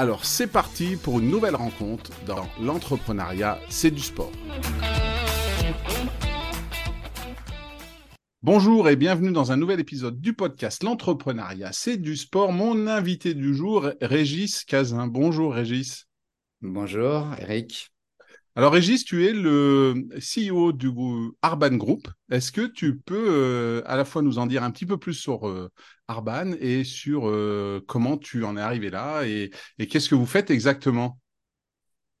Alors 0.00 0.24
c'est 0.24 0.46
parti 0.46 0.96
pour 0.96 1.18
une 1.18 1.28
nouvelle 1.28 1.56
rencontre 1.56 2.10
dans 2.24 2.48
l'entrepreneuriat, 2.58 3.60
c'est 3.68 3.90
du 3.90 4.00
sport. 4.00 4.32
Bonjour 8.42 8.88
et 8.88 8.96
bienvenue 8.96 9.30
dans 9.30 9.52
un 9.52 9.58
nouvel 9.58 9.78
épisode 9.78 10.18
du 10.18 10.32
podcast 10.32 10.82
L'entrepreneuriat, 10.82 11.72
c'est 11.72 11.98
du 11.98 12.16
sport. 12.16 12.50
Mon 12.50 12.86
invité 12.86 13.34
du 13.34 13.54
jour, 13.54 13.90
Régis 14.00 14.64
Cazin. 14.64 15.06
Bonjour 15.06 15.52
Régis. 15.52 16.06
Bonjour 16.62 17.26
Eric. 17.38 17.92
Alors 18.56 18.72
Régis, 18.72 19.04
tu 19.04 19.26
es 19.26 19.32
le 19.32 20.08
CEO 20.18 20.72
du 20.72 20.90
Arban 21.40 21.76
Group. 21.76 22.08
Est-ce 22.30 22.50
que 22.50 22.66
tu 22.66 22.98
peux 22.98 23.28
euh, 23.30 23.82
à 23.86 23.96
la 23.96 24.04
fois 24.04 24.22
nous 24.22 24.38
en 24.38 24.46
dire 24.46 24.64
un 24.64 24.70
petit 24.72 24.86
peu 24.86 24.98
plus 24.98 25.14
sur 25.14 25.48
euh, 25.48 25.70
Arban 26.08 26.52
et 26.60 26.82
sur 26.82 27.28
euh, 27.28 27.80
comment 27.86 28.16
tu 28.16 28.44
en 28.44 28.56
es 28.56 28.60
arrivé 28.60 28.90
là 28.90 29.22
et 29.24 29.50
qu'est-ce 29.86 30.08
que 30.08 30.16
vous 30.16 30.26
faites 30.26 30.50
exactement? 30.50 31.18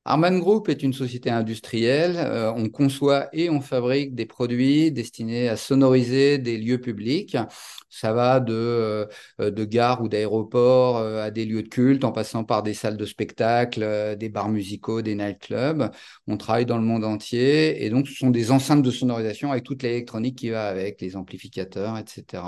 Arman 0.06 0.38
Group 0.40 0.70
est 0.70 0.82
une 0.82 0.94
société 0.94 1.28
industrielle. 1.28 2.16
Euh, 2.16 2.50
on 2.56 2.70
conçoit 2.70 3.28
et 3.34 3.50
on 3.50 3.60
fabrique 3.60 4.14
des 4.14 4.24
produits 4.24 4.90
destinés 4.90 5.48
à 5.48 5.56
sonoriser 5.56 6.38
des 6.38 6.56
lieux 6.56 6.80
publics. 6.80 7.36
Ça 7.90 8.14
va 8.14 8.40
de, 8.40 9.06
euh, 9.40 9.50
de 9.50 9.64
gares 9.66 10.00
ou 10.02 10.08
d'aéroports 10.08 10.96
euh, 10.96 11.22
à 11.22 11.30
des 11.30 11.44
lieux 11.44 11.62
de 11.62 11.68
culte, 11.68 12.04
en 12.04 12.12
passant 12.12 12.44
par 12.44 12.62
des 12.62 12.72
salles 12.72 12.96
de 12.96 13.04
spectacle, 13.04 14.16
des 14.18 14.30
bars 14.30 14.48
musicaux, 14.48 15.02
des 15.02 15.14
nightclubs. 15.14 15.90
On 16.26 16.38
travaille 16.38 16.66
dans 16.66 16.78
le 16.78 16.84
monde 16.84 17.04
entier 17.04 17.84
et 17.84 17.90
donc 17.90 18.08
ce 18.08 18.14
sont 18.14 18.30
des 18.30 18.52
enceintes 18.52 18.82
de 18.82 18.90
sonorisation 18.90 19.52
avec 19.52 19.64
toute 19.64 19.82
l'électronique 19.82 20.38
qui 20.38 20.48
va 20.48 20.66
avec, 20.68 21.00
les 21.02 21.14
amplificateurs, 21.14 21.98
etc. 21.98 22.42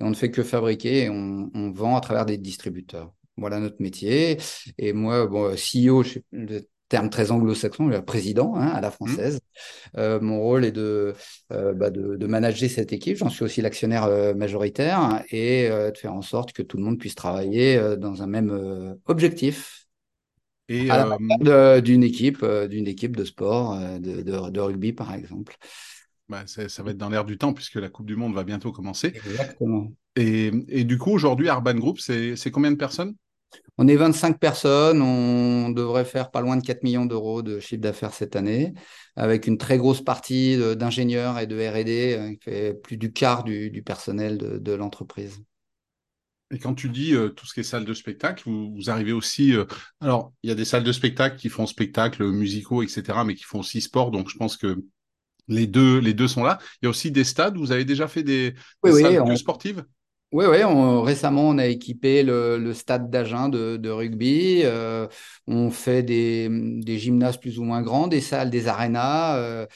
Et 0.00 0.04
on 0.04 0.10
ne 0.10 0.14
fait 0.14 0.30
que 0.30 0.42
fabriquer 0.42 1.04
et 1.04 1.10
on, 1.10 1.50
on 1.54 1.70
vend 1.70 1.96
à 1.96 2.00
travers 2.00 2.24
des 2.24 2.38
distributeurs. 2.38 3.12
Voilà 3.36 3.58
notre 3.60 3.82
métier. 3.82 4.38
Et 4.78 4.92
moi, 4.92 5.26
bon, 5.26 5.54
CEO, 5.54 6.02
je, 6.04 6.20
terme 6.94 7.10
très 7.10 7.32
anglo-saxon, 7.32 7.90
président 8.06 8.54
hein, 8.54 8.68
à 8.68 8.80
la 8.80 8.86
mmh. 8.86 8.92
française. 8.92 9.40
Euh, 9.98 10.20
mon 10.20 10.40
rôle 10.40 10.64
est 10.64 10.70
de, 10.70 11.12
euh, 11.50 11.74
bah 11.74 11.90
de, 11.90 12.26
manager 12.28 12.70
cette 12.70 12.92
équipe. 12.92 13.16
J'en 13.16 13.30
suis 13.30 13.42
aussi 13.42 13.60
l'actionnaire 13.62 14.04
euh, 14.04 14.32
majoritaire 14.32 15.24
et 15.32 15.68
de 15.68 15.98
faire 15.98 16.14
en 16.14 16.22
sorte 16.22 16.52
que 16.52 16.62
tout 16.62 16.76
le 16.76 16.84
monde 16.84 17.00
puisse 17.00 17.16
travailler 17.16 17.96
dans 17.98 18.22
un 18.22 18.28
même 18.28 18.96
objectif. 19.06 19.88
Et 20.68 20.88
d'une 21.82 22.04
équipe, 22.04 22.44
d'une 22.44 22.86
équipe 22.86 23.16
de 23.16 23.24
sport, 23.24 23.76
de, 23.98 24.22
de, 24.22 24.60
rugby 24.60 24.92
par 24.92 25.12
exemple. 25.12 25.56
Bah, 26.28 26.44
ça 26.46 26.82
va 26.84 26.92
être 26.92 26.96
dans 26.96 27.08
l'air 27.08 27.24
du 27.24 27.38
temps 27.38 27.52
puisque 27.54 27.74
la 27.74 27.88
Coupe 27.88 28.06
du 28.06 28.14
Monde 28.14 28.34
va 28.34 28.44
bientôt 28.44 28.70
commencer. 28.70 29.08
Exactement. 29.08 29.92
Et, 30.14 30.52
et 30.68 30.84
du 30.84 30.96
coup, 30.96 31.10
aujourd'hui, 31.10 31.48
Arban 31.48 31.74
Group, 31.74 31.98
c'est 31.98 32.50
combien 32.52 32.70
de 32.70 32.76
personnes? 32.76 33.16
On 33.76 33.88
est 33.88 33.96
25 33.96 34.38
personnes, 34.38 35.02
on 35.02 35.70
devrait 35.70 36.04
faire 36.04 36.30
pas 36.30 36.40
loin 36.40 36.56
de 36.56 36.62
4 36.62 36.82
millions 36.84 37.06
d'euros 37.06 37.42
de 37.42 37.58
chiffre 37.58 37.82
d'affaires 37.82 38.14
cette 38.14 38.36
année, 38.36 38.72
avec 39.16 39.46
une 39.46 39.58
très 39.58 39.78
grosse 39.78 40.02
partie 40.02 40.56
d'ingénieurs 40.76 41.38
et 41.38 41.46
de 41.46 41.56
RD 41.56 41.88
euh, 41.88 42.34
qui 42.34 42.38
fait 42.42 42.74
plus 42.74 42.96
du 42.96 43.12
quart 43.12 43.42
du, 43.42 43.82
personnel 43.84 44.38
de, 44.38 44.72
l'entreprise. 44.72 45.42
Et 46.52 46.58
quand 46.58 46.74
tu 46.74 46.88
dis 46.88 47.14
euh, 47.14 47.30
tout 47.30 47.46
ce 47.46 47.54
qui 47.54 47.60
est 47.60 47.64
salle 47.64 47.84
de 47.84 47.94
spectacle, 47.94 48.48
vous, 48.48 48.88
arrivez 48.88 49.12
aussi. 49.12 49.56
Euh, 49.56 49.64
alors, 50.00 50.32
il 50.42 50.50
y 50.50 50.52
a 50.52 50.54
des 50.54 50.64
salles 50.64 50.84
de 50.84 50.92
spectacle 50.92 51.36
qui 51.36 51.48
font 51.48 51.66
spectacles 51.66 52.24
musicaux, 52.30 52.82
etc., 52.82 53.18
mais 53.26 53.34
qui 53.34 53.44
font 53.44 53.60
aussi 53.60 53.80
sport. 53.80 54.12
Donc, 54.12 54.30
je 54.30 54.36
pense 54.36 54.56
que 54.56 54.84
les 55.48 55.66
deux, 55.66 55.98
les 55.98 56.14
deux 56.14 56.28
sont 56.28 56.44
là. 56.44 56.58
Il 56.80 56.84
y 56.84 56.86
a 56.86 56.90
aussi 56.90 57.10
des 57.10 57.24
stades. 57.24 57.56
Vous 57.56 57.72
avez 57.72 57.84
déjà 57.84 58.06
fait 58.06 58.22
des, 58.22 58.54
salles 58.84 59.36
sportives? 59.36 59.84
Oui, 60.34 60.46
oui, 60.46 60.58
récemment, 61.04 61.48
on 61.48 61.58
a 61.58 61.66
équipé 61.66 62.24
le, 62.24 62.72
stade 62.74 63.08
d'Agen 63.08 63.48
de, 63.48 63.88
rugby. 63.88 64.62
Euh, 64.64 65.06
on 65.46 65.70
fait 65.70 66.02
des, 66.02 66.50
gymnases 66.98 67.36
plus 67.38 67.60
ou 67.60 67.62
moins 67.62 67.82
grands, 67.82 68.08
des 68.08 68.20
salles, 68.20 68.50
des 68.50 68.66
arénas. 68.66 69.36
Euh, 69.36 69.66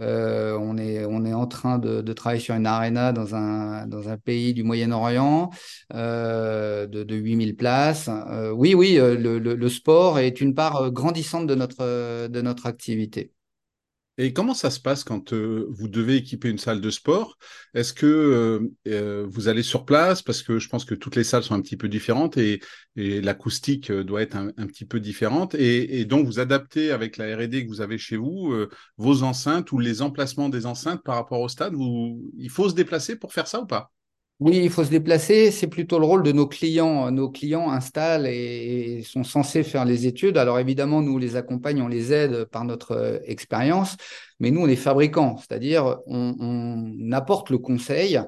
euh, 0.00 0.58
on, 0.60 0.76
est, 0.76 1.04
on 1.04 1.24
est 1.24 1.32
en 1.32 1.46
train 1.46 1.78
de, 1.78 2.12
travailler 2.12 2.40
sur 2.40 2.56
une 2.56 2.66
aréna 2.66 3.12
dans 3.12 3.36
un, 3.36 3.86
dans 3.86 4.08
un 4.08 4.16
pays 4.16 4.54
du 4.54 4.64
Moyen-Orient 4.64 5.50
de, 5.94 6.86
de 6.86 7.14
8000 7.14 7.54
places. 7.54 8.10
oui, 8.54 8.74
oui, 8.74 8.96
le, 8.96 9.38
le, 9.38 9.68
sport 9.68 10.18
est 10.18 10.40
une 10.40 10.52
part 10.52 10.90
grandissante 10.90 11.46
de 11.46 11.54
notre, 11.54 12.26
de 12.26 12.40
notre 12.42 12.66
activité. 12.66 13.32
Et 14.20 14.32
comment 14.32 14.52
ça 14.52 14.70
se 14.70 14.80
passe 14.80 15.04
quand 15.04 15.32
euh, 15.32 15.66
vous 15.70 15.86
devez 15.86 16.16
équiper 16.16 16.50
une 16.50 16.58
salle 16.58 16.80
de 16.80 16.90
sport? 16.90 17.38
Est-ce 17.72 17.92
que 17.92 18.06
euh, 18.06 18.68
euh, 18.88 19.24
vous 19.28 19.46
allez 19.46 19.62
sur 19.62 19.84
place? 19.84 20.22
Parce 20.22 20.42
que 20.42 20.58
je 20.58 20.68
pense 20.68 20.84
que 20.84 20.96
toutes 20.96 21.14
les 21.14 21.22
salles 21.22 21.44
sont 21.44 21.54
un 21.54 21.62
petit 21.62 21.76
peu 21.76 21.88
différentes 21.88 22.36
et, 22.36 22.60
l'acoustique 22.96 23.92
doit 23.92 24.22
être 24.22 24.34
un, 24.34 24.66
petit 24.66 24.84
peu 24.84 24.98
différente. 24.98 25.54
Et, 25.54 26.04
donc, 26.04 26.26
vous 26.26 26.40
adaptez 26.40 26.90
avec 26.90 27.16
la 27.16 27.36
RD 27.36 27.62
que 27.62 27.68
vous 27.68 27.80
avez 27.80 27.96
chez 27.96 28.16
vous 28.16 28.52
vos 28.96 29.22
enceintes 29.22 29.70
ou 29.70 29.78
les 29.78 30.02
emplacements 30.02 30.48
des 30.48 30.66
enceintes 30.66 31.04
par 31.04 31.14
rapport 31.14 31.40
au 31.40 31.48
stade. 31.48 31.74
il 32.36 32.50
faut 32.50 32.68
se 32.68 32.74
déplacer 32.74 33.14
pour 33.14 33.32
faire 33.32 33.46
ça 33.46 33.60
ou 33.60 33.66
pas? 33.66 33.92
Oui, 34.40 34.60
il 34.62 34.70
faut 34.70 34.84
se 34.84 34.90
déplacer. 34.90 35.50
C'est 35.50 35.66
plutôt 35.66 35.98
le 35.98 36.06
rôle 36.06 36.22
de 36.22 36.30
nos 36.30 36.46
clients. 36.46 37.10
Nos 37.10 37.28
clients 37.28 37.70
installent 37.70 38.26
et, 38.26 39.02
sont 39.04 39.24
censés 39.24 39.64
faire 39.64 39.84
les 39.84 40.06
études. 40.06 40.38
Alors 40.38 40.60
évidemment, 40.60 41.02
nous 41.02 41.18
les 41.18 41.34
accompagnons, 41.34 41.86
on 41.86 41.88
les 41.88 42.12
aide 42.12 42.44
par 42.44 42.64
notre 42.64 42.92
euh, 42.92 43.18
expérience, 43.24 43.96
mais 44.38 44.52
nous, 44.52 44.60
on 44.60 44.68
est 44.68 44.76
fabricants, 44.76 45.38
c'est-à-dire 45.38 45.98
on, 46.06 47.10
apporte 47.12 47.50
le 47.50 47.58
conseil. 47.58 48.20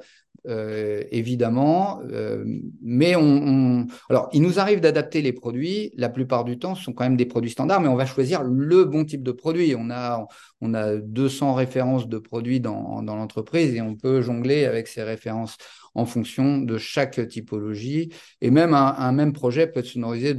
Euh, 0.48 1.04
évidemment, 1.10 2.00
euh, 2.10 2.44
mais 2.80 3.14
on, 3.14 3.86
alors 4.08 4.30
il 4.32 4.40
nous 4.40 4.58
arrive 4.58 4.80
d'adapter 4.80 5.20
les 5.20 5.34
produits. 5.34 5.92
La 5.96 6.08
plupart 6.08 6.44
du 6.44 6.58
temps, 6.58 6.74
ce 6.74 6.82
sont 6.82 6.94
quand 6.94 7.04
même 7.04 7.18
des 7.18 7.26
produits 7.26 7.50
standards, 7.50 7.82
mais 7.82 7.88
on 7.88 7.94
va 7.94 8.06
choisir 8.06 8.42
le 8.42 8.84
bon 8.84 9.04
type 9.04 9.22
de 9.22 9.32
produit. 9.32 9.74
On 9.76 9.90
a 9.90 10.26
on 10.62 10.72
a 10.72 10.96
200 10.96 11.54
références 11.54 12.08
de 12.08 12.18
produits 12.18 12.58
dans, 12.58 13.02
dans 13.02 13.16
l'entreprise 13.16 13.74
et 13.74 13.82
on 13.82 13.96
peut 13.96 14.22
jongler 14.22 14.64
avec 14.64 14.88
ces 14.88 15.02
références 15.02 15.58
en 15.94 16.06
fonction 16.06 16.58
de 16.58 16.78
chaque 16.78 17.26
typologie. 17.28 18.10
Et 18.40 18.50
même 18.50 18.74
un, 18.74 19.12
même 19.12 19.32
projet 19.32 19.66
peut 19.66 19.80
être 19.80 19.86
sonorisé 19.86 20.30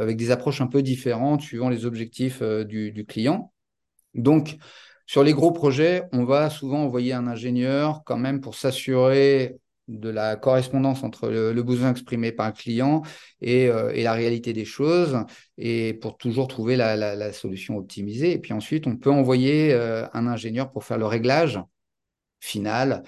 avec 0.00 0.16
des 0.16 0.30
approches 0.30 0.60
un 0.60 0.66
peu 0.66 0.82
différentes 0.82 1.42
suivant 1.42 1.68
les 1.68 1.84
objectifs 1.86 2.38
euh, 2.42 2.64
du, 2.64 3.04
client. 3.06 3.52
Donc, 4.14 4.56
sur 5.06 5.22
les 5.22 5.32
gros 5.32 5.52
projets, 5.52 6.04
on 6.12 6.24
va 6.24 6.50
souvent 6.50 6.82
envoyer 6.82 7.12
un 7.12 7.26
ingénieur 7.26 8.02
quand 8.04 8.16
même 8.16 8.40
pour 8.40 8.54
s'assurer 8.54 9.56
de 9.88 10.08
la 10.08 10.34
correspondance 10.34 11.04
entre 11.04 11.28
le, 11.28 11.62
besoin 11.62 11.92
exprimé 11.92 12.32
par 12.32 12.48
le 12.48 12.52
client 12.52 13.02
euh, 13.44 13.90
et, 13.92 14.02
la 14.02 14.12
réalité 14.14 14.52
des 14.52 14.64
choses, 14.64 15.18
et 15.58 15.94
pour 15.94 16.16
toujours 16.16 16.48
trouver 16.48 16.74
la, 16.76 17.32
solution 17.32 17.76
optimisée. 17.76 18.32
Et 18.32 18.38
puis 18.38 18.52
ensuite, 18.52 18.86
on 18.88 18.96
peut 18.96 19.10
envoyer 19.10 19.72
euh, 19.72 20.06
un 20.12 20.26
ingénieur 20.26 20.72
pour 20.72 20.84
faire 20.84 20.98
le 20.98 21.06
réglage 21.06 21.60
final 22.40 23.04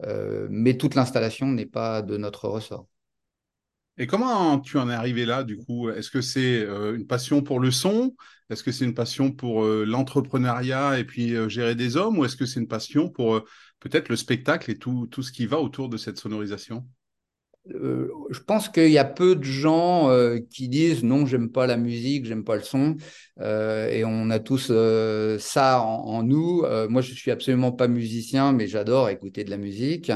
mais 0.00 0.76
toute 0.76 0.94
l'installation 0.94 1.46
n'est 1.48 1.66
pas 1.66 2.02
de 2.02 2.16
notre 2.16 2.48
ressort. 2.48 2.86
Et 3.98 4.06
comment 4.06 4.58
tu 4.58 4.78
en 4.78 4.88
es 4.88 4.94
arrivé 4.94 5.26
là, 5.26 5.44
du 5.44 5.58
coup? 5.58 5.90
Est-ce 5.90 6.10
que 6.10 6.22
c'est 6.22 6.62
euh, 6.62 6.96
une 6.96 7.06
passion 7.06 7.42
pour 7.42 7.60
le 7.60 7.70
son? 7.70 8.16
Est-ce 8.48 8.62
que 8.62 8.72
c'est 8.72 8.86
une 8.86 8.94
passion 8.94 9.30
pour 9.30 9.64
euh, 9.64 9.84
l'entrepreneuriat 9.84 10.98
et 10.98 11.04
puis 11.04 11.34
gérer 11.50 11.74
des 11.74 11.96
hommes? 11.96 12.18
Ou 12.18 12.24
est-ce 12.24 12.36
que 12.36 12.46
c'est 12.46 12.60
une 12.60 12.68
passion 12.68 13.10
pour 13.10 13.44
peut-être 13.80 14.08
le 14.08 14.16
spectacle 14.16 14.70
et 14.70 14.78
tout 14.78 15.08
ce 15.22 15.30
qui 15.30 15.46
va 15.46 15.60
autour 15.60 15.88
de 15.90 15.98
cette 15.98 16.18
sonorisation? 16.18 16.86
Euh, 17.70 18.08
je 18.30 18.40
pense 18.40 18.68
qu'il 18.68 18.90
y 18.90 18.98
a 18.98 19.04
peu 19.04 19.36
de 19.36 19.44
gens 19.44 20.10
euh, 20.10 20.40
qui 20.50 20.68
disent 20.68 21.04
non, 21.04 21.26
j'aime 21.26 21.48
pas 21.50 21.66
la 21.68 21.76
musique, 21.76 22.24
j'aime 22.24 22.42
pas 22.42 22.56
le 22.56 22.62
son, 22.62 22.96
euh, 23.40 23.88
et 23.88 24.04
on 24.04 24.30
a 24.30 24.40
tous 24.40 24.72
ça 25.38 25.80
en, 25.82 26.22
nous. 26.24 26.64
moi, 26.88 27.02
je 27.02 27.14
suis 27.14 27.30
absolument 27.30 27.72
pas 27.72 27.88
musicien, 27.88 28.52
mais 28.52 28.66
j'adore 28.66 29.08
écouter 29.10 29.44
de 29.44 29.50
la 29.50 29.58
musique. 29.58 30.10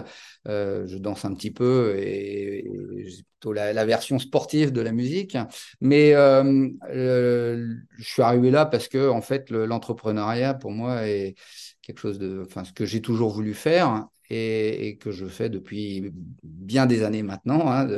je 0.44 0.98
danse 0.98 1.24
un 1.24 1.34
petit 1.34 1.50
peu 1.52 1.94
et, 1.98 2.64
j'ai 3.06 3.22
plutôt 3.22 3.52
la, 3.52 3.84
version 3.84 4.18
sportive 4.18 4.72
de 4.72 4.80
la 4.80 4.92
musique. 4.92 5.36
Mais 5.80 6.12
je 6.12 7.74
suis 8.00 8.22
arrivé 8.22 8.50
là 8.50 8.66
parce 8.66 8.88
que 8.88 9.08
en 9.08 9.22
fait, 9.22 9.50
l'entrepreneuriat 9.50 10.54
pour 10.54 10.72
moi 10.72 11.06
est 11.06 11.36
quelque 11.82 12.00
chose 12.00 12.18
de, 12.18 12.42
enfin, 12.44 12.64
ce 12.64 12.72
que 12.72 12.84
j'ai 12.84 13.00
toujours 13.00 13.30
voulu 13.30 13.54
faire 13.54 14.08
et, 14.30 14.98
que 14.98 15.10
je 15.10 15.26
fais 15.26 15.48
depuis 15.48 16.12
bien 16.42 16.86
des 16.86 17.02
années 17.02 17.22
maintenant. 17.22 17.70
Hein, 17.70 17.88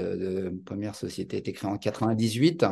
première 0.64 0.94
société 0.94 1.36
a 1.36 1.38
été 1.40 1.52
créée 1.52 1.70
en 1.70 1.78
98. 1.78 2.64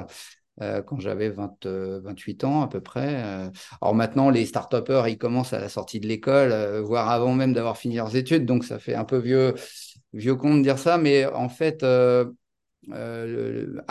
Euh, 0.63 0.81
quand 0.81 0.99
j'avais 1.01 1.29
28 1.29 1.67
euh, 1.67 2.47
ans 2.47 2.63
à 2.63 2.69
peu 2.69 2.81
près. 2.81 3.23
Euh. 3.23 3.51
Alors 3.83 3.95
maintenant, 3.95 4.31
les 4.31 4.47
start-upers, 4.47 5.07
ils 5.09 5.19
commencent 5.19 5.53
à 5.53 5.59
la 5.61 5.69
sortie 5.69 6.01
de 6.01 6.09
l'école, 6.09 6.81
voire 6.81 7.11
avant 7.11 7.35
même 7.35 7.53
d'avoir 7.53 7.77
fini 7.77 7.97
leurs 7.97 8.17
études, 8.17 8.47
donc 8.47 8.65
ça 8.65 8.79
fait 8.79 8.95
un 8.95 9.05
peu 9.05 9.19
vieux, 9.19 9.55
vieux 10.15 10.35
con 10.35 10.57
de 10.57 10.63
dire 10.63 10.79
ça, 10.79 10.97
mais 10.97 11.27
en 11.27 11.51
fait, 11.51 11.83
à 11.85 12.25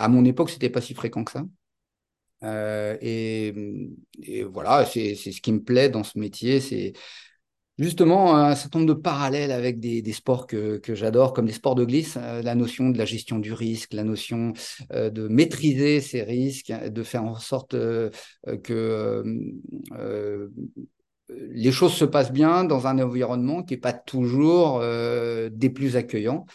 mon 0.08 0.24
époque, 0.24 0.50
c'était 0.50 0.70
pas 0.70 0.80
si 0.80 0.94
fréquent 0.94 1.24
que 1.24 1.32
ça. 1.32 1.44
Et, 3.00 3.54
et, 4.22 4.42
voilà, 4.44 4.84
c'est 4.84 5.14
ce 5.14 5.40
qui 5.40 5.52
me 5.52 5.62
plaît 5.62 5.88
dans 5.88 6.04
ce 6.04 6.18
métier, 6.18 6.60
c'est 6.60 6.94
Justement, 7.78 8.34
un 8.36 8.54
certain 8.54 8.78
nombre 8.78 8.94
de 8.94 8.98
parallèles 8.98 9.52
avec 9.52 9.80
des, 9.80 10.12
sports 10.12 10.46
que, 10.46 10.80
j'adore, 10.88 11.34
comme 11.34 11.46
les 11.46 11.52
sports 11.52 11.74
de 11.74 11.84
glisse, 11.84 12.16
euh, 12.16 12.40
la 12.40 12.54
notion 12.54 12.88
de 12.88 12.96
la 12.96 13.04
gestion 13.04 13.38
du 13.38 13.52
risque, 13.52 13.92
la 13.92 14.02
notion 14.02 14.54
euh, 14.92 15.10
de 15.10 15.28
maîtriser 15.28 16.00
ces 16.00 16.22
risques, 16.22 16.72
de 16.72 17.02
faire 17.02 17.24
en 17.24 17.38
sorte 17.38 17.74
euh, 17.74 18.10
que 18.62 19.22
les 21.28 21.72
choses 21.72 21.92
se 21.92 22.06
passent 22.06 22.32
bien 22.32 22.64
dans 22.64 22.86
un 22.86 22.98
environnement 22.98 23.62
qui 23.62 23.74
n'est 23.74 23.80
pas 23.80 23.92
toujours 23.92 24.80
des 24.80 25.70
plus 25.70 25.96
accueillants. 25.96 26.46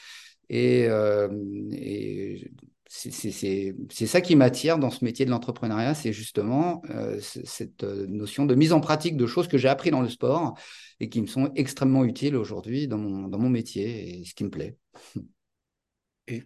C'est 2.93 4.05
ça 4.05 4.19
qui 4.19 4.35
m'attire 4.35 4.77
dans 4.77 4.89
ce 4.89 5.05
métier 5.05 5.23
de 5.23 5.29
l'entrepreneuriat, 5.29 5.93
c'est 5.93 6.11
justement 6.11 6.81
euh, 6.89 7.17
cette 7.21 7.85
euh, 7.85 8.05
notion 8.07 8.45
de 8.45 8.53
mise 8.53 8.73
en 8.73 8.81
pratique 8.81 9.15
de 9.15 9.25
choses 9.27 9.47
que 9.47 9.57
j'ai 9.57 9.69
appris 9.69 9.91
dans 9.91 10.01
le 10.01 10.09
sport 10.09 10.57
et 10.99 11.07
qui 11.07 11.21
me 11.21 11.27
sont 11.27 11.53
extrêmement 11.55 12.03
utiles 12.03 12.35
aujourd'hui 12.35 12.89
dans 12.89 12.97
mon, 12.97 13.29
dans 13.29 13.39
mon 13.39 13.49
métier 13.49 14.19
et 14.19 14.25
ce 14.25 14.33
qui 14.33 14.43
me 14.43 14.49
plaît. 14.49 14.75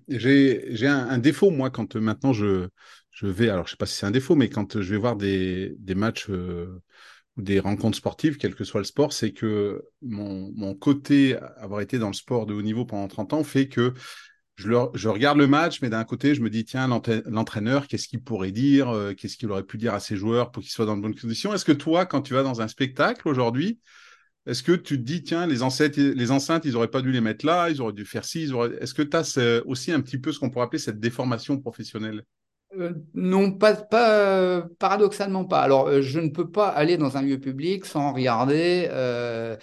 J'ai 0.07 0.87
un, 0.87 1.17
défaut, 1.17 1.49
moi, 1.49 1.71
quand 1.71 1.95
euh, 1.95 1.99
maintenant 1.99 2.31
je, 2.31 2.67
je 3.09 3.25
vais, 3.25 3.49
alors 3.49 3.65
je 3.65 3.69
ne 3.69 3.71
sais 3.71 3.77
pas 3.77 3.87
si 3.87 3.95
c'est 3.95 4.05
un 4.05 4.11
défaut, 4.11 4.35
mais 4.35 4.47
quand 4.47 4.79
je 4.79 4.91
vais 4.91 4.99
voir 4.99 5.15
des, 5.15 5.73
des 5.79 5.95
matchs 5.95 6.29
ou 6.29 7.41
des 7.41 7.59
rencontres 7.59 7.97
sportives, 7.97 8.37
quel 8.37 8.53
que 8.53 8.63
soit 8.63 8.81
le 8.81 8.85
sport, 8.85 9.13
c'est 9.13 9.31
que 9.31 9.83
mon, 10.03 10.51
mon 10.55 10.75
côté, 10.75 11.37
avoir 11.57 11.81
été 11.81 11.97
dans 11.97 12.07
le 12.07 12.13
sport 12.13 12.45
de 12.45 12.53
haut 12.53 12.61
niveau 12.61 12.85
pendant 12.85 13.07
30 13.07 13.33
ans, 13.33 13.43
fait 13.43 13.67
que 13.67 13.93
je, 14.57 15.07
regarde 15.09 15.37
le 15.37 15.47
match, 15.47 15.81
mais 15.81 15.89
d'un 15.89 16.03
côté, 16.05 16.33
je 16.33 16.41
me 16.41 16.49
dis, 16.49 16.63
tiens, 16.63 16.87
l'entraîneur, 16.87 17.87
qu'est-ce 17.87 18.07
qu'il 18.07 18.21
pourrait 18.21 18.51
dire 18.51 18.89
euh, 18.89 19.13
Qu'est-ce 19.13 19.35
qu'il 19.35 19.51
aurait 19.51 19.63
pu 19.63 19.77
dire 19.77 19.93
à 19.93 19.99
ses 19.99 20.15
joueurs 20.15 20.51
pour 20.51 20.63
qu'ils 20.63 20.71
soient 20.71 20.85
dans 20.85 20.95
de 20.95 21.01
bonnes 21.01 21.15
conditions? 21.15 21.53
Est-ce 21.53 21.65
que 21.65 21.73
toi, 21.73 22.05
quand 22.05 22.21
tu 22.21 22.33
vas 22.33 22.43
dans 22.43 22.61
un 22.61 22.67
spectacle 22.67 23.27
aujourd'hui, 23.27 23.79
est-ce 24.45 24.63
que 24.63 24.71
tu 24.71 24.97
te 24.97 25.03
dis, 25.03 25.23
tiens, 25.23 25.45
les 25.47 25.63
enceintes, 25.63 25.97
les 25.97 26.31
enceintes 26.31 26.65
ils 26.65 26.73
n'auraient 26.73 26.87
pas 26.87 27.01
dû 27.01 27.11
les 27.11 27.21
mettre 27.21 27.45
là, 27.45 27.69
ils 27.69 27.81
auraient 27.81 27.93
dû 27.93 28.05
faire 28.05 28.23
ci 28.23 28.49
Est-ce 28.79 28.93
que 28.93 29.01
tu 29.01 29.17
as 29.17 29.61
aussi 29.65 29.91
un 29.91 30.01
petit 30.01 30.19
peu 30.19 30.31
ce 30.31 30.39
qu'on 30.39 30.49
pourrait 30.49 30.65
appeler 30.65 30.79
cette 30.79 30.99
déformation 30.99 31.59
professionnelle? 31.59 32.23
Euh, 32.79 32.93
non, 33.13 33.51
pas, 33.51 33.73
pas 33.75 34.63
paradoxalement 34.79 35.45
pas. 35.45 35.61
Alors, 35.61 35.87
euh, 35.87 36.01
je 36.01 36.19
ne 36.19 36.29
peux 36.29 36.49
pas 36.49 36.67
aller 36.67 36.97
dans 36.97 37.17
un 37.17 37.21
lieu 37.21 37.39
public 37.39 37.85
sans 37.85 38.13
regarder 38.13 38.87
euh, 38.91 39.55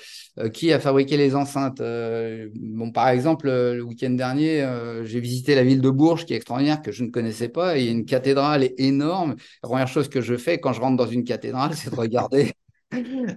qui 0.52 0.72
a 0.72 0.80
fabriqué 0.80 1.16
les 1.16 1.34
enceintes. 1.34 1.82
bon, 2.54 2.90
par 2.92 3.08
exemple, 3.08 3.48
le 3.48 3.82
week-end 3.82 4.10
dernier, 4.10 4.66
j'ai 5.04 5.20
visité 5.20 5.54
la 5.54 5.64
ville 5.64 5.80
de 5.80 5.90
Bourges, 5.90 6.24
qui 6.24 6.34
est 6.34 6.36
extraordinaire, 6.36 6.82
que 6.82 6.92
je 6.92 7.04
ne 7.04 7.10
connaissais 7.10 7.48
pas. 7.48 7.78
il 7.78 7.84
y 7.84 7.88
a 7.88 7.92
une 7.92 8.04
cathédrale 8.04 8.70
énorme. 8.78 9.36
La 9.62 9.68
première 9.68 9.88
chose 9.88 10.08
que 10.08 10.20
je 10.20 10.36
fais 10.36 10.58
quand 10.58 10.72
je 10.72 10.80
rentre 10.80 10.96
dans 10.96 11.06
une 11.06 11.24
cathédrale, 11.24 11.72
c'est 11.74 11.90
de 11.90 11.96
regarder 11.96 12.52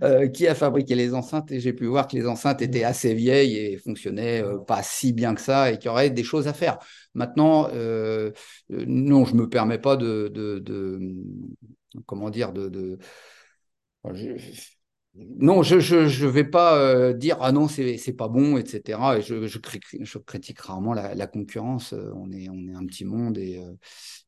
Euh, 0.03 0.27
qui 0.27 0.47
a 0.47 0.55
fabriqué 0.55 0.95
les 0.95 1.13
enceintes 1.13 1.51
et 1.51 1.59
j'ai 1.59 1.73
pu 1.73 1.85
voir 1.85 2.07
que 2.07 2.15
les 2.15 2.27
enceintes 2.27 2.61
étaient 2.61 2.83
assez 2.83 3.13
vieilles 3.13 3.57
et 3.57 3.77
fonctionnaient 3.77 4.43
euh, 4.43 4.57
pas 4.57 4.83
si 4.83 5.13
bien 5.13 5.33
que 5.33 5.41
ça 5.41 5.71
et 5.71 5.77
qu'il 5.77 5.85
y 5.85 5.89
aurait 5.89 6.09
des 6.09 6.23
choses 6.23 6.47
à 6.47 6.53
faire. 6.53 6.77
Maintenant, 7.13 7.69
euh, 7.73 8.31
non, 8.69 9.25
je 9.25 9.35
me 9.35 9.47
permets 9.47 9.77
pas 9.77 9.95
de, 9.95 10.27
de, 10.33 10.99
comment 12.05 12.29
dire, 12.29 12.51
de, 12.51 12.97
non, 15.15 15.63
je 15.63 15.75
ne 15.75 16.27
vais 16.27 16.43
pas 16.43 17.13
dire 17.13 17.37
ah 17.39 17.53
non, 17.53 17.69
c'est 17.69 18.15
pas 18.17 18.27
bon, 18.27 18.57
etc. 18.57 18.99
Et 19.17 19.21
je, 19.21 19.47
je, 19.47 19.59
je 20.01 20.17
critique 20.17 20.59
rarement 20.59 20.93
la, 20.93 21.27
concurrence. 21.27 21.93
On 21.93 22.29
est, 22.31 22.49
on 22.49 22.67
est 22.67 22.75
un 22.75 22.85
petit 22.85 23.05
monde 23.05 23.37
et, 23.37 23.61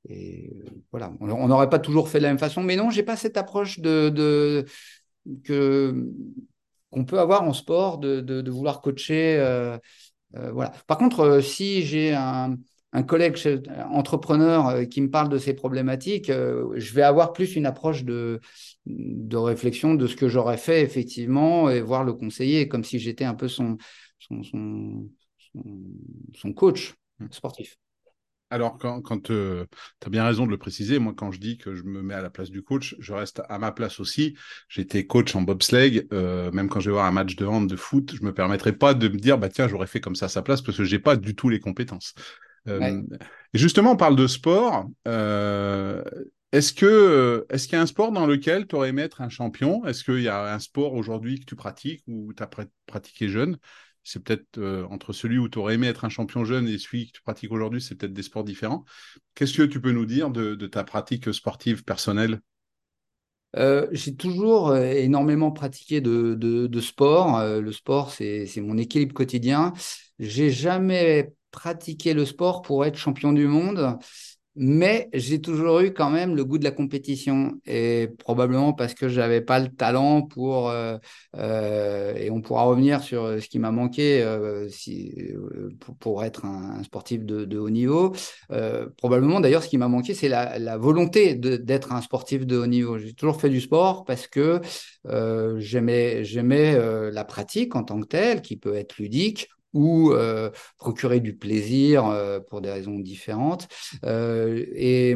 et 0.07 0.53
voilà. 0.91 1.12
On 1.19 1.47
n'aurait 1.47 1.69
pas 1.69 1.79
toujours 1.79 2.07
fait 2.07 2.19
de 2.19 2.24
la 2.24 2.29
même 2.29 2.39
façon. 2.39 2.63
Mais 2.63 2.77
non, 2.77 2.89
j'ai 2.89 3.03
pas 3.03 3.18
cette 3.18 3.35
approche 3.35 3.79
de, 3.79 4.65
qu'on 5.45 7.06
peut 7.06 7.19
avoir 7.19 7.44
en 7.44 7.53
sport 7.53 7.97
de, 8.00 8.50
vouloir 8.50 8.81
coacher. 8.81 9.38
Euh, 9.38 9.77
euh, 10.35 10.51
voilà. 10.51 10.71
Par 10.88 10.97
contre, 10.97 11.21
euh, 11.21 11.41
si 11.41 11.83
j'ai 11.83 12.13
un, 12.13 12.57
collègue 13.07 13.38
entrepreneur 13.91 14.89
qui 14.89 15.01
me 15.01 15.12
parle 15.12 15.29
de 15.29 15.38
ces 15.38 15.53
problématiques, 15.53 16.31
je 16.31 16.94
vais 16.94 17.03
avoir 17.03 17.31
plus 17.31 17.56
une 17.56 17.68
approche 17.68 18.03
de, 18.03 18.39
de 18.88 19.38
réflexion 19.38 19.94
de 19.94 20.07
ce 20.07 20.15
que 20.15 20.27
j'aurais 20.27 20.57
fait 20.57 20.81
effectivement 20.81 21.69
et 21.69 21.79
voir 21.79 22.03
le 22.03 22.13
conseiller 22.13 22.68
comme 22.68 22.83
si 22.83 22.97
j'étais 22.97 23.25
un 23.25 23.35
peu 23.35 23.47
son, 23.47 23.77
son, 24.18 24.41
son 26.33 26.53
coach 26.53 26.95
sportif. 27.29 27.77
Alors, 28.49 28.77
quand, 28.77 29.19
tu 29.23 29.33
as 29.33 30.09
bien 30.09 30.23
raison 30.25 30.45
de 30.45 30.51
le 30.51 30.57
préciser, 30.57 30.99
moi, 30.99 31.13
quand 31.15 31.31
je 31.31 31.39
dis 31.39 31.57
que 31.57 31.75
je 31.75 31.83
me 31.83 32.01
mets 32.01 32.13
à 32.13 32.21
la 32.21 32.29
place 32.29 32.49
du 32.49 32.63
coach, 32.63 32.95
je 32.99 33.13
reste 33.13 33.41
à 33.49 33.59
ma 33.59 33.71
place 33.73 33.99
aussi. 33.99 34.38
J'étais 34.69 35.05
coach 35.05 35.35
en 35.35 35.41
bobsleigh. 35.41 36.07
Euh, 36.13 36.49
même 36.51 36.69
quand 36.69 36.79
je 36.79 36.89
vais 36.89 36.94
voir 36.94 37.05
un 37.05 37.11
match 37.11 37.35
de 37.35 37.45
hand, 37.45 37.69
de 37.69 37.75
foot, 37.75 38.15
je 38.15 38.23
me 38.23 38.33
permettrai 38.33 38.71
pas 38.71 38.94
de 38.94 39.09
me 39.09 39.17
dire, 39.17 39.38
bah 39.38 39.49
tiens, 39.49 39.67
j'aurais 39.67 39.88
fait 39.88 39.99
comme 39.99 40.15
ça 40.15 40.27
à 40.27 40.29
sa 40.29 40.41
place 40.41 40.61
parce 40.61 40.77
que 40.77 40.85
j'ai 40.85 40.99
pas 40.99 41.17
du 41.17 41.35
tout 41.35 41.49
les 41.49 41.59
compétences. 41.59 42.13
Euh, 42.69 43.01
et 43.53 43.57
justement, 43.57 43.91
on 43.91 43.97
parle 43.97 44.15
de 44.15 44.27
sport. 44.27 44.88
Euh, 45.07 46.03
est-ce 46.53 46.73
que 46.73 47.45
est-ce 47.50 47.67
qu'il 47.67 47.75
y 47.75 47.79
a 47.79 47.81
un 47.81 47.88
sport 47.88 48.13
dans 48.13 48.25
lequel 48.25 48.67
tu 48.67 48.75
aurais 48.75 48.89
aimé 48.89 49.01
être 49.01 49.22
un 49.22 49.29
champion? 49.29 49.86
Est-ce 49.86 50.05
qu'il 50.05 50.22
y 50.22 50.29
a 50.29 50.53
un 50.53 50.60
sport 50.60 50.93
aujourd'hui 50.93 51.41
que 51.41 51.45
tu 51.45 51.55
pratiques 51.55 52.03
ou 52.07 52.33
tu 52.33 52.41
as 52.41 52.50
pratiqué 52.86 53.27
jeune? 53.27 53.57
C'est 54.07 54.23
peut-être 54.23 54.57
euh, 54.57 54.85
entre 54.89 55.11
celui 55.11 55.37
où 55.37 55.49
tu 55.49 55.59
aurais 55.59 55.73
aimé 55.73 55.87
être 55.87 56.05
un 56.05 56.09
champion 56.09 56.45
jeune 56.45 56.65
et 56.69 56.77
celui 56.77 57.07
que 57.07 57.11
tu 57.11 57.21
pratiques 57.21 57.51
aujourd'hui, 57.51 57.81
c'est 57.81 57.95
peut-être 57.95 58.13
des 58.13 58.23
sports 58.23 58.45
différents. 58.45 58.85
Qu'est-ce 59.35 59.57
que 59.57 59.63
tu 59.63 59.81
peux 59.81 59.91
nous 59.91 60.05
dire 60.05 60.29
de, 60.29 60.55
ta 60.67 60.85
pratique 60.85 61.33
sportive 61.33 61.83
personnelle? 61.83 62.39
Euh, 63.57 63.87
j'ai 63.91 64.15
toujours 64.15 64.69
euh, 64.69 64.81
énormément 64.81 65.51
pratiqué 65.51 65.99
de, 65.99 66.79
sport. 66.79 67.43
le 67.43 67.71
sport, 67.73 68.11
c'est 68.11 68.49
mon 68.57 68.77
équilibre 68.77 69.13
quotidien. 69.13 69.73
J'ai 70.19 70.51
jamais 70.51 71.33
pratiqué 71.51 72.13
le 72.13 72.25
sport 72.25 72.61
pour 72.61 72.85
être 72.85 72.97
champion 72.97 73.33
du 73.33 73.47
monde 73.47 73.97
mais 74.57 75.07
j'ai 75.13 75.39
toujours 75.39 75.81
eu 75.81 75.93
quand 75.93 76.09
même 76.09 76.35
le 76.35 76.43
goût 76.43 76.57
de 76.57 76.63
la 76.63 76.71
compétition 76.71 77.53
et 77.67 78.09
probablement 78.17 78.73
parce 78.73 78.95
que 78.95 79.07
j'avais 79.07 79.41
pas 79.41 79.59
le 79.59 79.67
talent 79.69 80.23
pour 80.23 80.69
euh, 80.69 80.97
euh, 81.35 82.15
et 82.15 82.31
on 82.31 82.41
pourra 82.41 82.63
revenir 82.63 83.03
sur 83.03 83.41
ce 83.41 83.47
qui 83.47 83.59
m'a 83.59 83.71
manqué 83.71 84.23
euh, 84.23 84.67
si, 84.69 85.13
pour, 85.99 86.23
être 86.23 86.45
un, 86.45 86.83
sportif 86.83 87.23
de, 87.23 87.57
haut 87.57 87.69
niveau. 87.69 88.13
probablement 88.97 89.39
d'ailleurs 89.39 89.63
ce 89.63 89.69
qui 89.69 89.77
m'a 89.77 89.87
manqué 89.87 90.13
c'est 90.15 90.29
la, 90.29 90.57
la, 90.57 90.77
volonté 90.77 91.35
d'être 91.35 91.91
un 91.91 92.01
sportif 92.01 92.45
de 92.47 92.57
haut 92.57 92.67
niveau. 92.67 92.97
J'ai 92.97 93.13
toujours 93.13 93.39
fait 93.39 93.49
du 93.49 93.61
sport 93.61 94.05
parce 94.05 94.27
que 94.27 94.59
j'aimais 95.59 96.23
j'aimais 96.23 97.11
la 97.11 97.25
pratique 97.25 97.75
en 97.75 97.83
tant 97.83 98.01
que 98.01 98.07
telle 98.07 98.41
qui 98.41 98.57
peut 98.57 98.75
être 98.75 98.97
ludique 98.97 99.49
ou 99.77 100.12
euh, 100.12 100.50
procurer 100.79 101.19
du 101.19 101.36
plaisir 101.36 102.07
euh, 102.07 102.39
pour 102.39 102.62
des 102.62 102.72
raisons 102.72 102.98
différentes, 103.00 103.67
euh, 104.05 104.65
et, 104.74 105.15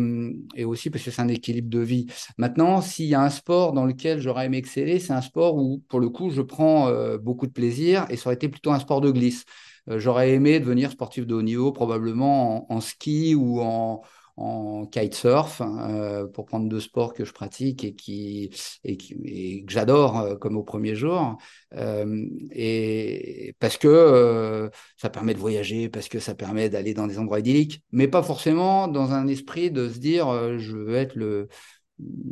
aussi 0.64 0.92
parce 0.92 1.04
que 1.04 1.10
c'est 1.10 1.22
un 1.22 1.28
équilibre 1.28 1.70
de 1.70 1.80
vie. 1.80 2.06
Maintenant, 2.38 2.82
s'il 2.82 3.08
y 3.08 3.16
a 3.16 3.22
un 3.22 3.32
sport 3.32 3.74
dans 3.74 3.86
lequel 3.86 4.22
j'aurais 4.22 4.46
aimé 4.46 4.58
exceller, 4.58 5.00
c'est 5.00 5.14
un 5.14 5.22
sport 5.22 5.56
où, 5.56 5.82
pour 5.90 6.00
le 6.00 6.10
coup, 6.10 6.30
je 6.30 6.42
prends 6.42 6.92
beaucoup 7.18 7.48
de 7.48 7.52
plaisir, 7.52 8.06
et 8.10 8.18
ça 8.18 8.28
aurait 8.28 8.36
été 8.36 8.50
plutôt 8.50 8.72
un 8.72 8.80
sport 8.80 9.02
de 9.02 9.12
glisse. 9.12 9.46
j'aurais 9.88 10.32
aimé 10.32 10.60
devenir 10.60 10.92
sportif 10.92 11.26
de 11.26 11.34
haut 11.34 11.42
niveau, 11.42 11.72
probablement 11.72 12.72
en, 12.72 12.82
ski 12.82 13.34
ou 13.36 13.62
en, 13.62 14.02
en 14.42 14.86
kitesurf, 14.88 15.62
euh, 15.62 16.28
pour 16.28 16.46
prendre 16.46 16.68
deux 16.68 16.80
sports 16.80 17.14
que 17.14 17.26
je 17.26 17.32
pratique 17.32 17.84
et, 17.84 17.94
qui, 17.94 18.50
et, 18.84 18.98
que 18.98 19.72
j'adore 19.72 20.20
euh, 20.20 20.36
comme 20.36 20.58
au 20.58 20.64
premier 20.64 20.96
jour. 20.96 21.38
Euh, 21.76 22.26
et 22.52 23.56
parce 23.60 23.78
que 23.78 24.70
ça 24.98 25.10
permet 25.10 25.34
de 25.34 25.40
voyager, 25.40 25.90
parce 25.90 26.10
que 26.10 26.20
ça 26.20 26.34
permet 26.34 26.70
d'aller 26.70 26.94
dans 26.94 27.08
des 27.08 27.20
endroits 27.20 27.40
idylliques, 27.40 27.84
mais 27.92 28.08
pas 28.08 28.24
forcément 28.24 28.88
dans 28.88 29.12
un 29.12 29.28
esprit 29.28 29.70
de 29.70 29.90
se 29.90 30.00
dire 30.00 30.58
je 30.58 30.76
veux 30.76 30.96
être 30.96 31.16
le, 31.16 31.48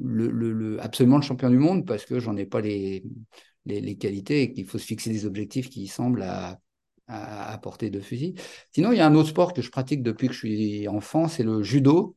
le, 0.04 0.30
le, 0.30 0.82
absolument 0.82 1.18
le 1.18 1.24
champion 1.24 1.50
du 1.50 1.60
monde 1.60 1.86
parce 1.86 2.06
que 2.06 2.20
j'en 2.20 2.36
ai 2.38 2.46
pas 2.46 2.62
les, 2.62 3.04
les, 3.66 3.82
les 3.82 3.96
qualités 3.98 4.42
et 4.42 4.54
qu'il 4.54 4.66
faut 4.66 4.80
se 4.80 4.86
fixer 4.86 5.12
des 5.12 5.26
objectifs 5.26 5.70
qui 5.70 5.88
semblent 5.88 6.24
à 6.24 6.60
à, 7.10 7.58
portée 7.58 7.90
de 7.90 8.00
fusil. 8.00 8.36
Sinon, 8.72 8.92
il 8.92 8.98
y 8.98 9.02
a 9.02 9.08
un 9.08 9.16
autre 9.16 9.30
sport 9.30 9.54
que 9.54 9.62
je 9.62 9.72
pratique 9.72 10.04
depuis 10.04 10.28
que 10.28 10.34
je 10.34 10.40
suis 10.40 10.88
enfant, 10.88 11.28
c'est 11.28 11.44
le 11.44 11.64
judo. 11.64 12.16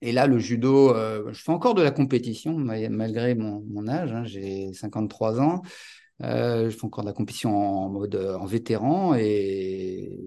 Et 0.00 0.10
là, 0.10 0.26
le 0.26 0.38
judo, 0.38 0.90
euh, 0.94 1.32
je 1.32 1.40
fais 1.40 1.52
encore 1.52 1.74
de 1.74 1.82
la 1.82 1.92
compétition 1.92 2.56
malgré 2.58 3.34
mon, 3.36 3.88
âge. 3.88 4.12
Hein, 4.12 4.24
j'ai 4.24 4.72
53 4.72 5.40
ans. 5.40 5.62
Euh, 6.22 6.70
je 6.70 6.76
fais 6.76 6.84
encore 6.84 7.04
de 7.04 7.08
la 7.08 7.14
compétition 7.14 7.56
en 7.56 7.88
mode 7.88 8.16
en 8.16 8.44
vétéran 8.44 9.14
et 9.14 10.20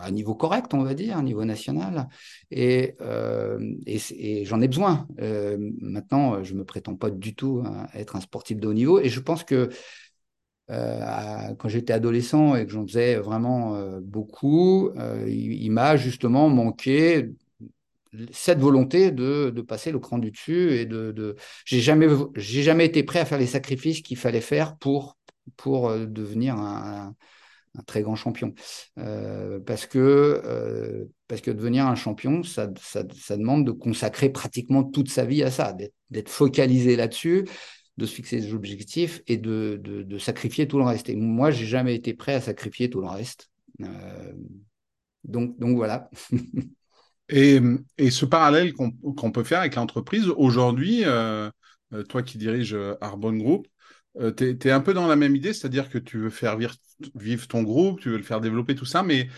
à 0.00 0.10
niveau 0.10 0.34
correct, 0.34 0.72
on 0.74 0.82
va 0.82 0.94
dire, 0.94 1.16
à 1.18 1.22
niveau 1.22 1.44
national. 1.44 2.08
Et, 2.50 2.94
euh, 3.02 3.58
j'en 4.44 4.60
ai 4.62 4.68
besoin. 4.68 5.06
maintenant, 5.80 6.42
je 6.42 6.54
me 6.54 6.64
prétends 6.64 6.96
pas 6.96 7.10
du 7.10 7.34
tout 7.34 7.62
à 7.92 7.98
être 7.98 8.16
un 8.16 8.20
sportif 8.20 8.58
de 8.58 8.66
haut 8.68 8.74
niveau. 8.74 9.00
Et 9.00 9.10
je 9.10 9.20
pense 9.20 9.44
que 9.44 9.68
euh, 10.70 11.54
quand 11.58 11.68
j'étais 11.68 11.92
adolescent 11.92 12.56
et 12.56 12.64
que 12.64 12.72
j'en 12.72 12.86
faisais 12.86 13.16
vraiment 13.16 13.76
euh, 13.76 14.00
beaucoup, 14.00 14.88
euh, 14.96 15.26
il, 15.28 15.70
m'a 15.70 15.96
justement 15.96 16.48
manqué 16.48 17.30
cette 18.32 18.60
volonté 18.60 19.10
de, 19.10 19.50
passer 19.66 19.92
le 19.92 19.98
cran 19.98 20.18
du 20.18 20.30
dessus 20.30 20.72
et 20.72 20.86
de, 20.86 21.12
de... 21.12 21.36
j'ai 21.66 21.80
jamais 21.80 22.06
j'ai 22.36 22.62
jamais 22.62 22.86
été 22.86 23.02
prêt 23.02 23.18
à 23.18 23.24
faire 23.24 23.38
les 23.38 23.46
sacrifices 23.46 24.00
qu'il 24.00 24.16
fallait 24.16 24.40
faire 24.40 24.76
pour 24.76 25.18
pour 25.56 25.90
devenir 25.90 26.56
un, 26.56 27.14
très 27.86 28.02
grand 28.02 28.14
champion. 28.14 28.54
Parce 29.66 29.84
que 29.86 31.08
parce 31.26 31.40
que 31.40 31.50
devenir 31.50 31.86
un 31.86 31.96
champion 31.96 32.44
ça, 32.44 32.70
ça 32.80 33.36
demande 33.36 33.66
de 33.66 33.72
consacrer 33.72 34.30
pratiquement 34.30 34.84
toute 34.84 35.10
sa 35.10 35.24
vie 35.24 35.42
à 35.42 35.50
ça 35.50 35.76
d'être 36.10 36.30
focalisé 36.30 36.94
là-dessus 36.94 37.46
de 37.96 38.06
se 38.06 38.14
fixer 38.14 38.40
des 38.40 38.54
objectifs 38.54 39.22
et 39.26 39.36
de, 39.36 40.16
sacrifier 40.18 40.66
tout 40.66 40.78
le 40.78 40.84
reste. 40.84 41.08
Et 41.08 41.16
moi, 41.16 41.50
j'ai 41.50 41.66
jamais 41.66 41.94
été 41.94 42.14
prêt 42.14 42.34
à 42.34 42.40
sacrifier 42.40 42.90
tout 42.90 43.00
le 43.00 43.08
reste. 43.08 43.50
Euh, 43.82 44.32
donc, 45.24 45.56
voilà. 45.58 46.10
et, 47.28 47.60
et, 47.98 48.10
ce 48.10 48.24
parallèle 48.24 48.72
qu'on 48.72 49.32
peut 49.32 49.44
faire 49.44 49.60
avec 49.60 49.76
l'entreprise, 49.76 50.28
aujourd'hui, 50.28 51.02
euh, 51.04 51.50
euh, 51.92 52.02
toi 52.02 52.22
qui 52.22 52.38
diriges 52.38 52.76
Arbonne 53.00 53.38
Group, 53.38 53.68
tu 54.36 54.58
es, 54.62 54.70
un 54.70 54.80
peu 54.80 54.94
dans 54.94 55.08
la 55.08 55.16
même 55.16 55.34
idée, 55.34 55.52
c'est-à-dire 55.52 55.88
que 55.88 55.98
tu 55.98 56.18
veux 56.18 56.30
faire 56.30 56.56
vivre, 56.56 57.48
ton 57.48 57.62
groupe, 57.62 58.00
tu 58.00 58.10
veux 58.10 58.16
le 58.16 58.22
faire 58.22 58.40
développer, 58.40 58.74
tout 58.74 58.84
ça, 58.84 59.02
mais 59.02 59.28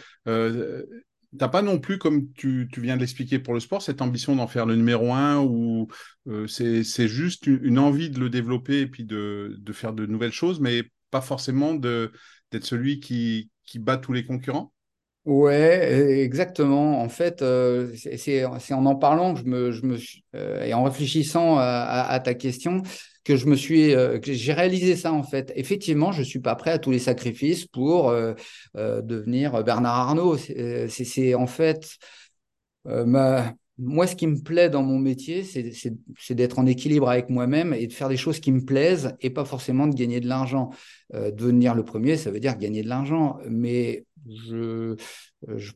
n'as 1.41 1.49
pas 1.49 1.63
non 1.63 1.79
plus, 1.79 1.99
comme 1.99 2.33
tu, 2.33 2.69
viens 2.77 2.97
de 2.97 3.01
l'expliquer 3.01 3.39
pour 3.39 3.55
le 3.55 3.61
sport, 3.61 3.83
cette 3.83 4.03
ambition 4.03 4.37
d'en 4.37 4.47
faire 4.47 4.67
le 4.67 4.77
numéro 4.77 5.13
un 5.13 5.39
ou 5.39 5.89
euh, 6.29 6.47
c'est 6.47 7.09
juste 7.09 7.47
une, 7.47 7.79
envie 7.79 8.11
de 8.11 8.19
le 8.19 8.31
développer 8.31 8.81
et 8.81 8.87
puis 8.87 9.05
de, 9.05 9.57
faire 9.73 9.93
de 9.93 10.07
nouvelles 10.07 10.33
choses, 10.33 10.61
mais 10.61 10.83
pas 11.11 11.21
forcément 11.21 11.75
d'être 11.75 12.65
celui 12.65 13.01
qui, 13.01 13.51
bat 13.77 13.97
tous 13.97 14.13
les 14.13 14.25
concurrents? 14.25 14.73
Ouais, 15.25 16.21
exactement. 16.23 17.01
En 17.01 17.09
fait, 17.09 17.43
euh, 17.43 17.93
c'est 18.17 18.45
en 18.45 18.87
en 18.87 18.95
parlant 18.95 19.35
que 19.35 19.41
je 19.41 19.45
me, 19.45 19.73
je 19.73 19.85
me 19.85 19.99
euh, 20.37 20.63
et 20.63 20.73
en 20.73 20.85
réfléchissant 20.85 21.57
à, 21.59 22.21
ta 22.25 22.35
question 22.35 22.83
que 23.27 23.37
je 23.37 23.47
me 23.47 23.57
suis, 23.57 23.95
euh, 23.95 24.19
j'ai 24.23 24.53
réalisé 24.53 24.97
ça 24.97 25.13
en 25.13 25.23
fait. 25.23 25.53
Effectivement, 25.57 26.13
je 26.13 26.23
suis 26.23 26.39
pas 26.39 26.55
prêt 26.55 26.71
à 26.71 26.79
tous 26.79 26.91
les 26.91 26.99
sacrifices 26.99 27.67
pour 27.67 28.13
devenir 28.75 29.63
Bernard 29.65 29.95
Arnault. 29.95 30.37
C'est 30.37 31.35
en 31.35 31.47
fait 31.47 31.99
moi, 33.79 34.07
ce 34.07 34.17
qui 34.17 34.27
me 34.27 34.43
plaît 34.43 34.71
dans 34.71 34.83
mon 34.83 34.99
métier, 34.99 35.43
c'est 35.45 36.35
d'être 36.35 36.59
en 36.59 36.65
équilibre 36.65 37.11
avec 37.11 37.29
moi-même 37.29 37.75
et 37.75 37.87
de 37.87 37.93
faire 37.93 38.09
des 38.09 38.17
choses 38.17 38.41
qui 38.41 38.51
me 38.51 38.65
plaisent 38.65 39.15
et 39.21 39.29
pas 39.29 39.45
forcément 39.45 39.87
de 39.87 39.95
gagner 39.95 40.21
de 40.21 40.29
l'argent. 40.29 40.71
devenir 41.13 41.75
le 41.75 41.85
premier, 41.85 42.17
ça 42.17 42.31
veut 42.31 42.41
dire 42.41 42.57
gagner 42.57 42.83
de 42.83 42.89
l'argent, 42.89 43.39
mais 43.51 44.07
je, 44.29 44.97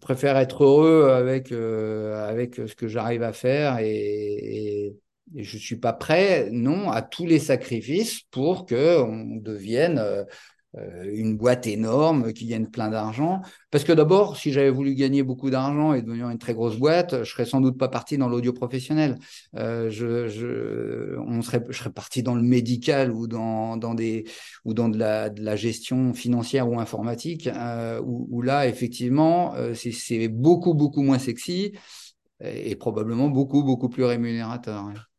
préfère 0.01 0.37
être 0.37 0.65
heureux 0.65 1.11
avec, 1.11 1.53
euh, 1.53 2.29
avec 2.29 2.57
ce 2.57 2.75
que 2.75 2.89
j'arrive 2.89 3.23
à 3.23 3.33
faire 3.33 3.79
et, 3.81 4.95
je 5.35 5.57
ne 5.57 5.61
suis 5.61 5.77
pas 5.77 5.93
prêt, 5.93 6.49
non, 6.51 6.91
à 6.91 7.03
tous 7.03 7.27
les 7.27 7.39
sacrifices 7.39 8.23
pour 8.31 8.67
qu'on 8.67 9.37
devienne 9.37 9.99
euh, 9.99 10.25
euh, 10.77 11.11
une 11.13 11.37
boîte 11.37 11.67
énorme 11.67 12.33
qui 12.33 12.47
gagne 12.47 12.67
plein 12.67 12.89
d'argent. 12.89 13.41
Parce 13.71 13.85
que 13.85 13.93
d'abord, 13.93 14.37
si 14.37 14.53
j'avais 14.53 14.71
voulu 14.71 14.95
gagner 14.95 15.23
beaucoup 15.23 15.51
d'argent 15.51 15.95
et 15.95 16.03
devenir 16.03 16.29
une 16.31 16.39
très 16.39 16.55
grosse 16.55 16.77
boîte, 16.77 17.25
je 17.25 17.31
serais 17.31 17.45
sans 17.45 17.61
doute 17.61 17.79
pas 17.79 17.89
parti 17.89 18.19
dans 18.19 18.29
l'audio 18.29 18.53
professionnel. 18.53 19.19
Euh, 19.57 19.91
je, 19.91 20.29
je, 20.29 21.17
on 21.19 21.43
serait, 21.43 21.65
je 21.69 21.79
serais 21.79 21.91
parti 21.91 22.23
dans 22.23 22.35
le 22.35 22.43
médical 22.43 23.13
ou 23.13 23.27
dans, 23.27 23.77
dans 23.77 23.95
des 23.95 24.25
ou 24.65 24.75
dans 24.75 24.89
de 24.89 24.99
la, 24.99 25.57
gestion 25.57 26.15
financière 26.15 26.69
ou 26.69 26.79
informatique, 26.79 27.49
où, 28.05 28.43
là 28.43 28.67
effectivement 28.69 29.55
c'est 29.75 30.29
beaucoup 30.29 30.75
beaucoup 30.75 31.03
moins 31.03 31.19
sexy 31.19 31.73
et, 32.41 32.71
et, 32.71 32.77
probablement 32.77 33.29
beaucoup 33.29 33.63
beaucoup 33.65 33.89
plus 33.89 34.05
rémunérateur. 34.05 35.10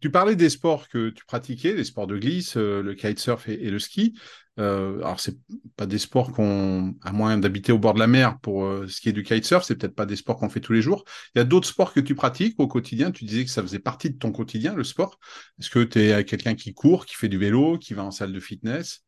Tu 0.00 0.10
parlais 0.10 0.36
des 0.36 0.50
sports 0.50 0.88
que 0.88 1.10
tu 1.10 1.24
pratiquais, 1.24 1.74
les 1.74 1.84
sports 1.84 2.06
de 2.06 2.18
glisse, 2.18 2.56
euh, 2.56 2.82
le 2.82 2.94
kitesurf 2.94 3.48
et, 3.48 3.70
le 3.70 3.78
ski. 3.78 4.18
Euh, 4.58 4.98
alors, 4.98 5.20
c'est 5.20 5.36
pas 5.76 5.86
des 5.86 5.98
sports 5.98 6.32
qu'on, 6.32 6.94
à 7.02 7.12
moins 7.12 7.36
d'habiter 7.38 7.72
au 7.72 7.78
bord 7.78 7.94
de 7.94 7.98
la 7.98 8.06
mer 8.06 8.38
pour 8.40 8.64
euh, 8.64 8.86
skier 8.86 9.12
du 9.12 9.22
kitesurf, 9.22 9.64
c'est 9.64 9.76
peut-être 9.76 9.94
pas 9.94 10.06
des 10.06 10.16
sports 10.16 10.36
qu'on 10.36 10.48
fait 10.48 10.60
tous 10.60 10.72
les 10.72 10.82
jours. 10.82 11.04
Il 11.34 11.38
y 11.38 11.40
a 11.40 11.44
d'autres 11.44 11.68
sports 11.68 11.92
que 11.92 12.00
tu 12.00 12.14
pratiques 12.14 12.58
au 12.58 12.68
quotidien? 12.68 13.10
Tu 13.10 13.24
disais 13.24 13.44
que 13.44 13.50
ça 13.50 13.62
faisait 13.62 13.78
partie 13.80 14.10
de 14.10 14.18
ton 14.18 14.32
quotidien, 14.32 14.74
le 14.74 14.84
sport. 14.84 15.18
Est-ce 15.60 15.70
que 15.70 15.82
tu 15.82 16.00
es 16.00 16.24
quelqu'un 16.24 16.54
qui 16.54 16.72
court, 16.72 17.06
qui 17.06 17.16
fait 17.16 17.28
du 17.28 17.38
vélo, 17.38 17.78
qui 17.78 17.94
va 17.94 18.04
en 18.04 18.10
salle 18.10 18.32
de 18.32 18.40
fitness? 18.40 19.04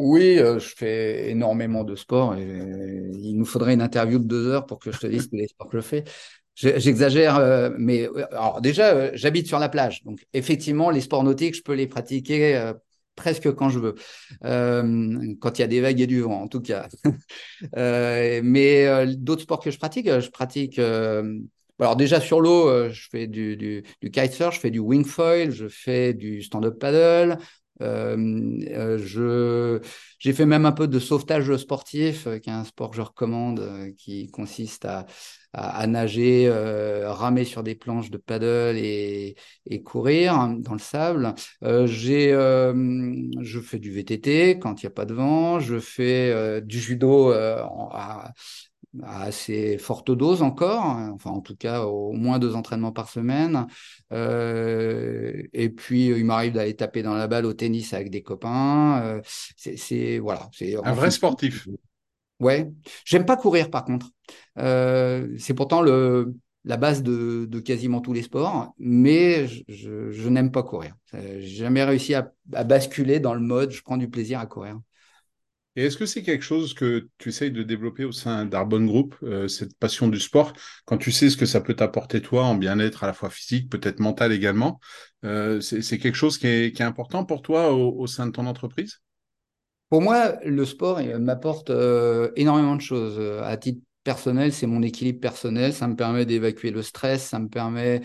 Oui, 0.00 0.38
euh, 0.38 0.60
je 0.60 0.68
fais 0.76 1.28
énormément 1.28 1.82
de 1.82 1.96
sport. 1.96 2.36
Et, 2.36 2.44
il 3.20 3.36
nous 3.36 3.44
faudrait 3.44 3.74
une 3.74 3.82
interview 3.82 4.20
de 4.20 4.24
deux 4.24 4.46
heures 4.46 4.64
pour 4.64 4.78
que 4.78 4.92
je 4.92 4.98
te 5.00 5.08
dise 5.08 5.28
tous 5.28 5.34
les 5.34 5.48
sports 5.48 5.68
que 5.68 5.76
je 5.76 5.82
fais. 5.82 6.04
J'exagère, 6.58 7.36
euh, 7.36 7.70
mais 7.78 8.08
euh, 8.08 8.26
alors 8.32 8.60
déjà, 8.60 8.92
euh, 8.92 9.10
j'habite 9.14 9.46
sur 9.46 9.60
la 9.60 9.68
plage, 9.68 10.02
donc 10.02 10.26
effectivement, 10.32 10.90
les 10.90 11.00
sports 11.00 11.22
nautiques, 11.22 11.54
je 11.54 11.62
peux 11.62 11.74
les 11.74 11.86
pratiquer 11.86 12.72
presque 13.14 13.52
quand 13.52 13.68
je 13.68 13.78
veux, 13.78 13.94
quand 14.42 15.58
il 15.58 15.60
y 15.60 15.64
a 15.64 15.66
des 15.68 15.80
vagues 15.80 16.00
et 16.00 16.06
du 16.08 16.20
vent, 16.20 16.42
en 16.42 16.48
tout 16.48 16.60
cas. 16.60 16.88
mais 18.42 19.06
d'autres 19.16 19.42
sports 19.42 19.60
que 19.60 19.70
je 19.70 19.78
pratique, 19.78 20.06
je 20.08 20.30
pratique. 20.30 20.78
alors 20.78 21.94
déjà 21.96 22.20
sur 22.20 22.40
l'eau, 22.40 22.90
je 22.90 23.08
fais 23.10 23.28
du, 23.28 23.56
du, 23.56 23.82
du, 24.02 24.10
je 24.12 24.58
fais 24.58 24.70
du 24.70 24.80
wing 24.80 25.04
foil, 25.04 25.50
je 25.52 25.68
fais 25.68 26.12
du 26.12 26.42
stand-up 26.42 26.78
paddle, 26.78 27.38
je 27.80 29.80
j'ai 30.18 30.32
fait 30.32 30.46
même 30.46 30.66
un 30.66 30.72
peu 30.72 30.88
de 30.88 30.98
sauvetage 30.98 31.56
sportif, 31.56 32.24
qui 32.42 32.50
est 32.50 32.52
un 32.52 32.64
sport 32.64 32.90
que 32.90 32.96
je 32.96 33.02
recommande, 33.02 33.92
qui 33.96 34.28
consiste 34.30 34.84
à 34.84 35.06
à, 35.52 35.86
nager, 35.86 36.46
euh, 36.46 37.10
ramer 37.12 37.44
sur 37.44 37.62
des 37.62 37.74
planches 37.74 38.10
de 38.10 38.18
paddle 38.18 38.76
et, 38.76 39.36
et 39.66 39.82
courir 39.82 40.34
dans 40.58 40.74
le 40.74 40.78
sable. 40.78 41.34
Euh, 41.64 41.86
j'ai, 41.86 42.32
euh, 42.32 42.74
je 43.40 43.60
fais 43.60 43.78
du 43.78 43.90
VTT 43.92 44.58
quand 44.58 44.82
il 44.82 44.86
n'y 44.86 44.88
a 44.88 44.90
pas 44.90 45.06
de 45.06 45.14
vent. 45.14 45.60
Je 45.60 45.78
fais 45.78 46.60
du 46.62 46.78
judo 46.80 47.30
à, 47.30 48.32
à 49.04 49.22
assez 49.22 49.78
forte 49.78 50.10
dose 50.10 50.42
encore, 50.42 50.84
hein. 50.84 51.10
enfin 51.14 51.30
en 51.30 51.40
tout 51.40 51.56
cas 51.56 51.82
au 51.82 52.12
moins 52.12 52.38
deux 52.38 52.54
entraînements 52.54 52.92
par 52.92 53.08
semaine. 53.08 53.66
Euh, 54.12 55.42
et 55.52 55.68
puis 55.68 56.06
il 56.06 56.24
m'arrive 56.24 56.52
d'aller 56.52 56.74
taper 56.74 57.02
dans 57.02 57.14
la 57.14 57.26
balle 57.26 57.46
au 57.46 57.52
tennis 57.52 57.94
avec 57.94 58.10
des 58.10 58.22
copains. 58.22 59.02
Euh, 59.02 59.20
c'est 59.56 60.18
voilà, 60.18 60.48
c'est 60.52 60.76
un 60.76 60.92
vrai 60.92 61.10
sportif. 61.10 61.68
Ouais, 62.40 62.70
j'aime 63.04 63.26
pas 63.26 63.36
courir 63.36 63.70
par 63.70 63.84
contre. 63.84 64.10
Euh, 64.58 65.34
c'est 65.38 65.54
pourtant 65.54 65.82
le, 65.82 66.34
la 66.64 66.76
base 66.76 67.02
de, 67.02 67.46
de, 67.46 67.60
quasiment 67.60 68.00
tous 68.00 68.12
les 68.12 68.22
sports, 68.22 68.74
mais 68.78 69.46
je, 69.68 70.10
je, 70.12 70.28
n'aime 70.28 70.52
pas 70.52 70.62
courir. 70.62 70.94
J'ai 71.12 71.40
jamais 71.40 71.82
réussi 71.82 72.14
à, 72.14 72.32
à, 72.52 72.62
basculer 72.62 73.18
dans 73.18 73.34
le 73.34 73.40
mode 73.40 73.72
je 73.72 73.82
prends 73.82 73.96
du 73.96 74.08
plaisir 74.08 74.38
à 74.38 74.46
courir. 74.46 74.78
Et 75.78 75.84
est-ce 75.84 75.96
que 75.96 76.06
c'est 76.06 76.24
quelque 76.24 76.42
chose 76.42 76.74
que 76.74 77.08
tu 77.18 77.28
essayes 77.28 77.52
de 77.52 77.62
développer 77.62 78.04
au 78.04 78.10
sein 78.10 78.44
d'Arbonne 78.44 78.88
Group, 78.88 79.14
euh, 79.22 79.46
cette 79.46 79.78
passion 79.78 80.08
du 80.08 80.18
sport, 80.18 80.52
quand 80.86 80.98
tu 80.98 81.12
sais 81.12 81.30
ce 81.30 81.36
que 81.36 81.46
ça 81.46 81.60
peut 81.60 81.74
t'apporter 81.74 82.20
toi 82.20 82.42
en 82.42 82.56
bien-être 82.56 83.04
à 83.04 83.06
la 83.06 83.12
fois 83.12 83.30
physique, 83.30 83.70
peut-être 83.70 84.00
mental 84.00 84.32
également 84.32 84.80
euh, 85.24 85.60
C'est 85.60 85.98
quelque 85.98 86.16
chose 86.16 86.36
qui 86.36 86.48
est, 86.48 86.80
important 86.80 87.24
pour 87.24 87.42
toi 87.42 87.72
au, 87.72 87.96
au 87.96 88.08
sein 88.08 88.26
de 88.26 88.32
ton 88.32 88.46
entreprise? 88.46 89.02
Pour 89.88 90.02
moi, 90.02 90.40
le 90.44 90.64
sport 90.64 91.00
m'apporte 91.20 91.70
euh, 91.70 92.32
énormément 92.34 92.74
de 92.74 92.80
choses. 92.80 93.20
À 93.44 93.56
titre 93.56 93.80
personnel, 94.02 94.52
c'est 94.52 94.66
mon 94.66 94.82
équilibre 94.82 95.20
personnel. 95.20 95.72
Ça 95.72 95.86
me 95.86 95.94
permet 95.94 96.26
d'évacuer 96.26 96.72
le 96.72 96.82
stress, 96.82 97.24
ça 97.24 97.38
me 97.38 97.48
permet 97.48 98.00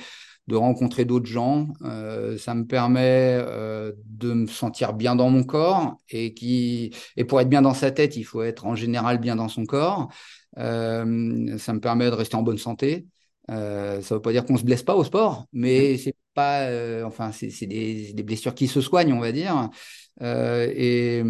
de 0.47 0.55
rencontrer 0.55 1.05
d'autres 1.05 1.25
gens, 1.25 1.69
euh, 1.83 2.37
ça 2.37 2.53
me 2.53 2.65
permet 2.65 3.37
euh, 3.39 3.93
de 4.05 4.33
me 4.33 4.47
sentir 4.47 4.93
bien 4.93 5.15
dans 5.15 5.29
mon 5.29 5.43
corps 5.43 5.97
et 6.09 6.33
qui 6.33 6.93
et 7.15 7.23
pour 7.23 7.39
être 7.39 7.49
bien 7.49 7.61
dans 7.61 7.73
sa 7.73 7.91
tête, 7.91 8.17
il 8.17 8.23
faut 8.23 8.43
être 8.43 8.65
en 8.65 8.75
général 8.75 9.19
bien 9.19 9.35
dans 9.35 9.47
son 9.47 9.65
corps. 9.65 10.09
Euh, 10.57 11.57
ça 11.57 11.73
me 11.73 11.79
permet 11.79 12.09
de 12.09 12.15
rester 12.15 12.35
en 12.35 12.43
bonne 12.43 12.57
santé. 12.57 13.07
ça 13.47 13.55
ne 13.55 14.13
veut 14.15 14.21
pas 14.21 14.31
dire 14.31 14.45
qu'on 14.45 14.57
se 14.57 14.63
blesse 14.63 14.83
pas 14.83 14.95
au 14.95 15.03
sport, 15.03 15.47
mais 15.53 15.97
c'est 15.97 16.15
pas, 16.33 16.67
enfin, 17.05 17.31
c'est 17.31 17.65
des, 17.65 18.13
des, 18.13 18.23
blessures 18.23 18.55
qui 18.55 18.67
se 18.67 18.81
soignent, 18.81 19.13
on 19.13 19.19
va 19.19 19.31
dire. 19.31 19.69
et, 20.21 21.23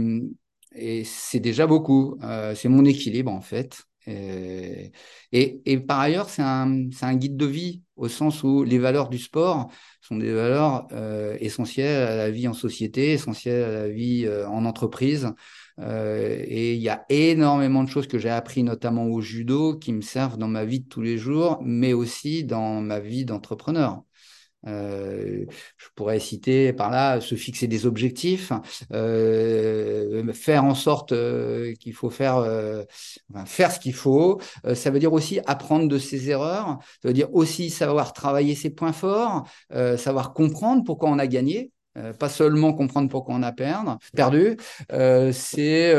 et 0.75 1.03
c'est 1.03 1.39
déjà 1.39 1.67
beaucoup. 1.67 2.17
c'est 2.55 2.69
mon 2.69 2.85
équilibre 2.85 3.31
en 3.31 3.41
fait. 3.41 3.83
Et, 4.05 4.91
et, 5.31 5.79
par 5.79 5.99
ailleurs, 5.99 6.29
c'est 6.29 6.41
un, 6.41 6.89
un, 7.01 7.15
guide 7.15 7.37
de 7.37 7.45
vie 7.45 7.81
au 7.95 8.07
sens 8.09 8.43
où 8.43 8.63
les 8.63 8.79
valeurs 8.79 9.09
du 9.09 9.17
sport 9.17 9.69
sont 10.01 10.17
des 10.17 10.33
valeurs 10.33 10.87
euh, 10.91 11.37
essentielles 11.39 12.07
à 12.07 12.15
la 12.15 12.31
vie 12.31 12.47
en 12.47 12.53
société, 12.53 13.13
essentielles 13.13 13.63
à 13.63 13.71
la 13.71 13.89
vie 13.89 14.25
euh, 14.25 14.47
en 14.47 14.65
entreprise. 14.65 15.31
Euh, 15.79 16.43
et 16.45 16.75
il 16.75 16.81
y 16.81 16.89
a 16.89 17.05
énormément 17.09 17.83
de 17.83 17.89
choses 17.89 18.07
que 18.07 18.19
j'ai 18.19 18.29
appris, 18.29 18.63
notamment 18.63 19.05
au 19.05 19.21
judo, 19.21 19.77
qui 19.77 19.93
me 19.93 20.01
servent 20.01 20.37
dans 20.37 20.47
ma 20.47 20.65
vie 20.65 20.81
de 20.81 20.87
tous 20.87 21.01
les 21.01 21.17
jours, 21.17 21.59
mais 21.63 21.93
aussi 21.93 22.43
dans 22.43 22.81
ma 22.81 22.99
vie 22.99 23.25
d'entrepreneur. 23.25 24.03
Euh, 24.67 25.45
je 25.77 25.87
pourrais 25.95 26.19
citer 26.19 26.71
par 26.73 26.89
là 26.89 27.19
se 27.19 27.35
fixer 27.35 27.67
des 27.67 27.85
objectifs, 27.85 28.51
euh, 28.93 30.31
faire 30.33 30.63
en 30.63 30.75
sorte 30.75 31.11
euh, 31.11 31.73
qu'il 31.75 31.93
faut 31.93 32.09
faire, 32.09 32.45
faire 33.45 33.71
ce 33.71 33.79
qu'il 33.79 33.93
faut. 33.93 34.39
Ça 34.73 34.89
veut 34.89 34.99
dire 34.99 35.13
aussi 35.13 35.39
apprendre 35.45 35.87
de 35.87 35.97
ses 35.97 36.29
erreurs. 36.29 36.79
Ça 37.01 37.09
veut 37.09 37.13
dire 37.13 37.33
aussi 37.33 37.69
savoir 37.69 38.13
travailler 38.13 38.55
ses 38.55 38.69
points 38.69 38.93
forts, 38.93 39.47
savoir 39.97 40.33
comprendre 40.33 40.83
pourquoi 40.83 41.09
on 41.09 41.19
a 41.19 41.27
gagné. 41.27 41.71
pas 42.19 42.29
seulement 42.29 42.73
comprendre 42.73 43.09
pourquoi 43.09 43.35
on 43.35 43.43
a 43.43 43.51
perdu, 43.51 43.91
perdu. 44.15 44.57
c'est 45.33 45.95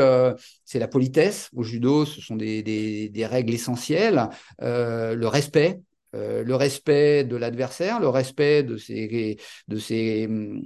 c'est 0.65 0.79
la 0.79 0.87
politesse 0.87 1.49
au 1.55 1.63
judo. 1.63 2.05
Ce 2.05 2.21
sont 2.21 2.35
des, 2.35 2.63
des 2.63 3.25
règles 3.25 3.53
essentielles. 3.53 4.29
le 4.59 5.25
respect, 5.25 5.79
euh, 6.15 6.43
le 6.43 6.55
respect 6.55 7.23
de 7.23 7.35
l'adversaire, 7.35 7.99
le 7.99 8.09
respect 8.09 8.63
de 8.63 8.77
ses, 8.77 9.37
de 9.67 9.77
ses 9.77 10.25
hum, 10.25 10.61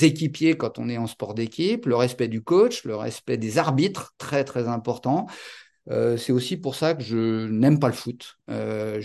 équipiers 0.00 0.56
quand 0.56 0.78
on 0.78 0.88
est 0.88 0.98
en 0.98 1.06
sport 1.06 1.34
d'équipe, 1.34 1.86
le 1.86 1.96
respect 1.96 2.28
du 2.28 2.42
coach, 2.42 2.84
le 2.84 2.96
respect 2.96 3.36
des 3.36 3.58
arbitres, 3.58 4.14
très 4.18 4.44
très 4.44 4.68
important. 4.68 5.26
Euh, 5.90 6.16
c'est 6.16 6.32
aussi 6.32 6.56
pour 6.56 6.76
ça 6.76 6.94
que 6.94 7.02
je 7.02 7.48
n'aime 7.48 7.80
pas 7.80 7.88
le 7.88 7.94
foot. 7.94 8.36
Euh, 8.50 9.02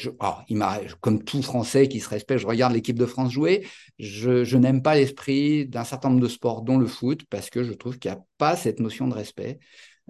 il 0.48 0.64
comme 1.02 1.24
tout 1.24 1.42
Français 1.42 1.88
qui 1.88 2.00
se 2.00 2.10
respecte, 2.10 2.42
je 2.42 2.48
regarde 2.48 2.74
l'équipe 2.74 3.00
de 3.00 3.06
France 3.06 3.32
jouer. 3.32 3.66
Je, 3.98 4.44
je 4.44 4.58
n'aime 4.58 4.84
pas 4.84 4.96
l'esprit 4.96 5.66
d'un 5.66 5.84
certain 5.84 6.10
nombre 6.10 6.22
de 6.22 6.28
sports, 6.28 6.62
dont 6.62 6.78
le 6.78 6.86
foot, 6.86 7.24
parce 7.30 7.50
que 7.50 7.64
je 7.64 7.74
trouve 7.74 7.98
qu'il 7.98 8.12
n'y 8.12 8.18
a 8.18 8.22
pas 8.38 8.56
cette 8.56 8.80
notion 8.80 9.08
de 9.08 9.16
respect. 9.16 9.60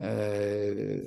Euh, 0.03 1.01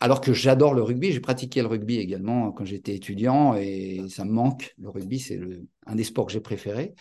alors 0.00 0.20
que 0.20 0.32
j'adore 0.32 0.74
le 0.74 0.82
rugby, 0.82 1.12
j'ai 1.12 1.20
pratiqué 1.20 1.62
le 1.62 1.68
rugby 1.68 1.96
également 1.96 2.52
quand 2.52 2.64
j'étais 2.64 2.94
étudiant 2.94 3.54
et 3.54 4.02
ça 4.08 4.24
me 4.24 4.32
manque. 4.32 4.74
Le 4.78 4.90
rugby, 4.90 5.18
c'est 5.18 5.40
un 5.86 5.94
des 5.94 6.04
sports 6.04 6.26
que 6.26 6.32
j'ai 6.32 6.40
préféré. 6.40 6.94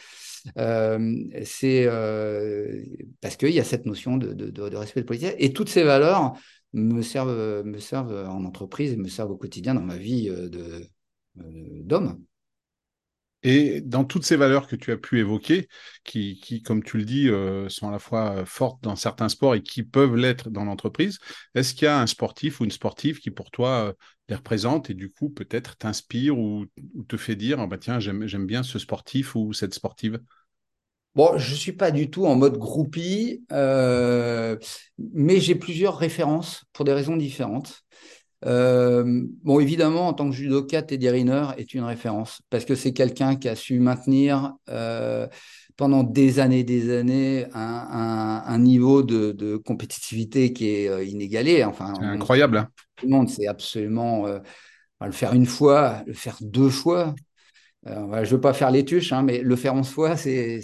Euh, 0.58 1.16
c'est 1.44 1.86
euh, 1.88 2.84
parce 3.22 3.36
qu'il 3.36 3.50
y 3.50 3.60
a 3.60 3.64
cette 3.64 3.86
notion 3.86 4.18
de, 4.18 4.34
de, 4.34 4.50
de, 4.50 4.76
respect 4.76 5.02
de 5.02 5.06
politique 5.06 5.34
et 5.38 5.54
toutes 5.54 5.70
ces 5.70 5.84
valeurs 5.84 6.34
me 6.74 7.02
servent, 7.02 7.64
me 7.66 7.80
servent 7.80 8.28
en 8.30 8.46
entreprise 8.46 8.94
et 8.94 8.98
me 8.98 9.08
servent 9.08 9.32
au 9.32 9.38
quotidien 9.38 9.74
dans 9.74 9.82
ma 9.82 9.98
vie 9.98 10.30
d'homme. 11.36 12.22
Et 13.48 13.80
dans 13.82 14.06
toutes 14.06 14.26
ces 14.26 14.38
valeurs 14.38 14.66
que 14.66 14.76
tu 14.76 14.92
as 14.92 14.98
pu 14.98 15.20
évoquer, 15.20 15.68
qui, 16.04 16.64
comme 16.66 16.82
tu 16.82 16.98
le 16.98 17.06
dis, 17.06 17.30
euh, 17.30 17.70
sont 17.70 17.88
à 17.88 17.92
la 17.92 18.00
fois 18.00 18.38
euh, 18.38 18.46
fortes 18.46 18.82
dans 18.82 18.96
certains 18.96 19.30
sports 19.30 19.54
et 19.54 19.62
qui 19.62 19.84
peuvent 19.84 20.16
l'être 20.16 20.50
dans 20.50 20.66
l'entreprise, 20.66 21.20
est-ce 21.54 21.76
qu'il 21.76 21.86
y 21.86 21.88
a 21.88 22.00
un 22.00 22.08
sportif 22.08 22.60
ou 22.60 22.64
une 22.64 22.72
sportive 22.72 23.20
qui 23.20 23.30
pour 23.30 23.52
toi 23.52 23.70
euh, 23.70 23.94
les 24.30 24.36
représente 24.36 24.90
et 24.90 24.96
du 24.96 25.12
coup 25.12 25.30
peut-être 25.30 25.78
t'inspire 25.78 26.40
ou, 26.40 26.66
te 27.08 27.18
fait 27.18 27.36
dire 27.36 27.60
ah 27.60 27.68
bah 27.68 27.78
tiens 27.78 28.00
j'aime 28.00 28.48
bien 28.48 28.64
ce 28.64 28.80
sportif 28.80 29.36
ou 29.36 29.54
cette 29.54 29.76
sportive? 29.76 30.20
Bon, 31.14 31.38
je 31.38 31.54
suis 31.54 31.72
pas 31.74 31.92
du 31.92 32.10
tout 32.10 32.26
en 32.26 32.36
mode 32.36 32.58
groupie, 32.58 33.46
mais 33.52 35.40
j'ai 35.40 35.54
plusieurs 35.54 36.00
références 36.00 36.66
pour 36.74 36.84
des 36.84 36.94
raisons 36.94 37.16
différentes. 37.16 37.84
Euh, 38.46 39.24
bon, 39.44 39.60
évidemment, 39.60 40.08
en 40.08 40.14
tant 40.14 40.30
que 40.30 40.36
judoka, 40.36 40.82
Teddy 40.82 41.10
Riner 41.10 41.48
est 41.58 41.74
une 41.74 41.84
référence 41.84 42.42
parce 42.50 42.66
que 42.66 42.76
c'est 42.76 42.94
quelqu'un 42.94 43.36
qui 43.36 43.50
a 43.50 43.56
su 43.56 43.80
maintenir 43.80 44.54
euh, 44.70 45.28
pendant 45.78 46.04
des 46.04 46.40
années, 46.40 46.64
des 46.64 46.96
années, 46.96 47.46
un, 47.54 47.60
un, 47.60 48.44
un 48.46 48.60
niveau 48.60 49.04
de, 49.04 49.32
de, 49.32 49.58
compétitivité 49.58 50.54
qui 50.54 50.70
est 50.70 50.90
euh, 50.90 51.04
inégalé. 51.04 51.64
Enfin, 51.64 51.94
incroyable. 52.02 52.58
Hein. 52.58 52.70
Tout 52.96 53.08
le 53.08 53.12
monde, 53.12 53.30
c'est 53.30 53.48
absolument 53.48 54.28
euh, 54.28 54.40
le 55.04 55.12
faire 55.12 55.34
une 55.34 55.46
fois, 55.46 56.04
le 56.06 56.14
faire 56.14 56.38
deux 56.42 56.70
fois. 56.70 57.16
Euh, 57.88 58.24
je 58.24 58.32
veux 58.32 58.42
pas 58.42 58.54
faire 58.54 58.72
les 58.72 58.84
tuches, 58.84 59.14
hein, 59.14 59.22
mais 59.22 59.42
le 59.42 59.56
faire 59.56 59.76
en 59.76 59.84
soi, 59.84 60.18
c'est 60.18 60.62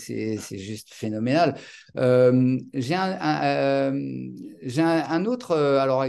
juste 0.51 0.89
phénoménal. 0.91 1.55
Euh, 1.97 2.57
j'ai 2.73 2.95
un, 2.95 3.17
un, 3.21 3.93
un, 3.93 5.03
un, 5.09 5.25
autre, 5.25 5.55
alors 5.55 6.03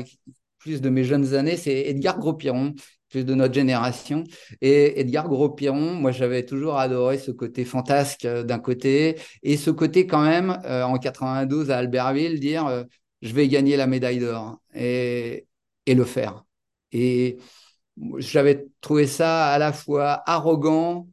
plus 0.63 0.81
de 0.81 0.89
mes 0.89 1.05
jeunes 1.05 1.35
années, 1.35 1.57
c'est 1.57 1.89
Edgar 1.89 2.19
Gros-Piron, 2.19 2.75
plus 3.11 3.25
de 3.25 3.35
notre 3.35 3.55
génération. 3.55 4.25
Et 4.61 5.01
Edgar 5.01 5.29
Gros-Piron, 5.29 5.95
moi, 5.95 6.13
j'avais 6.13 6.45
toujours 6.47 6.79
adoré 6.79 7.19
ce 7.19 7.31
côté 7.31 7.65
fantasque 7.65 8.25
euh, 8.25 8.43
d'un 8.45 8.59
côté 8.59 9.17
et 9.43 9.57
ce 9.57 9.71
côté 9.71 10.07
quand 10.07 10.23
même, 10.23 10.59
euh, 10.65 10.85
en 10.85 10.99
92 10.99 11.71
à 11.71 11.79
Albertville, 11.79 12.41
dire 12.41 12.67
euh, 12.67 12.85
je 13.23 13.33
vais 13.35 13.49
gagner 13.49 13.77
la 13.77 13.87
médaille 13.87 14.21
d'or 14.21 14.61
et, 14.75 15.47
et 15.87 15.95
le 15.95 16.05
faire. 16.05 16.45
Et 16.93 17.39
j'avais 18.19 18.67
trouvé 18.81 19.07
ça 19.07 19.49
à 19.53 19.59
la 19.59 19.73
fois 19.73 20.23
arrogant 20.27 21.09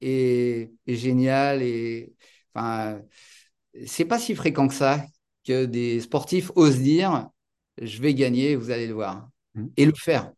et, 0.00 0.70
et 0.86 0.96
génial. 0.96 1.62
Et 1.62 2.12
enfin, 2.54 3.00
c'est 3.86 4.04
pas 4.04 4.18
si 4.18 4.34
fréquent 4.34 4.68
que 4.68 4.74
ça 4.74 5.04
que 5.46 5.64
des 5.64 6.00
sportifs 6.00 6.50
osent 6.56 6.80
dire 6.80 7.28
je 7.80 8.02
vais 8.02 8.14
gagner, 8.14 8.56
vous 8.56 8.70
allez 8.70 8.86
le 8.86 8.94
voir. 8.94 9.28
Mmh. 9.54 9.66
Et 9.76 9.86
le 9.86 9.92
faire. 9.94 10.32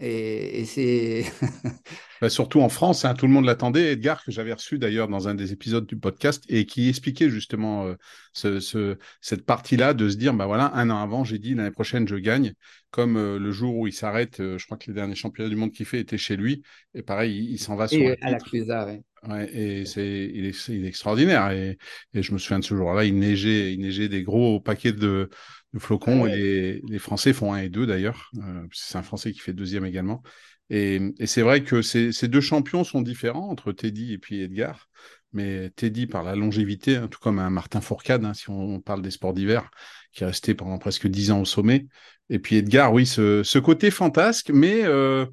Et, 0.00 0.64
c'est. 0.64 1.24
Bah, 2.22 2.30
surtout 2.30 2.62
en 2.62 2.70
France, 2.70 3.04
hein, 3.04 3.12
tout 3.12 3.26
le 3.26 3.32
monde 3.34 3.44
l'attendait. 3.44 3.92
Edgar, 3.92 4.24
que 4.24 4.32
j'avais 4.32 4.54
reçu 4.54 4.78
d'ailleurs 4.78 5.06
dans 5.06 5.28
un 5.28 5.34
des 5.34 5.52
épisodes 5.52 5.84
du 5.84 5.98
podcast, 5.98 6.42
et 6.48 6.64
qui 6.64 6.88
expliquait 6.88 7.28
justement 7.28 7.88
euh, 7.88 7.94
ce, 8.32 8.96
cette 9.20 9.44
partie-là 9.44 9.92
de 9.92 10.08
se 10.08 10.16
dire 10.16 10.32
bah 10.32 10.46
voilà, 10.46 10.72
un 10.74 10.88
an 10.88 10.96
avant, 11.02 11.24
j'ai 11.24 11.38
dit 11.38 11.54
l'année 11.54 11.70
prochaine, 11.70 12.08
je 12.08 12.16
gagne. 12.16 12.54
Comme 12.90 13.18
euh, 13.18 13.38
le 13.38 13.50
jour 13.50 13.76
où 13.76 13.86
il 13.86 13.92
s'arrête, 13.92 14.40
euh, 14.40 14.56
je 14.56 14.64
crois 14.64 14.78
que 14.78 14.86
les 14.86 14.94
derniers 14.94 15.14
championnats 15.14 15.50
du 15.50 15.56
monde 15.56 15.72
qu'il 15.72 15.84
fait 15.84 16.00
étaient 16.00 16.16
chez 16.16 16.36
lui. 16.36 16.62
Et 16.94 17.02
pareil, 17.02 17.48
il, 17.50 17.58
s'en 17.58 17.76
va 17.76 17.86
sur. 17.86 18.16
à 18.22 18.30
la 18.30 18.38
Clusa, 18.38 18.86
ouais. 18.86 19.02
Ouais, 19.28 19.54
et 19.54 19.84
c'est, 19.84 20.30
il 20.32 20.46
est, 20.46 20.68
il 20.68 20.86
est 20.86 20.88
extraordinaire. 20.88 21.50
Et, 21.50 21.76
et, 22.14 22.22
je 22.22 22.32
me 22.32 22.38
souviens 22.38 22.60
de 22.60 22.64
ce 22.64 22.74
jour-là, 22.74 23.04
il 23.04 23.18
neigeait, 23.18 23.74
il 23.74 23.80
neigeait 23.80 24.08
des 24.08 24.22
gros 24.22 24.58
paquets 24.58 24.92
de, 24.92 25.28
le 25.76 25.80
flocon. 25.80 26.26
Et 26.26 26.82
les, 26.88 26.98
Français 26.98 27.32
font 27.32 27.52
un 27.52 27.58
et 27.58 27.68
deux 27.68 27.86
d'ailleurs. 27.86 28.30
Euh, 28.38 28.66
c'est 28.72 28.98
un 28.98 29.02
Français 29.02 29.32
qui 29.32 29.38
fait 29.38 29.52
deuxième 29.52 29.84
également. 29.84 30.22
Et, 30.68 31.00
c'est 31.26 31.42
vrai 31.42 31.62
que 31.62 31.82
ces, 31.82 32.10
deux 32.28 32.40
champions 32.40 32.82
sont 32.82 33.02
différents 33.02 33.48
entre 33.50 33.72
Teddy 33.72 34.12
et 34.12 34.18
puis 34.18 34.40
Edgar. 34.40 34.88
Mais 35.32 35.70
Teddy 35.70 36.06
par 36.06 36.22
la 36.22 36.34
longévité, 36.34 36.96
hein, 36.96 37.08
tout 37.08 37.18
comme 37.20 37.38
un 37.38 37.50
Martin 37.50 37.80
Fourcade, 37.80 38.24
hein, 38.24 38.34
si 38.34 38.48
on 38.48 38.80
parle 38.80 39.02
des 39.02 39.10
sports 39.10 39.34
d'hiver, 39.34 39.70
qui 40.12 40.24
est 40.24 40.26
resté 40.26 40.54
pendant 40.54 40.78
presque 40.78 41.06
dix 41.06 41.30
ans 41.30 41.40
au 41.40 41.44
sommet. 41.44 41.86
Et 42.30 42.38
puis 42.38 42.56
Edgar, 42.56 42.92
oui, 42.92 43.06
ce, 43.06 43.58
côté 43.58 43.90
fantasque, 43.90 44.50
mais 44.52 44.82
euh, 44.84 45.26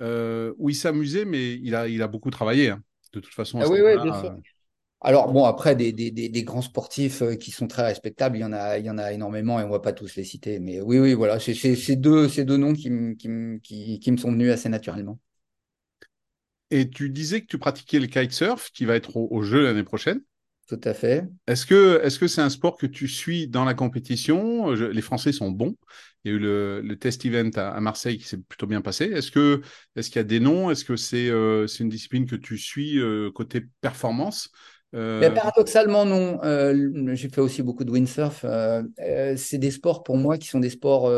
euh, 0.00 0.52
où 0.56 0.70
il 0.70 0.74
s'amusait, 0.74 1.24
mais 1.24 1.54
il 1.54 1.74
a, 1.74 1.86
il 1.86 2.02
a 2.02 2.08
beaucoup 2.08 2.30
travaillé. 2.30 2.70
Hein. 2.70 2.82
De 3.12 3.20
toute 3.20 3.34
façon, 3.34 3.60
ah 3.60 3.68
oui, 3.68 3.80
oui, 3.84 3.94
bien 4.02 4.18
sûr. 4.20 4.34
Alors 5.04 5.32
bon, 5.32 5.44
après 5.44 5.74
des, 5.74 5.92
des, 5.92 6.10
des, 6.12 6.44
grands 6.44 6.62
sportifs 6.62 7.22
euh, 7.22 7.34
qui 7.34 7.50
sont 7.50 7.66
très 7.66 7.82
respectables, 7.82 8.36
il 8.36 8.40
y 8.40 8.44
en 8.44 8.52
a, 8.52 8.78
il 8.78 8.86
y 8.86 8.90
en 8.90 8.98
a 8.98 9.12
énormément 9.12 9.58
et 9.58 9.64
on 9.64 9.68
va 9.68 9.80
pas 9.80 9.92
tous 9.92 10.14
les 10.14 10.22
citer. 10.22 10.60
Mais 10.60 10.80
oui, 10.80 11.00
oui, 11.00 11.14
voilà, 11.14 11.40
c'est 11.40 11.54
ces 11.54 11.96
deux, 11.96 12.28
ces 12.28 12.44
deux 12.44 12.56
noms 12.56 12.72
qui, 12.72 12.88
qui, 13.18 13.28
qui, 13.62 13.98
qui, 13.98 14.12
me 14.12 14.16
sont 14.16 14.30
venus 14.30 14.52
assez 14.52 14.68
naturellement. 14.68 15.18
Et 16.70 16.88
tu 16.88 17.10
disais 17.10 17.40
que 17.40 17.46
tu 17.46 17.58
pratiquais 17.58 17.98
le 17.98 18.06
kitesurf, 18.06 18.70
qui 18.70 18.84
va 18.84 18.94
être 18.94 19.16
au, 19.16 19.42
jeu 19.42 19.64
l'année 19.64 19.82
prochaine. 19.82 20.20
Tout 20.68 20.80
à 20.84 20.94
fait. 20.94 21.28
Est-ce 21.48 21.66
que 21.66 22.26
c'est 22.28 22.40
un 22.40 22.48
sport 22.48 22.78
que 22.78 22.86
tu 22.86 23.08
suis 23.08 23.48
dans 23.48 23.64
la 23.64 23.74
compétition? 23.74 24.70
Les 24.70 25.02
Français 25.02 25.32
sont 25.32 25.50
bons. 25.50 25.76
Il 26.24 26.30
y 26.30 26.34
a 26.34 26.36
eu 26.36 26.38
le, 26.38 26.80
le 26.80 26.96
test 26.96 27.26
event 27.26 27.50
à, 27.56 27.80
Marseille 27.80 28.16
qui 28.16 28.24
s'est 28.24 28.38
plutôt 28.38 28.68
bien 28.68 28.80
passé. 28.80 29.06
Est-ce 29.06 29.32
que 29.32 29.60
est-ce 29.96 30.08
qu'il 30.08 30.16
y 30.16 30.20
a 30.20 30.24
des 30.24 30.40
noms? 30.40 30.70
Est-ce 30.70 30.84
que 30.84 30.96
c'est 30.96 31.28
euh, 31.28 31.66
c'est 31.66 31.82
une 31.82 31.90
discipline 31.90 32.26
que 32.26 32.36
tu 32.36 32.56
suis 32.56 33.00
euh, 33.00 33.30
côté 33.32 33.64
performance? 33.80 34.50
Mais 34.92 35.30
paradoxalement, 35.30 36.04
non. 36.04 36.38
J'ai 37.14 37.28
fait 37.28 37.40
aussi 37.40 37.62
beaucoup 37.62 37.84
de 37.84 37.90
windsurf. 37.90 38.44
c'est 39.36 39.58
des 39.58 39.70
sports 39.70 40.02
pour 40.02 40.16
moi 40.16 40.38
qui 40.38 40.48
sont 40.48 40.60
des 40.60 40.70
sports 40.70 41.10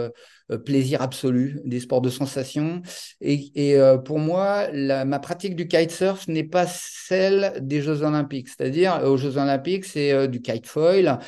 plaisir 0.65 1.01
absolu, 1.01 1.59
des 1.65 1.81
sports 1.81 2.03
de 2.03 2.11
sensation. 2.11 2.83
Et, 3.21 3.77
pour 4.05 4.19
moi, 4.19 4.69
ma 4.73 5.19
pratique 5.19 5.57
du 5.57 5.67
kitesurf 5.67 6.29
n'est 6.29 6.45
pas 6.45 6.67
celle 6.69 7.55
des 7.61 7.83
Jeux 7.83 8.03
Olympiques. 8.03 8.49
C'est-à-dire, 8.49 9.03
aux 9.05 9.17
Jeux 9.17 9.39
Olympiques, 9.39 9.85
c'est 9.85 10.29
du 10.29 10.41
kite 10.41 10.67
foil, 10.67 11.19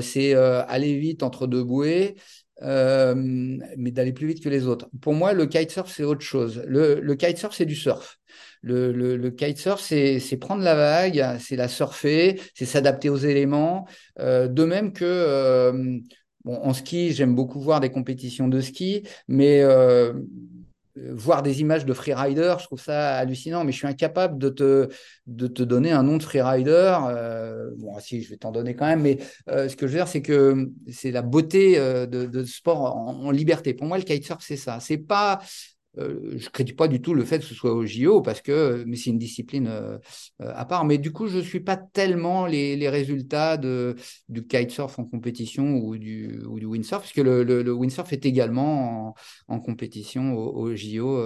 c'est 0.00 0.34
aller 0.34 0.98
vite 0.98 1.22
entre 1.22 1.46
deux 1.46 1.64
bouées. 1.64 2.14
Euh, 2.62 3.14
mais 3.76 3.92
d'aller 3.92 4.12
plus 4.12 4.26
vite 4.26 4.42
que 4.42 4.48
les 4.48 4.66
autres. 4.66 4.88
Pour 5.00 5.14
moi, 5.14 5.32
le 5.32 5.46
kitesurf, 5.46 5.90
c'est 5.90 6.02
autre 6.02 6.22
chose. 6.22 6.62
Le, 6.66 7.00
le 7.00 7.14
kitesurf, 7.14 7.54
c'est 7.54 7.66
du 7.66 7.76
surf. 7.76 8.18
Le, 8.62 8.92
le, 8.92 9.16
le 9.16 9.30
kitesurf, 9.30 9.80
c'est 9.80 10.36
prendre 10.40 10.62
la 10.62 10.74
vague, 10.74 11.38
c'est 11.40 11.56
la 11.56 11.68
surfer, 11.68 12.40
c'est 12.54 12.64
s'adapter 12.64 13.08
aux 13.08 13.16
éléments. 13.16 13.86
Euh, 14.18 14.48
de 14.48 14.64
même 14.64 14.92
que 14.92 15.04
euh, 15.04 15.98
bon, 16.44 16.56
en 16.56 16.72
ski, 16.74 17.12
j'aime 17.12 17.34
beaucoup 17.34 17.60
voir 17.60 17.80
des 17.80 17.90
compétitions 17.90 18.48
de 18.48 18.60
ski, 18.60 19.04
mais 19.28 19.60
euh, 19.62 20.12
voir 20.94 21.42
des 21.44 21.60
images 21.60 21.86
de 21.86 21.92
freerider, 21.92 22.56
je 22.58 22.64
trouve 22.64 22.80
ça 22.80 23.16
hallucinant, 23.18 23.62
mais 23.62 23.70
je 23.70 23.78
suis 23.78 23.86
incapable 23.86 24.36
de 24.38 24.48
te, 24.48 24.88
de 25.28 25.46
te 25.46 25.62
donner 25.62 25.92
un 25.92 26.02
nom 26.02 26.16
de 26.16 26.22
freerider. 26.22 26.98
Euh, 27.08 27.70
bon, 27.76 27.96
si, 28.00 28.22
je 28.22 28.30
vais 28.30 28.36
t'en 28.36 28.50
donner 28.50 28.74
quand 28.74 28.86
même, 28.86 29.02
mais 29.02 29.18
ce 29.46 29.76
que 29.76 29.86
je 29.86 29.92
veux 29.92 29.98
dire, 29.98 30.08
c'est 30.08 30.22
que 30.22 30.70
c'est 30.90 31.12
la 31.12 31.22
beauté 31.22 31.78
de, 31.78 32.06
de 32.06 32.44
sport 32.44 32.96
en, 32.96 33.26
en, 33.26 33.30
liberté. 33.30 33.74
Pour 33.74 33.86
moi, 33.86 33.98
le 33.98 34.04
kitesurf, 34.04 34.42
c'est 34.42 34.56
ça. 34.56 34.80
C'est 34.80 34.98
pas 34.98 35.40
euh, 35.96 36.34
je 36.36 36.44
ne 36.44 36.50
critique 36.50 36.76
pas 36.76 36.86
du 36.86 37.00
tout 37.00 37.14
le 37.14 37.24
fait 37.24 37.38
que 37.38 37.44
ce 37.44 37.54
soit 37.54 37.72
au 37.72 37.84
JO, 37.86 38.20
parce 38.20 38.40
que, 38.40 38.84
mais 38.86 38.96
c'est 38.96 39.10
une 39.10 39.18
discipline 39.18 39.66
euh, 39.66 39.98
euh, 40.42 40.52
à 40.54 40.64
part. 40.64 40.84
Mais 40.84 40.98
du 40.98 41.12
coup, 41.12 41.26
je 41.28 41.38
ne 41.38 41.42
suis 41.42 41.60
pas 41.60 41.76
tellement 41.76 42.46
les, 42.46 42.88
résultats 42.88 43.56
du 43.56 44.46
kitesurf 44.46 44.98
en 44.98 45.04
compétition 45.04 45.76
ou 45.76 45.96
du, 45.98 46.40
windsurf, 46.44 47.02
puisque 47.02 47.18
le, 47.18 47.42
le, 47.42 47.72
windsurf 47.72 48.12
est 48.12 48.26
également 48.26 49.14
en, 49.48 49.60
compétition 49.60 50.34
au, 50.34 50.74
JO. 50.74 51.20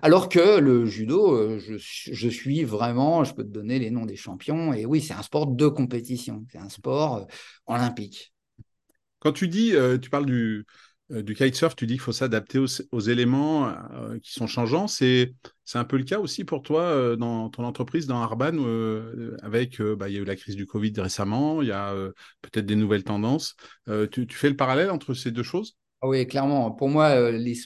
alors 0.00 0.28
que 0.28 0.58
le 0.58 0.86
judo, 0.86 1.58
je, 1.58 2.28
suis 2.28 2.64
vraiment, 2.64 3.24
je 3.24 3.34
peux 3.34 3.44
te 3.44 3.48
donner 3.48 3.78
les 3.78 3.90
noms 3.90 4.06
des 4.06 4.16
champions, 4.16 4.72
et 4.72 4.86
oui, 4.86 5.00
c'est 5.00 5.14
un 5.14 5.22
sport 5.22 5.46
de 5.46 5.68
compétition, 5.68 6.44
c'est 6.50 6.58
un 6.58 6.68
sport 6.68 7.26
olympique. 7.66 8.32
Quand 9.20 9.32
tu 9.32 9.46
dis, 9.46 9.74
tu 10.00 10.10
parles 10.10 10.26
du, 10.26 10.66
du 11.20 11.34
kitesurf, 11.34 11.76
tu 11.76 11.86
dis 11.86 11.94
qu'il 11.94 12.00
faut 12.00 12.12
s'adapter 12.12 12.58
aux, 12.58 13.00
éléments 13.00 13.68
euh, 13.68 14.18
qui 14.22 14.32
sont 14.32 14.46
changeants. 14.46 14.88
C'est 14.88 15.34
un 15.74 15.84
peu 15.84 15.98
le 15.98 16.04
cas 16.04 16.18
aussi 16.18 16.44
pour 16.44 16.62
toi 16.62 16.82
euh, 16.82 17.16
dans 17.16 17.50
ton 17.50 17.64
entreprise, 17.64 18.06
dans 18.06 18.22
Arban, 18.22 18.58
avec, 19.42 19.80
bah, 19.82 20.08
il 20.08 20.14
y 20.14 20.18
a 20.18 20.20
eu 20.20 20.24
la 20.24 20.36
crise 20.36 20.56
du 20.56 20.66
Covid 20.66 20.94
récemment, 20.96 21.60
il 21.60 21.68
y 21.68 21.72
a 21.72 21.94
peut-être 22.40 22.66
des 22.66 22.76
nouvelles 22.76 23.04
tendances. 23.04 23.56
Tu, 24.10 24.26
fais 24.30 24.48
le 24.48 24.56
parallèle 24.56 24.90
entre 24.90 25.12
ces 25.12 25.30
deux 25.30 25.42
choses? 25.42 25.76
Ah 26.00 26.08
Oui, 26.08 26.26
clairement. 26.26 26.70
Pour 26.70 26.88
moi, 26.88 27.30
les, 27.30 27.56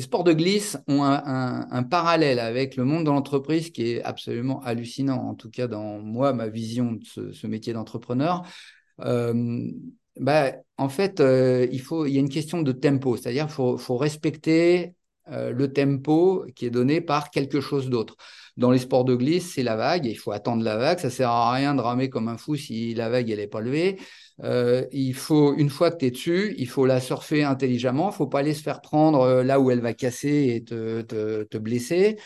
sports 0.00 0.24
de 0.24 0.32
glisse 0.32 0.78
ont 0.88 1.04
un, 1.04 1.82
parallèle 1.84 2.40
avec 2.40 2.76
le 2.76 2.84
monde 2.84 3.04
de 3.04 3.10
l'entreprise 3.10 3.70
qui 3.70 3.92
est 3.92 4.02
absolument 4.02 4.60
hallucinant, 4.62 5.18
en 5.18 5.34
tout 5.34 5.50
cas 5.50 5.68
dans 5.68 6.00
moi, 6.00 6.32
ma 6.32 6.48
vision 6.48 6.92
de 6.92 7.32
ce 7.32 7.46
métier 7.46 7.72
d'entrepreneur 7.72 8.42
bah, 10.18 10.52
En 10.76 10.88
fait, 10.88 11.20
euh, 11.20 11.66
il, 11.72 11.80
faut, 11.80 12.06
il 12.06 12.14
y 12.14 12.16
a 12.16 12.20
une 12.20 12.28
question 12.28 12.62
de 12.62 12.72
tempo, 12.72 13.16
c'est-à-dire 13.16 13.46
qu'il 13.46 13.54
faut, 13.54 13.78
faut, 13.78 13.96
respecter 13.96 14.94
euh, 15.28 15.52
le 15.52 15.72
tempo 15.72 16.44
qui 16.54 16.66
est 16.66 16.70
donné 16.70 17.00
par 17.00 17.30
quelque 17.30 17.60
chose 17.60 17.88
d'autre. 17.88 18.16
Dans 18.56 18.70
les 18.70 18.78
sports 18.78 19.04
de 19.04 19.14
glisse, 19.14 19.54
c'est 19.54 19.62
la 19.62 19.76
vague, 19.76 20.04
il 20.04 20.16
faut 20.16 20.32
attendre 20.32 20.62
la 20.62 20.76
vague, 20.76 20.98
ça 20.98 21.08
sert 21.08 21.30
à 21.30 21.52
rien 21.52 21.74
de 21.74 21.80
ramer 21.80 22.10
comme 22.10 22.28
un 22.28 22.36
fou 22.36 22.54
si 22.56 22.92
la 22.94 23.08
vague 23.08 23.30
elle 23.30 23.40
est 23.40 23.46
pas 23.46 23.60
levée. 23.60 23.98
Euh, 24.42 24.84
il 24.92 25.14
faut, 25.14 25.54
une 25.54 25.70
fois 25.70 25.90
que 25.90 25.96
tu 25.98 26.06
es 26.06 26.10
dessus, 26.10 26.54
il 26.58 26.68
faut 26.68 26.84
la 26.84 27.00
surfer 27.00 27.44
intelligemment, 27.44 28.10
il 28.10 28.14
faut 28.14 28.26
pas 28.26 28.40
aller 28.40 28.52
se 28.54 28.62
faire 28.62 28.80
prendre 28.82 29.42
là 29.42 29.60
où 29.60 29.70
elle 29.70 29.80
va 29.80 29.94
casser 29.94 30.52
et 30.56 30.64
te, 30.64 31.00
te, 31.02 31.44
te 31.44 31.58
blesser. 31.58 32.18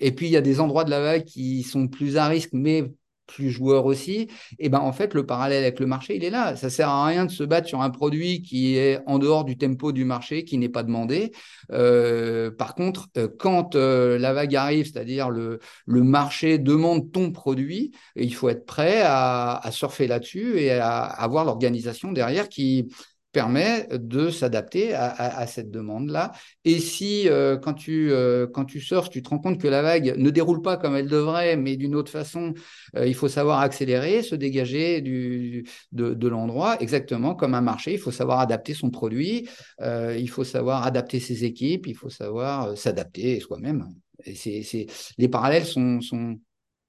Et 0.00 0.12
puis, 0.12 0.26
il 0.26 0.32
y 0.32 0.36
a 0.36 0.40
des 0.40 0.60
endroits 0.60 0.84
de 0.84 0.90
la 0.90 1.00
vague 1.00 1.24
qui 1.24 1.62
sont 1.62 1.88
plus 1.88 2.16
à 2.16 2.26
risque, 2.26 2.50
mais 2.52 2.90
plus 3.32 3.50
joueur 3.50 3.86
aussi, 3.86 4.28
et 4.58 4.68
ben 4.68 4.80
en 4.80 4.92
fait 4.92 5.14
le 5.14 5.24
parallèle 5.26 5.62
avec 5.64 5.80
le 5.80 5.86
marché 5.86 6.16
il 6.16 6.24
est 6.24 6.30
là. 6.30 6.56
Ça 6.56 6.70
sert 6.70 6.88
à 6.88 7.06
rien 7.06 7.24
de 7.24 7.30
se 7.30 7.44
battre 7.44 7.68
sur 7.68 7.80
un 7.80 7.90
produit 7.90 8.42
qui 8.42 8.76
est 8.76 9.00
en 9.06 9.18
dehors 9.18 9.44
du 9.44 9.56
tempo 9.56 9.92
du 9.92 10.04
marché, 10.04 10.44
qui 10.44 10.58
n'est 10.58 10.68
pas 10.68 10.82
demandé. 10.82 11.32
Euh, 11.72 12.50
par 12.50 12.74
contre, 12.74 13.08
euh, 13.16 13.28
quand 13.38 13.74
euh, 13.74 14.18
la 14.18 14.32
vague 14.32 14.54
arrive, 14.54 14.86
c'est-à-dire 14.86 15.30
le, 15.30 15.58
le 15.86 16.02
marché 16.02 16.58
demande 16.58 17.10
ton 17.12 17.30
produit, 17.32 17.92
il 18.16 18.34
faut 18.34 18.48
être 18.48 18.66
prêt 18.66 19.02
à, 19.02 19.56
à 19.56 19.70
surfer 19.70 20.06
là-dessus 20.06 20.58
et 20.58 20.72
à 20.72 21.02
avoir 21.04 21.44
l'organisation 21.44 22.12
derrière 22.12 22.48
qui 22.48 22.88
permet 23.32 23.88
de 23.90 24.30
s'adapter 24.30 24.94
à, 24.94 25.46
cette 25.46 25.70
demande-là. 25.70 26.32
Et 26.64 26.78
si 26.78 27.28
euh, 27.28 27.56
quand, 27.56 27.72
tu, 27.72 28.12
euh, 28.12 28.46
quand 28.46 28.64
tu 28.64 28.80
surfes, 28.80 29.08
tu 29.08 29.22
te 29.22 29.30
rends 29.30 29.38
compte 29.38 29.58
que 29.58 29.68
la 29.68 29.82
vague 29.82 30.14
ne 30.16 30.30
déroule 30.30 30.62
pas 30.62 30.76
comme 30.76 30.94
elle 30.94 31.08
devrait, 31.08 31.56
mais 31.56 31.76
d'une 31.76 31.94
autre 31.94 32.10
façon, 32.10 32.52
euh, 32.96 33.06
il 33.06 33.14
faut 33.14 33.28
savoir 33.28 33.60
accélérer, 33.60 34.22
se 34.22 34.34
dégager 34.34 35.00
du, 35.00 35.64
de, 35.92 36.28
l'endroit, 36.28 36.80
exactement 36.80 37.34
comme 37.34 37.54
un 37.54 37.62
marché. 37.62 37.94
Il 37.94 37.98
faut 37.98 38.10
savoir 38.10 38.40
adapter 38.40 38.74
son 38.74 38.90
produit, 38.90 39.48
il 39.80 40.28
faut 40.28 40.44
savoir 40.44 40.84
adapter 40.86 41.20
ses 41.20 41.44
équipes, 41.44 41.86
il 41.86 41.96
faut 41.96 42.10
savoir 42.10 42.76
s'adapter 42.76 43.40
soi-même. 43.40 43.88
Et 44.24 44.34
c'est, 44.34 44.86
les 45.18 45.28
parallèles 45.28 45.64
sont, 45.64 46.00
sont, 46.00 46.38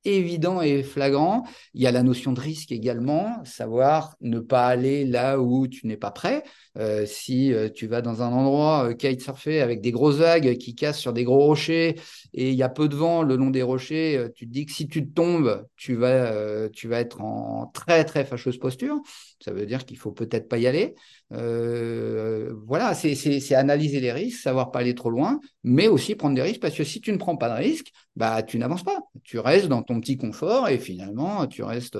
évident 0.06 0.62
et 0.62 0.84
flagrant. 0.84 1.44
Il 1.74 1.82
y 1.82 1.88
a 1.88 1.92
la 1.92 2.04
notion 2.04 2.34
de 2.34 2.40
risque 2.40 2.72
également, 2.72 3.44
savoir 3.46 4.16
ne 4.22 4.40
pas 4.40 4.68
aller 4.68 5.06
là 5.06 5.40
où 5.40 5.68
tu 5.68 5.88
n'es 5.88 5.98
pas 5.98 6.12
prêt. 6.12 6.44
Euh, 6.78 7.06
si 7.06 7.54
euh, 7.54 7.70
tu 7.70 7.88
vas 7.88 8.02
dans 8.02 8.22
un 8.22 8.32
endroit 8.32 8.90
euh, 8.90 8.94
kitesurfer 8.94 9.62
avec 9.62 9.82
des 9.82 9.92
grosses 9.92 10.16
vagues 10.18 10.58
qui 10.58 10.76
cassent 10.76 11.00
sur 11.00 11.14
des 11.14 11.24
gros 11.24 11.40
rochers 11.40 11.96
et 12.34 12.50
il 12.50 12.56
y 12.56 12.64
a 12.64 12.70
peu 12.70 12.88
de 12.88 12.96
vent 12.96 13.22
le 13.22 13.36
long 13.36 13.50
des 13.52 13.62
rochers, 13.62 14.18
euh, 14.18 14.30
tu 14.34 14.48
te 14.48 14.52
dis 14.52 14.66
que 14.66 14.72
si 14.72 14.88
tu 14.88 15.10
tombes, 15.10 15.66
tu 15.76 15.96
vas, 15.96 16.70
tu 16.70 16.88
vas 16.88 17.00
être 17.00 17.22
en 17.22 17.68
très 17.68 18.04
très 18.06 18.26
fâcheuse 18.26 18.58
posture. 18.58 19.00
Ça 19.44 19.52
veut 19.52 19.66
dire 19.66 19.86
qu'il 19.86 19.98
faut 19.98 20.12
peut-être 20.12 20.48
pas 20.48 20.58
y 20.58 20.68
aller. 20.68 20.96
voilà, 21.30 22.94
c'est 22.94 23.54
analyser 23.54 24.00
les 24.00 24.12
risques, 24.12 24.40
savoir 24.40 24.72
pas 24.72 24.80
aller 24.80 24.96
trop 24.96 25.10
loin, 25.10 25.40
mais 25.64 25.88
aussi 25.88 26.16
prendre 26.16 26.36
des 26.36 26.42
risques 26.42 26.62
parce 26.62 26.76
que 26.76 26.84
si 26.84 27.02
tu 27.02 27.12
ne 27.12 27.18
prends 27.18 27.38
pas 27.38 27.50
de 27.50 27.64
risques, 27.64 27.92
bah 28.16 28.44
tu 28.44 28.58
n'avances 28.58 28.84
pas. 28.84 29.00
Tu 29.24 29.40
restes 29.40 29.68
dans 29.68 29.84
ton 29.84 30.00
petit 30.00 30.18
confort 30.18 30.70
et 30.70 30.78
finalement 30.78 31.48
tu 31.48 31.64
restes 31.64 31.98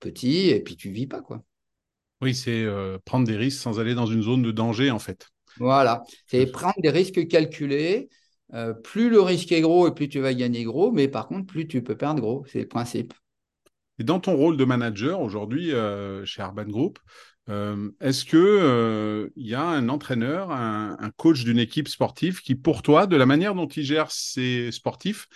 petit 0.00 0.48
et 0.48 0.60
puis 0.60 0.76
tu 0.76 0.90
vis 0.90 1.06
pas 1.06 1.20
quoi. 1.20 1.42
Oui, 2.22 2.36
c'est 2.36 2.62
euh, 2.62 2.98
prendre 3.04 3.26
des 3.26 3.36
risques 3.36 3.60
sans 3.60 3.80
aller 3.80 3.96
dans 3.96 4.06
une 4.06 4.22
zone 4.22 4.42
de 4.42 4.52
danger, 4.52 4.92
en 4.92 5.00
fait. 5.00 5.26
Voilà, 5.58 6.04
c'est 6.28 6.46
prendre 6.46 6.80
des 6.80 6.90
risques 6.90 7.26
calculés. 7.26 8.08
Euh, 8.54 8.74
plus 8.74 9.10
le 9.10 9.20
risque 9.20 9.50
est 9.50 9.60
gros 9.60 9.88
et 9.88 9.94
plus 9.94 10.08
tu 10.08 10.20
vas 10.20 10.32
gagner 10.32 10.62
gros, 10.62 10.92
mais 10.92 11.08
par 11.08 11.26
contre, 11.26 11.46
plus 11.46 11.66
tu 11.66 11.82
peux 11.82 11.96
perdre 11.96 12.20
gros. 12.20 12.44
C'est 12.46 12.60
le 12.60 12.68
principe. 12.68 13.12
Et 14.02 14.04
dans 14.04 14.18
ton 14.18 14.34
rôle 14.34 14.56
de 14.56 14.64
manager 14.64 15.20
aujourd'hui 15.20 15.70
euh, 15.70 16.24
chez 16.24 16.42
Arban 16.42 16.64
Group, 16.64 16.98
est-ce 17.48 18.24
que 18.24 19.30
il 19.36 19.46
y 19.46 19.54
a 19.54 19.62
un 19.62 19.88
entraîneur, 19.88 20.50
un, 20.50 21.10
coach 21.16 21.44
d'une 21.44 21.60
équipe 21.60 21.86
sportive 21.86 22.40
qui, 22.40 22.56
pour 22.56 22.82
toi, 22.82 23.06
de 23.06 23.14
la 23.14 23.26
manière 23.26 23.54
dont 23.54 23.68
il 23.68 23.84
gère 23.84 24.10
ses 24.10 24.72
sportifs, 24.72 25.28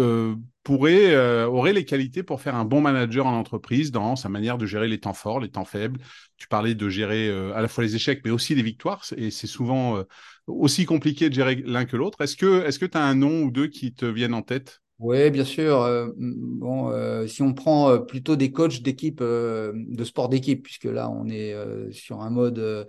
euh, 0.00 0.34
pourrait, 0.62 1.14
euh, 1.14 1.46
aurait 1.46 1.72
les 1.72 1.84
qualités 1.84 2.22
pour 2.22 2.40
faire 2.40 2.54
un 2.54 2.64
bon 2.64 2.80
manager 2.80 3.26
en 3.26 3.32
entreprise 3.38 3.90
dans 3.92 4.16
sa 4.16 4.28
manière 4.28 4.56
de 4.56 4.66
gérer 4.66 4.88
les 4.88 4.98
temps 4.98 5.12
forts, 5.12 5.40
les 5.40 5.50
temps 5.50 5.64
faibles? 5.64 6.00
Tu 6.36 6.48
parlais 6.48 6.74
de 6.74 6.88
gérer 6.88 7.28
euh, 7.28 7.54
à 7.54 7.60
la 7.60 7.68
fois 7.68 7.84
les 7.84 7.94
échecs, 7.96 8.22
mais 8.24 8.30
aussi 8.30 8.54
les 8.54 8.62
victoires, 8.62 9.04
et 9.16 9.30
c'est 9.30 9.46
souvent 9.46 10.02
aussi 10.46 10.86
compliqué 10.86 11.28
de 11.28 11.34
gérer 11.34 11.62
l'un 11.66 11.84
que 11.84 11.96
l'autre. 11.96 12.20
Est-ce 12.22 12.36
que 12.36 12.86
tu 12.86 12.98
as 12.98 13.04
un 13.04 13.14
nom 13.14 13.42
ou 13.42 13.50
deux 13.50 13.68
qui 13.68 13.92
te 13.94 14.06
viennent 14.06 14.34
en 14.34 14.42
tête? 14.42 14.80
Oui, 15.00 15.30
bien 15.30 15.44
sûr. 15.44 16.12
bon, 16.16 17.26
si 17.26 17.42
on 17.42 17.54
prend 17.54 17.98
plutôt 17.98 18.36
des 18.36 18.52
coachs 18.52 18.82
d'équipe, 18.82 19.20
de 19.20 20.04
sport 20.04 20.28
d'équipe, 20.28 20.62
puisque 20.62 20.84
là 20.84 21.10
on 21.10 21.28
est 21.28 21.54
sur 21.90 22.20
un 22.20 22.30
mode 22.30 22.86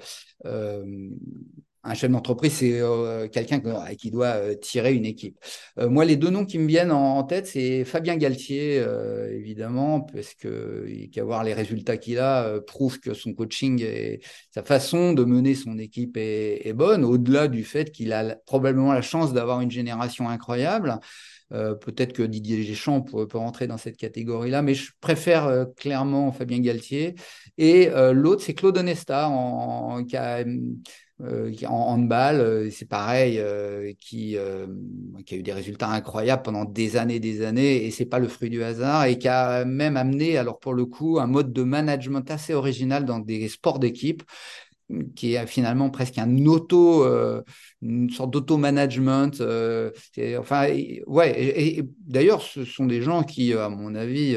un 1.84 1.93
chef 1.95 2.12
d'entreprise, 2.12 2.54
c'est 2.54 2.80
euh, 2.80 3.28
quelqu'un 3.28 3.60
qui 3.97 4.12
doit 4.12 4.36
euh, 4.36 4.56
tirer 4.56 4.93
une 4.93 5.06
équipe. 5.06 5.38
Euh, 5.80 5.89
moi, 5.89 6.06
les 6.06 6.15
deux 6.15 6.30
noms 6.30 6.45
qui 6.45 6.60
me 6.60 6.67
viennent 6.67 6.91
en, 6.91 7.24
tête, 7.24 7.47
c'est 7.47 7.86
Fabien 7.86 8.17
Galtier, 8.17 8.84
évidemment, 9.32 10.02
parce 10.02 10.34
que 10.34 10.88
qu'avoir 11.12 11.43
les 11.43 11.54
résultats 11.54 11.97
qu'il 11.97 12.19
a 12.19 12.60
prouve 12.62 13.00
que 13.00 13.13
son 13.13 13.34
coaching 13.34 13.82
et 13.82 14.21
sa 14.52 14.63
façon 14.63 15.13
de 15.13 15.24
mener 15.24 15.56
son 15.56 15.78
équipe 15.78 16.17
est, 16.17 16.74
bonne, 16.74 17.04
au-delà 17.04 17.47
du 17.47 17.63
fait 17.63 17.91
qu'il 17.91 18.13
a 18.13 18.36
probablement 18.45 18.93
la 18.93 19.02
chance 19.02 19.34
d'avoir 19.34 19.62
une 19.62 19.71
génération 19.71 20.30
incroyable. 20.30 21.00
Peut-être 21.51 22.13
que 22.13 22.23
Didier 22.23 22.65
Deschamps 22.65 23.01
peut, 23.01 23.27
rentrer 23.33 23.67
dans 23.67 23.77
cette 23.77 23.97
catégorie-là, 23.97 24.61
mais 24.61 24.73
je 24.73 24.91
préfère 25.01 25.65
clairement 25.75 26.31
Fabien 26.31 26.59
Galtier. 26.59 27.15
Et 27.57 27.89
l'autre, 28.13 28.41
c'est 28.41 28.53
Claude 28.53 28.77
Onesta, 28.77 29.27
en, 29.29 30.01
euh, 31.23 31.51
handball, 31.67 32.39
euh, 32.39 32.69
c'est 32.71 32.87
pareil, 32.87 33.37
euh, 33.37 33.93
qui, 33.99 34.37
a 34.37 34.65
eu 35.35 35.43
des 35.43 35.53
résultats 35.53 35.89
incroyables 35.89 36.41
pendant 36.41 36.65
des 36.65 36.97
années, 36.97 37.19
des 37.19 37.45
années, 37.45 37.85
et 37.85 37.91
c'est 37.91 38.05
pas 38.05 38.17
le 38.17 38.27
fruit 38.27 38.49
du 38.49 38.63
hasard, 38.63 39.05
et 39.05 39.17
qui 39.19 39.27
a 39.27 39.63
même 39.65 39.97
amené, 39.97 40.37
alors 40.37 40.57
pour 40.59 40.73
le 40.73 40.85
coup, 40.85 41.19
un 41.19 41.27
mode 41.27 41.53
de 41.53 41.63
management 41.63 42.29
assez 42.31 42.53
original 42.53 43.05
dans 43.05 43.19
des 43.19 43.47
sports 43.49 43.77
d'équipe, 43.77 44.23
qui 45.15 45.34
est 45.34 45.47
finalement 45.47 45.89
presque 45.89 46.17
un 46.17 46.45
auto, 46.45 47.04
euh, 47.04 47.41
une 47.82 48.10
sorte 48.10 48.32
d'auto-management. 48.32 49.41
Euh, 49.41 49.91
enfin, 50.38 50.67
ouais. 51.08 51.34
Et, 51.38 51.84
d'ailleurs, 51.99 52.41
ce 52.41 52.65
sont 52.65 52.86
des 52.86 53.01
gens 53.01 53.23
qui, 53.23 53.54
à 53.54 53.69
mon 53.69 53.95
avis, 53.95 54.36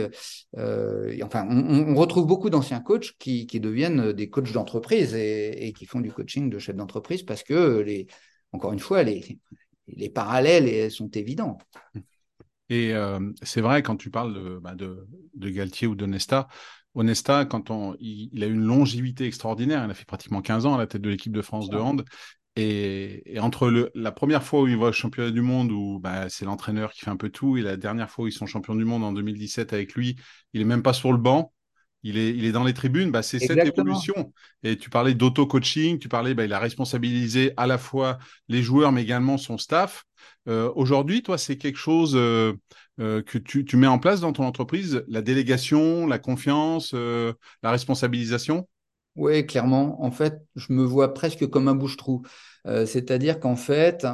euh, 0.57 1.17
enfin, 1.23 1.47
on, 1.49 1.95
retrouve 1.95 2.27
beaucoup 2.27 2.51
d'anciens 2.51 2.81
coachs 2.81 3.12
qui, 3.19 3.47
qui, 3.47 3.61
deviennent 3.61 4.12
des 4.12 4.29
coachs 4.31 4.53
d'entreprise 4.53 5.14
et, 5.14 5.73
qui 5.77 5.87
font 5.87 6.01
du 6.01 6.12
coaching 6.12 6.51
de 6.51 6.59
chef 6.59 6.77
d'entreprise 6.77 7.23
parce 7.23 7.43
que, 7.43 7.81
les, 7.81 8.07
encore 8.53 8.73
une 8.73 8.79
fois, 8.79 9.03
les, 9.03 9.38
les 9.88 10.09
parallèles 10.09 10.90
sont 10.90 11.11
évidents. 11.11 11.59
Et 12.71 12.93
c'est 13.43 13.61
vrai, 13.61 13.83
quand 13.83 13.97
tu 13.97 14.11
parles 14.11 14.35
de, 14.35 14.59
bah, 14.59 14.75
de 14.75 15.49
Galtier 15.51 15.87
ou 15.87 15.95
de 15.95 16.07
Nesta, 16.07 16.49
Onesta, 16.95 17.45
quand 17.45 17.71
on, 17.71 17.97
il, 18.01 18.43
a 18.43 18.47
une 18.47 18.63
longévité 18.63 19.27
extraordinaire, 19.27 19.85
il 19.85 19.91
a 19.91 19.95
fait 19.95 20.05
pratiquement 20.05 20.43
15 20.43 20.67
ans 20.67 20.75
à 20.75 20.79
la 20.79 20.87
tête 20.87 21.03
de 21.03 21.11
l'équipe 21.11 21.33
de 21.33 21.43
France 21.43 21.69
de 21.69 21.77
hand. 21.77 22.05
Et, 22.57 23.37
entre 23.41 23.69
le, 23.69 23.91
la 23.95 24.13
première 24.13 24.45
fois 24.45 24.63
où 24.63 24.69
il 24.69 24.77
va 24.77 24.89
au 24.89 24.93
championnat 24.93 25.31
du 25.31 25.41
monde, 25.41 25.73
où 25.73 25.99
bah, 25.99 26.29
c'est 26.29 26.45
l'entraîneur 26.45 26.93
qui 26.93 27.01
fait 27.01 27.11
un 27.11 27.17
peu 27.17 27.31
tout, 27.31 27.57
et 27.57 27.63
la 27.63 27.77
dernière 27.77 28.11
fois 28.11 28.27
où 28.27 28.29
ils 28.29 28.33
sont 28.33 28.47
champions 28.47 28.77
du 28.77 28.85
monde 28.85 29.03
en 29.03 29.13
2017 29.13 29.73
avec 29.73 29.95
lui, 29.95 30.17
il 30.53 30.61
est 30.61 30.67
même 30.67 30.83
pas 30.83 30.93
sur 30.93 31.11
le 31.11 31.19
banc 31.19 31.54
il 32.05 32.19
est, 32.19 32.31
il 32.31 32.45
est 32.45 32.53
dans 32.53 32.64
les 32.64 32.75
tribunes, 32.75 33.11
bah, 33.11 33.23
c'est 33.23 33.38
cette 33.38 33.64
évolution. 33.64 34.33
Et 34.62 34.77
tu 34.77 34.90
parlais 34.90 35.14
d'auto-coaching, 35.14 35.99
tu 35.99 36.09
parlais, 36.09 36.35
bah, 36.35 36.45
il 36.45 36.53
a 36.53 36.59
responsabilisé 36.59 37.53
à 37.57 37.67
la 37.67 37.79
fois 37.79 38.19
les 38.49 38.62
joueurs, 38.62 38.93
mais 38.93 39.03
également 39.03 39.38
son 39.38 39.57
staff. 39.57 40.05
Euh, 40.47 40.71
aujourd'hui, 40.77 41.23
toi, 41.23 41.38
c'est 41.38 41.57
quelque 41.57 41.79
chose 41.79 42.14
euh, 42.14 42.53
euh, 43.01 43.23
que 43.23 43.38
tu, 43.38 43.64
tu, 43.64 43.79
mets 43.79 43.87
en 43.87 43.99
place 43.99 44.21
dans 44.21 44.35
ton 44.35 44.45
entreprise, 44.45 45.03
la 45.09 45.23
délégation, 45.23 46.07
la 46.07 46.19
confiance, 46.19 46.93
la 46.93 47.71
responsabilisation? 47.71 48.69
Oui, 49.17 49.47
clairement. 49.47 50.05
En 50.05 50.11
fait, 50.11 50.35
je 50.57 50.75
me 50.75 50.85
vois 50.85 51.14
presque 51.14 51.47
comme 51.47 51.69
un 51.69 51.75
bouche-trou. 51.75 52.23
C'est-à-dire 52.64 53.40
qu'en 53.40 53.57
fait, 53.57 54.07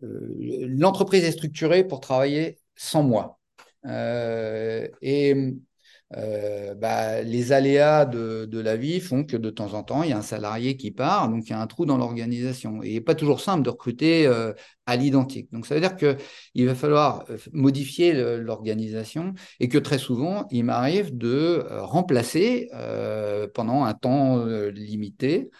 l'entreprise 0.00 1.24
est 1.24 1.32
structurée 1.32 1.82
pour 1.84 2.00
travailler 2.00 2.58
sans 2.76 3.02
moi. 3.02 3.40
et 3.84 5.54
euh, 6.16 6.74
bah, 6.74 7.20
les 7.22 7.52
aléas 7.52 8.06
de, 8.06 8.48
la 8.58 8.76
vie 8.76 9.00
font 9.00 9.24
que 9.24 9.36
de 9.36 9.50
temps 9.50 9.74
en 9.74 9.82
temps, 9.82 10.02
il 10.02 10.10
y 10.10 10.12
a 10.12 10.18
un 10.18 10.22
salarié 10.22 10.76
qui 10.76 10.90
part, 10.90 11.28
donc 11.28 11.46
il 11.46 11.50
y 11.50 11.52
a 11.52 11.60
un 11.60 11.66
trou 11.66 11.84
dans 11.86 11.98
l'organisation. 11.98 12.82
Et 12.82 12.88
il 12.88 12.94
n'est 12.94 13.00
pas 13.00 13.14
toujours 13.14 13.40
simple 13.40 13.62
de 13.62 13.70
recruter 13.70 14.26
euh, 14.26 14.52
à 14.86 14.96
l'identique. 14.96 15.52
Donc 15.52 15.66
ça 15.66 15.74
veut 15.74 15.80
dire 15.80 15.96
qu'il 15.96 16.66
va 16.66 16.74
falloir 16.74 17.24
euh, 17.30 17.36
modifier 17.52 18.12
l'organisation 18.38 19.34
et 19.60 19.68
que 19.68 19.78
très 19.78 19.98
souvent, 19.98 20.46
il 20.50 20.64
m'arrive 20.64 21.16
de 21.16 21.66
remplacer 21.70 22.70
pendant 23.54 23.84
un 23.84 23.94
temps 23.94 24.44
limité 24.44 25.50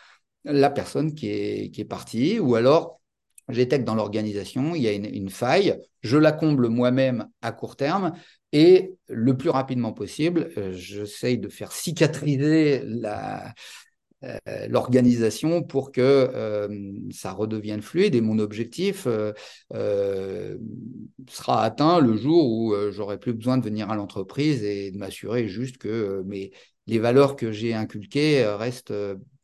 la 0.44 0.70
personne 0.70 1.14
qui 1.14 1.28
est, 1.28 1.70
qui 1.70 1.80
est 1.82 1.84
partie 1.84 2.38
ou 2.38 2.54
alors 2.54 2.98
j'étais 3.48 3.78
dans 3.78 3.94
l'organisation, 3.94 4.74
il 4.74 4.82
y 4.82 4.88
a 4.88 4.92
une, 4.92 5.30
faille, 5.30 5.78
je 6.02 6.16
la 6.16 6.32
comble 6.32 6.68
moi-même 6.68 7.28
à 7.42 7.52
court 7.52 7.76
terme, 7.76 8.12
et 8.52 8.94
le 9.08 9.36
plus 9.36 9.50
rapidement 9.50 9.92
possible, 9.92 10.50
euh, 10.56 10.72
j'essaye 10.72 11.38
de 11.38 11.48
faire 11.48 11.72
cicatriser 11.72 12.82
euh, 14.24 14.66
l'organisation 14.68 15.62
pour 15.62 15.92
que 15.92 16.00
euh, 16.00 16.92
ça 17.10 17.32
redevienne 17.32 17.82
fluide. 17.82 18.14
Et 18.14 18.20
mon 18.20 18.38
objectif 18.38 19.06
sera 21.28 21.62
atteint 21.62 22.00
le 22.00 22.16
jour 22.16 22.50
où 22.50 22.74
j'aurai 22.90 23.18
plus 23.18 23.34
besoin 23.34 23.58
de 23.58 23.64
venir 23.64 23.90
à 23.90 23.96
l'entreprise 23.96 24.64
et 24.64 24.90
de 24.90 24.98
m'assurer 24.98 25.48
juste 25.48 25.78
que 25.78 26.24
les 26.86 26.98
valeurs 26.98 27.36
que 27.36 27.52
j'ai 27.52 27.74
inculquées 27.74 28.46
restent 28.46 28.94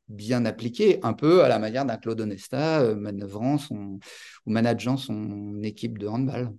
bien 0.09 0.45
appliquées, 0.45 0.99
un 1.03 1.15
peu 1.15 1.45
à 1.45 1.49
la 1.49 1.59
manière 1.59 1.85
d'un 1.85 1.97
Claude 1.97 2.21
Onesta 2.21 2.95
manœuvrant 2.95 3.59
son, 3.59 3.99
ou 4.47 4.51
manageant 4.51 4.97
son 4.97 5.63
équipe 5.63 5.99
de 5.99 6.09
handball. 6.09 6.53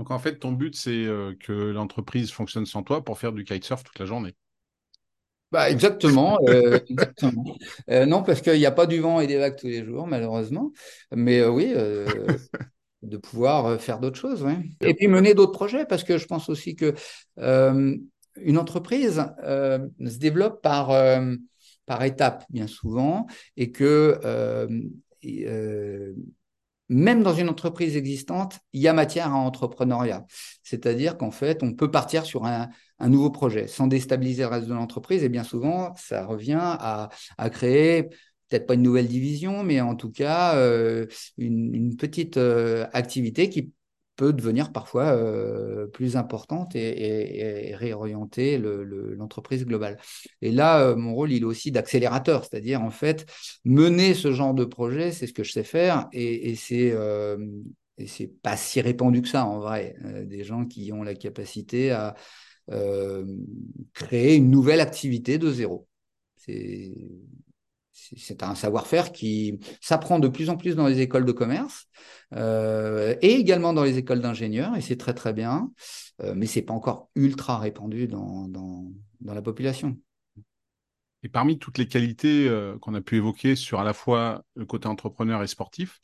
Donc 0.00 0.10
en 0.10 0.18
fait, 0.18 0.38
ton 0.38 0.52
but, 0.52 0.74
c'est 0.74 1.04
euh, 1.04 1.34
que 1.38 1.52
l'entreprise 1.52 2.30
fonctionne 2.32 2.64
sans 2.64 2.82
toi 2.82 3.04
pour 3.04 3.18
faire 3.18 3.34
du 3.34 3.44
kitesurf 3.44 3.84
toute 3.84 3.98
la 3.98 4.06
journée. 4.06 4.34
Bah, 5.52 5.70
exactement. 5.70 6.38
Euh, 6.48 6.78
euh, 7.90 8.06
non, 8.06 8.22
parce 8.22 8.40
qu'il 8.40 8.56
n'y 8.56 8.64
a 8.64 8.70
pas 8.70 8.86
du 8.86 9.00
vent 9.00 9.20
et 9.20 9.26
des 9.26 9.36
vagues 9.36 9.58
tous 9.58 9.66
les 9.66 9.84
jours, 9.84 10.06
malheureusement. 10.06 10.72
Mais 11.14 11.44
oui, 11.44 11.74
de 13.02 13.16
pouvoir 13.18 13.78
faire 13.78 13.98
d'autres 13.98 14.18
choses. 14.18 14.46
Et 14.80 14.94
puis 14.94 15.06
mener 15.06 15.34
d'autres 15.34 15.52
projets, 15.52 15.84
parce 15.84 16.02
que 16.02 16.16
je 16.16 16.24
pense 16.24 16.48
aussi 16.48 16.76
que 16.76 16.94
une 17.36 18.56
entreprise 18.56 19.22
se 19.42 20.18
développe 20.18 20.62
par, 20.62 20.88
par 21.84 22.02
étapes, 22.04 22.46
bien 22.48 22.68
souvent, 22.68 23.26
et 23.58 23.70
que 23.70 24.18
même 26.90 27.22
dans 27.22 27.34
une 27.34 27.48
entreprise 27.48 27.96
existante, 27.96 28.58
il 28.72 28.82
y 28.82 28.88
a 28.88 28.92
matière 28.92 29.28
à 29.28 29.36
entrepreneuriat. 29.36 30.26
C'est-à-dire 30.64 31.16
qu'en 31.16 31.30
fait, 31.30 31.62
on 31.62 31.72
peut 31.72 31.90
partir 31.90 32.26
sur 32.26 32.44
un, 32.44 32.68
nouveau 33.00 33.30
projet 33.30 33.66
sans 33.68 33.86
déstabiliser 33.86 34.42
le 34.42 34.48
reste 34.48 34.66
de 34.66 34.74
l'entreprise. 34.74 35.22
Et 35.22 35.28
bien 35.28 35.44
souvent, 35.44 35.94
ça 35.96 36.26
revient 36.26 36.58
à, 36.60 37.08
créer 37.50 38.02
peut-être 38.48 38.66
pas 38.66 38.74
une 38.74 38.82
nouvelle 38.82 39.06
division, 39.06 39.62
mais 39.62 39.80
en 39.80 39.94
tout 39.94 40.10
cas 40.10 40.56
euh, 40.56 41.06
une, 41.38 41.96
petite 41.96 42.36
euh, 42.36 42.86
activité 42.92 43.48
qui 43.48 43.72
devenir 44.20 44.72
parfois 44.72 45.12
euh, 45.14 45.86
plus 45.86 46.16
importante 46.16 46.74
et, 46.74 47.74
réorienter 47.74 48.58
l'entreprise 48.58 49.64
globale. 49.64 49.98
Et 50.42 50.50
là, 50.50 50.80
euh, 50.80 50.96
mon 50.96 51.14
rôle, 51.14 51.32
il 51.32 51.42
est 51.42 51.46
aussi 51.46 51.70
d'accélérateur, 51.70 52.44
c'est-à-dire 52.44 52.82
en 52.82 52.90
fait, 52.90 53.26
mener 53.64 54.14
ce 54.14 54.32
genre 54.32 54.54
de 54.54 54.64
projet, 54.64 55.12
c'est 55.12 55.26
ce 55.26 55.32
que 55.32 55.44
je 55.44 55.52
sais 55.52 55.64
faire 55.64 56.08
et, 56.12 56.54
c'est 56.56 56.92
euh, 56.92 57.36
c'est 58.06 58.32
pas 58.42 58.56
si 58.56 58.80
répandu 58.80 59.22
que 59.22 59.28
ça 59.28 59.44
en 59.44 59.60
vrai. 59.60 59.94
des 60.24 60.42
gens 60.42 60.64
qui 60.64 60.90
ont 60.92 61.02
la 61.02 61.14
capacité 61.14 61.90
à 61.90 62.14
créer 63.92 64.36
une 64.36 64.50
nouvelle 64.50 64.80
activité 64.80 65.38
de 65.38 65.50
zéro. 65.50 65.86
C'est 68.16 68.42
un 68.42 68.54
savoir-faire 68.54 69.12
qui 69.12 69.58
s'apprend 69.80 70.18
de 70.18 70.28
plus 70.28 70.50
en 70.50 70.56
plus 70.56 70.74
dans 70.74 70.86
les 70.86 71.00
écoles 71.00 71.24
de 71.24 71.32
commerce 71.32 71.86
euh, 72.34 73.14
et 73.22 73.34
également 73.34 73.72
dans 73.72 73.84
les 73.84 73.98
écoles 73.98 74.20
d'ingénieurs, 74.20 74.76
et 74.76 74.80
c'est 74.80 74.96
très 74.96 75.14
très 75.14 75.32
bien, 75.32 75.70
euh, 76.22 76.34
mais 76.36 76.46
c'est 76.46 76.62
pas 76.62 76.74
encore 76.74 77.10
ultra 77.14 77.58
répandu 77.58 78.06
dans, 78.06 78.48
dans, 78.48 78.92
la 79.24 79.42
population. 79.42 79.96
Et 81.22 81.28
parmi 81.28 81.58
toutes 81.58 81.78
les 81.78 81.86
qualités 81.86 82.48
euh, 82.48 82.78
qu'on 82.78 82.94
a 82.94 83.00
pu 83.00 83.16
évoquer 83.16 83.54
sur 83.54 83.80
à 83.80 83.84
la 83.84 83.92
fois 83.92 84.42
le 84.54 84.64
côté 84.64 84.88
entrepreneur 84.88 85.42
et 85.42 85.46
sportif, 85.46 86.00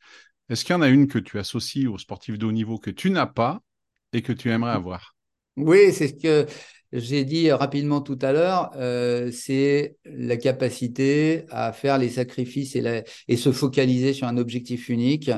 est-ce 0.48 0.64
qu'il 0.64 0.74
y 0.74 0.76
en 0.76 0.82
a 0.82 0.88
une 0.88 1.08
que 1.08 1.18
tu 1.18 1.38
associes 1.38 1.86
aux 1.86 1.98
sportifs 1.98 2.38
de 2.38 2.46
haut 2.46 2.52
niveau 2.52 2.78
que 2.78 2.90
tu 2.90 3.10
n'as 3.10 3.26
pas 3.26 3.60
et 4.12 4.22
que 4.22 4.32
tu 4.32 4.50
aimerais 4.50 4.72
avoir? 4.72 5.16
Oui, 5.56 5.92
c'est 5.92 6.08
ce 6.08 6.14
que 6.14 6.46
j'ai 6.92 7.24
dit 7.24 7.50
rapidement 7.50 8.00
tout 8.00 8.18
à 8.22 8.32
l'heure, 8.32 8.70
euh, 8.76 9.30
c'est 9.32 9.96
la 10.04 10.36
capacité 10.36 11.44
à 11.50 11.72
faire 11.72 11.98
les 11.98 12.08
sacrifices 12.10 12.76
et, 12.76 13.36
se 13.36 13.52
focaliser 13.52 14.12
sur 14.12 14.26
un 14.28 14.36
objectif 14.36 14.88
unique 14.88 15.30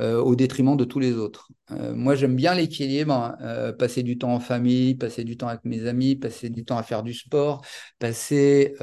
euh, 0.00 0.20
au 0.20 0.36
détriment 0.36 0.76
de 0.76 0.84
tous 0.84 1.00
les 1.00 1.12
autres. 1.14 1.48
Euh, 1.70 1.94
moi, 1.94 2.14
j'aime 2.14 2.36
bien 2.36 2.54
l'équilibre, 2.54 3.12
hein. 3.12 3.72
passer 3.78 4.02
du 4.02 4.18
temps 4.18 4.34
en 4.34 4.40
famille, 4.40 4.94
passer 4.94 5.24
du 5.24 5.36
temps 5.36 5.48
avec 5.48 5.64
mes 5.64 5.86
amis, 5.86 6.16
passer 6.16 6.50
du 6.50 6.64
temps 6.64 6.78
à 6.78 6.82
faire 6.82 7.02
du 7.02 7.14
sport, 7.14 7.62
passer 7.98 8.74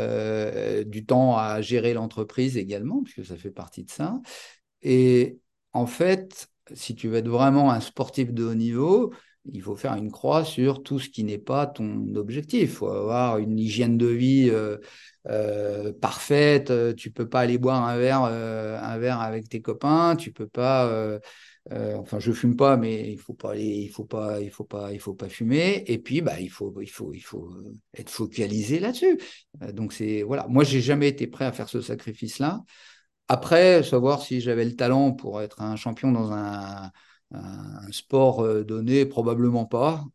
du 0.86 1.06
temps 1.06 1.38
à 1.38 1.62
gérer 1.62 1.94
l'entreprise 1.94 2.58
également, 2.58 3.02
puisque 3.04 3.26
ça 3.26 3.38
fait 3.38 3.52
partie 3.52 3.84
de 3.84 3.92
ça. 3.92 4.20
Et 4.82 5.40
en 5.74 5.86
fait, 5.86 6.50
si 6.74 6.96
tu 6.96 7.08
veux 7.08 7.18
être 7.18 7.30
vraiment 7.30 7.72
un 7.72 7.80
sportif 7.80 8.34
de 8.34 8.44
haut 8.44 8.56
niveau, 8.56 9.14
il 9.46 9.62
faut 9.62 9.76
faire 9.76 9.96
une 9.96 10.12
croix 10.12 10.44
sur 10.44 10.84
tout 10.84 11.00
ce 11.00 11.10
qui 11.10 11.24
n'est 11.24 11.38
pas 11.38 11.68
ton 11.68 12.16
objectif. 12.16 12.62
Il 12.62 12.68
faut 12.68 12.90
avoir 12.90 13.38
une 13.38 13.58
hygiène 13.58 13.98
de 13.98 14.08
vie 14.08 14.50
euh, 14.50 14.78
euh, 15.28 15.94
parfaite. 15.94 16.72
Tu 16.96 17.12
peux 17.12 17.28
pas 17.28 17.42
aller 17.42 17.58
boire 17.58 17.84
un 17.88 17.98
verre, 17.98 18.24
euh, 18.24 18.80
un 18.82 18.98
verre 18.98 19.22
avec 19.22 19.50
tes 19.50 19.62
copains. 19.62 20.16
Tu 20.16 20.32
peux 20.32 20.48
pas. 20.48 21.20
enfin, 21.72 22.20
je 22.20 22.32
fume 22.32 22.56
pas, 22.56 22.78
mais 22.78 23.12
il 23.12 23.18
faut 23.18 23.34
pas 23.34 23.52
aller, 23.52 23.64
il 23.64 23.90
faut 23.90 24.06
pas, 24.06 24.42
il 24.42 24.50
faut 24.52 24.64
pas, 24.64 24.92
il 24.94 25.00
faut 25.00 25.14
pas 25.14 25.30
fumer. 25.30 25.84
Et 25.88 26.00
puis, 26.00 26.22
bah, 26.22 26.40
il 26.40 26.50
faut, 26.50 26.74
il 26.82 26.90
faut, 26.90 27.14
il 27.14 27.22
faut 27.22 27.52
être 27.98 28.10
focalisé 28.10 28.80
là-dessus. 28.80 29.20
donc 29.74 29.94
c'est 29.94 30.24
voilà. 30.24 30.48
Moi, 30.48 30.64
j'ai 30.64 30.82
jamais 30.82 31.08
été 31.10 31.28
prêt 31.28 31.46
à 31.46 31.52
faire 31.52 31.70
ce 31.70 31.82
sacrifice-là. 31.82 32.64
Après, 33.28 33.84
savoir 33.84 34.22
si 34.24 34.42
j'avais 34.42 34.66
le 34.66 34.76
talent 34.76 35.12
pour 35.14 35.42
être 35.42 35.62
un 35.62 35.76
champion 35.76 36.12
dans 36.12 36.32
un 36.32 36.92
un 37.32 37.92
sport 37.92 38.64
donné, 38.66 39.06
probablement 39.06 39.66
pas, 39.66 40.06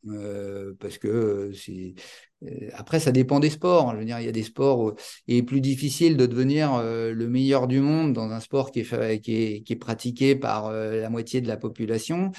parce 0.81 0.99
que 0.99 1.53
c'est 1.55 1.95
après, 2.75 3.01
ça 3.01 3.11
dépend 3.11 3.41
des 3.41 3.49
sports. 3.51 3.93
Je 3.93 3.99
veux 3.99 4.05
dire, 4.05 4.21
il 4.21 4.27
y 4.27 4.29
a 4.29 4.33
des 4.33 4.43
sports 4.43 4.81
où 4.81 4.93
il 5.27 5.37
est 5.37 5.43
plus 5.43 5.61
difficile 5.61 6.17
de 6.17 6.27
devenir 6.27 6.83
le 6.83 7.27
meilleur 7.27 7.67
du 7.69 7.81
monde 7.81 8.13
dans 8.13 8.31
un 8.31 8.41
sport 8.41 8.71
qui 8.71 8.81
est, 8.81 8.93
est, 8.93 9.21
qui 9.63 9.73
est 9.73 9.77
pratiqué 9.77 10.37
par 10.37 10.71
la 10.71 11.09
moitié 11.09 11.41
de 11.41 11.49
la 11.49 11.57
population 11.57 12.33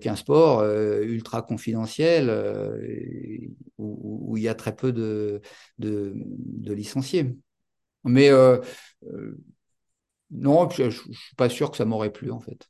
qu'un 0.00 0.16
sport 0.16 0.64
ultra 0.64 1.42
confidentiel 1.42 2.30
où, 3.78 4.36
il 4.36 4.42
y 4.42 4.48
a 4.48 4.54
très 4.54 4.74
peu 4.74 4.92
de 4.92 5.40
licenciés. 6.64 7.36
Mais 8.04 8.30
non, 10.30 10.68
je 10.70 10.82
ne 10.82 10.90
suis 10.90 11.36
pas 11.36 11.48
sûr 11.48 11.70
que 11.70 11.76
ça 11.76 11.84
m'aurait 11.84 12.12
plu 12.12 12.30
en 12.30 12.40
fait 12.40 12.68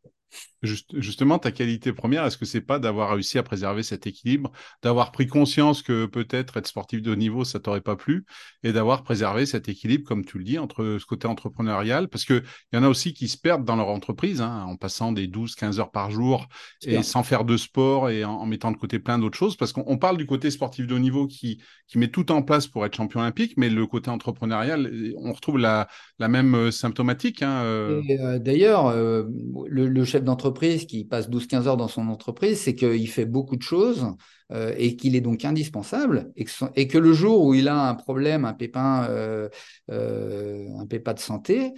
justement, 0.63 1.39
ta 1.39 1.53
qualité 1.53 1.93
première, 1.93 2.25
est-ce 2.25 2.39
que 2.39 2.45
c'est 2.45 2.61
pas 2.61 2.79
d'avoir 2.79 3.11
réussi 3.11 3.39
à 3.39 3.43
préserver 3.43 3.83
cet 3.83 4.07
équilibre, 4.07 4.51
d'avoir 4.83 5.13
pris 5.13 5.27
conscience 5.27 5.83
que 5.83 6.07
peut-être 6.07 6.57
être 6.57 6.67
sportif 6.67 7.03
de 7.03 7.13
haut 7.13 7.17
niveau, 7.17 7.45
ça 7.45 7.61
t'aurait 7.61 7.81
pas 7.81 7.97
plu, 7.97 8.25
et 8.63 8.73
d'avoir 8.73 9.03
préservé 9.03 9.47
cet 9.47 9.69
équilibre, 9.69 10.05
comme 10.05 10.25
tu 10.25 10.39
le 10.39 10.45
dis, 10.45 10.59
entre 10.59 10.99
ce 10.99 11.07
côté 11.07 11.27
entrepreneurial, 11.27 12.09
parce 12.09 12.25
qu'il 12.25 12.43
y 12.73 12.77
en 12.77 12.83
a 12.83 12.89
aussi 12.89 13.15
qui 13.15 13.29
se 13.29 13.39
perdent 13.39 13.65
dans 13.65 13.77
leur 13.77 13.89
entreprise, 13.89 14.41
hein, 14.41 14.65
en 14.67 14.77
passant 14.77 15.13
des 15.13 15.29
12-15 15.29 15.79
heures 15.81 15.91
par 15.91 16.11
jour, 16.11 16.47
et 16.83 17.03
sans 17.03 17.23
faire 17.23 17.45
de 17.45 17.57
sport, 17.57 18.11
et 18.11 18.25
en, 18.25 18.47
mettant 18.47 18.73
de 18.73 18.77
côté 18.77 18.99
plein 18.99 19.19
d'autres 19.19 19.39
choses, 19.39 19.57
parce 19.57 19.73
qu'on 19.73 19.99
parle 19.99 20.17
du 20.17 20.27
côté 20.27 20.51
sportif 20.51 20.87
de 20.87 20.95
haut 20.95 20.99
niveau 20.99 21.27
qui, 21.27 21.61
qui 21.89 21.99
met 21.99 22.09
tout 22.09 22.33
en 22.33 22.43
place 22.43 22.67
pour 22.67 22.85
être 22.87 22.97
champion 22.97 23.21
olympique, 23.21 23.55
mais 23.57 23.71
le 23.71 23.87
côté 23.87 24.11
entrepreneurial, 24.11 24.91
on 25.19 25.33
retrouve 25.33 25.59
la, 25.59 25.89
la 26.19 26.29
même 26.29 26.55
euh, 26.55 26.71
symptomatique. 26.71 27.43
Hein, 27.43 27.63
euh. 27.65 28.03
euh, 28.11 28.39
D'ailleurs, 28.39 28.95
le, 28.95 29.89
le 29.89 30.05
chef 30.05 30.24
d'entreprise 30.25 30.87
qui 30.87 31.05
passe 31.05 31.29
12-15 31.29 31.67
heures 31.67 31.77
dans 31.77 31.89
son 31.89 32.09
entreprise, 32.09 32.61
c'est 32.61 32.75
qu'il 32.75 33.09
fait 33.09 33.25
beaucoup 33.25 33.57
de 33.57 33.63
choses 33.63 34.07
euh, 34.53 34.75
et 34.77 34.97
qu'il 34.97 35.17
est 35.17 35.21
donc 35.21 35.45
indispensable 35.45 36.33
et 36.37 36.89
que, 36.89 36.99
le 36.99 37.13
jour 37.13 37.45
où 37.45 37.55
il 37.55 37.69
a 37.69 37.89
un 37.89 37.95
problème, 37.95 38.45
un 38.45 38.53
pépin, 38.53 39.07
euh, 39.09 39.49
euh, 39.91 40.69
un 40.79 40.87
pépin 40.87 41.15
de 41.15 41.19
santé, 41.19 41.73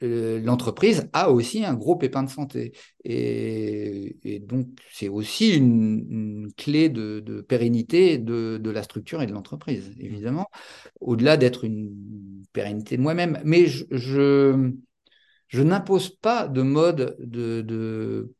l'entreprise 0.00 1.08
a 1.12 1.30
aussi 1.30 1.64
un 1.64 1.74
gros 1.74 1.94
pépin 1.94 2.24
de 2.24 2.28
santé. 2.28 2.72
Et, 3.04 4.42
donc, 4.48 4.66
c'est 4.92 5.08
aussi 5.08 5.56
une, 5.56 6.48
clé 6.56 6.88
de, 6.88 7.20
pérennité 7.46 8.18
de, 8.18 8.70
la 8.70 8.82
structure 8.82 9.22
et 9.22 9.26
de 9.26 9.32
l'entreprise, 9.32 9.92
évidemment, 10.00 10.48
au-delà 11.00 11.36
d'être 11.36 11.64
une 11.64 11.94
pérennité 12.52 12.96
de 12.96 13.02
moi-même. 13.02 13.40
Mais 13.44 13.66
je 13.66 14.72
n'impose 15.60 16.08
pas 16.08 16.48
de 16.48 16.62
mode 16.62 17.16
de, 17.18 17.60
de, 17.60 18.34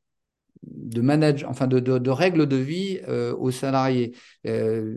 de 0.62 1.44
enfin 1.46 1.66
de, 1.66 1.81
de, 1.81 2.11
règles 2.11 2.46
de 2.46 2.57
vie 2.57 3.01
euh, 3.09 3.35
aux 3.37 3.51
salariés. 3.51 4.14
Euh, 4.46 4.96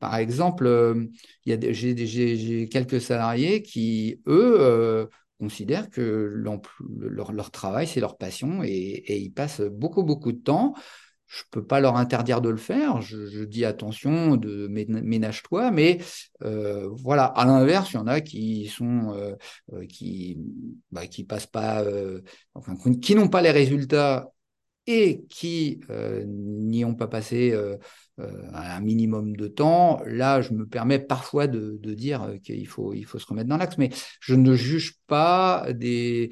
par 0.00 0.16
exemple, 0.16 0.66
euh, 0.66 1.06
j'ai 1.46 2.68
quelques 2.70 3.00
salariés 3.00 3.62
qui, 3.62 4.20
eux, 4.26 5.08
considèrent 5.38 5.90
que 5.90 6.00
leur, 6.00 7.32
leur, 7.32 7.50
travail, 7.50 7.86
c'est 7.86 8.00
leur 8.00 8.16
passion 8.16 8.62
et, 8.62 8.68
et, 8.68 9.18
ils 9.18 9.32
passent 9.32 9.60
beaucoup, 9.60 10.02
beaucoup 10.02 10.32
de 10.32 10.38
temps 10.38 10.74
je 11.34 11.40
ne 11.40 11.50
peux 11.50 11.66
pas 11.66 11.80
leur 11.80 11.96
interdire 11.96 12.40
de 12.40 12.48
le 12.48 12.56
faire. 12.56 13.00
Je, 13.02 13.44
dis 13.44 13.64
attention, 13.64 14.36
de 14.36 14.68
ménage-toi, 14.68 15.70
mais 15.72 15.98
euh, 16.42 16.88
voilà. 16.92 17.24
À 17.24 17.44
l'inverse, 17.44 17.90
il 17.92 17.94
y 17.94 17.98
en 17.98 18.06
a 18.06 18.20
qui 18.20 18.68
sont 18.68 19.12
euh, 19.12 19.34
euh, 19.72 19.84
qui 19.86 20.38
bah, 20.92 21.06
qui 21.06 21.24
passent 21.24 21.46
pas, 21.46 21.84
enfin, 22.54 22.74
qui 23.00 23.14
n'ont 23.14 23.28
pas 23.28 23.42
les 23.42 23.50
résultats 23.50 24.30
et 24.86 25.24
qui 25.28 25.80
n'y 25.88 26.84
ont 26.84 26.94
pas 26.94 27.08
passé 27.08 27.54
un 28.18 28.80
minimum 28.80 29.34
de 29.34 29.48
temps. 29.48 30.00
Là, 30.06 30.40
je 30.40 30.52
me 30.52 30.66
permets 30.66 30.98
parfois 30.98 31.46
de, 31.46 31.78
de 31.80 31.94
dire 31.94 32.36
qu'il 32.44 32.66
faut 32.68 32.92
il 32.92 33.04
faut 33.04 33.18
se 33.18 33.26
remettre 33.26 33.48
dans 33.48 33.56
l'axe, 33.56 33.78
mais 33.78 33.90
je 34.20 34.34
ne 34.34 34.54
juge 34.54 34.98
pas 35.06 35.66
des 35.72 36.30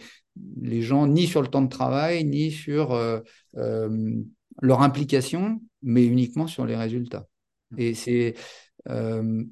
les 0.62 0.80
gens 0.80 1.06
ni 1.06 1.26
sur 1.26 1.42
le 1.42 1.48
temps 1.48 1.62
de 1.62 1.68
travail 1.68 2.24
ni 2.24 2.50
sur 2.50 2.94
leur 4.62 4.80
implication, 4.80 5.60
mais 5.82 6.06
uniquement 6.06 6.46
sur 6.46 6.64
les 6.64 6.76
résultats. 6.76 7.28
Mmh. 7.72 7.80
Et 7.80 7.94
c'est, 7.94 8.34
euh, 8.88 9.44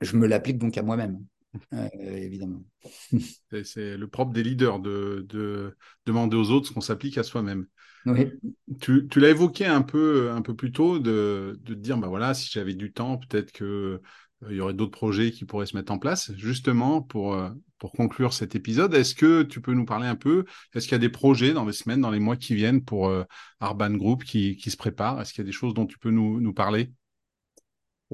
je 0.00 0.16
me 0.16 0.26
l'applique 0.26 0.58
donc 0.58 0.76
à 0.78 0.82
moi-même, 0.82 1.24
euh, 1.72 1.88
évidemment. 2.16 2.62
C'est 3.64 3.96
le 3.96 4.06
propre 4.08 4.32
des 4.32 4.42
leaders 4.42 4.80
de, 4.80 5.24
de 5.28 5.76
demander 6.06 6.36
aux 6.36 6.50
autres 6.50 6.68
ce 6.68 6.72
qu'on 6.72 6.80
s'applique 6.80 7.18
à 7.18 7.22
soi-même. 7.22 7.66
Oui. 8.06 8.32
Tu, 8.80 9.06
tu 9.08 9.20
l'as 9.20 9.30
évoqué 9.30 9.66
un 9.66 9.82
peu, 9.82 10.30
un 10.32 10.42
peu 10.42 10.56
plus 10.56 10.72
tôt, 10.72 10.98
de, 10.98 11.58
de 11.62 11.74
dire, 11.74 11.98
bah 11.98 12.08
voilà, 12.08 12.34
si 12.34 12.50
j'avais 12.50 12.74
du 12.74 12.92
temps, 12.92 13.18
peut-être 13.18 13.52
que 13.52 14.00
il 14.50 14.56
y 14.56 14.60
aurait 14.60 14.74
d'autres 14.74 14.90
projets 14.92 15.30
qui 15.30 15.44
pourraient 15.44 15.66
se 15.66 15.76
mettre 15.76 15.92
en 15.92 15.98
place. 15.98 16.32
Justement, 16.36 17.02
pour, 17.02 17.34
euh, 17.34 17.50
pour 17.78 17.92
conclure 17.92 18.32
cet 18.32 18.54
épisode, 18.54 18.94
est-ce 18.94 19.14
que 19.14 19.42
tu 19.42 19.60
peux 19.60 19.74
nous 19.74 19.84
parler 19.84 20.06
un 20.06 20.16
peu 20.16 20.44
Est-ce 20.74 20.86
qu'il 20.86 20.92
y 20.92 20.96
a 20.96 20.98
des 20.98 21.08
projets 21.08 21.52
dans 21.52 21.64
les 21.64 21.72
semaines, 21.72 22.00
dans 22.00 22.10
les 22.10 22.20
mois 22.20 22.36
qui 22.36 22.54
viennent 22.54 22.84
pour 22.84 23.08
euh, 23.08 23.24
Arban 23.60 23.90
Group 23.90 24.24
qui, 24.24 24.56
qui 24.56 24.70
se 24.70 24.76
préparent 24.76 25.20
Est-ce 25.20 25.32
qu'il 25.32 25.42
y 25.42 25.46
a 25.46 25.50
des 25.50 25.52
choses 25.52 25.74
dont 25.74 25.86
tu 25.86 25.98
peux 25.98 26.10
nous, 26.10 26.40
nous 26.40 26.54
parler? 26.54 26.92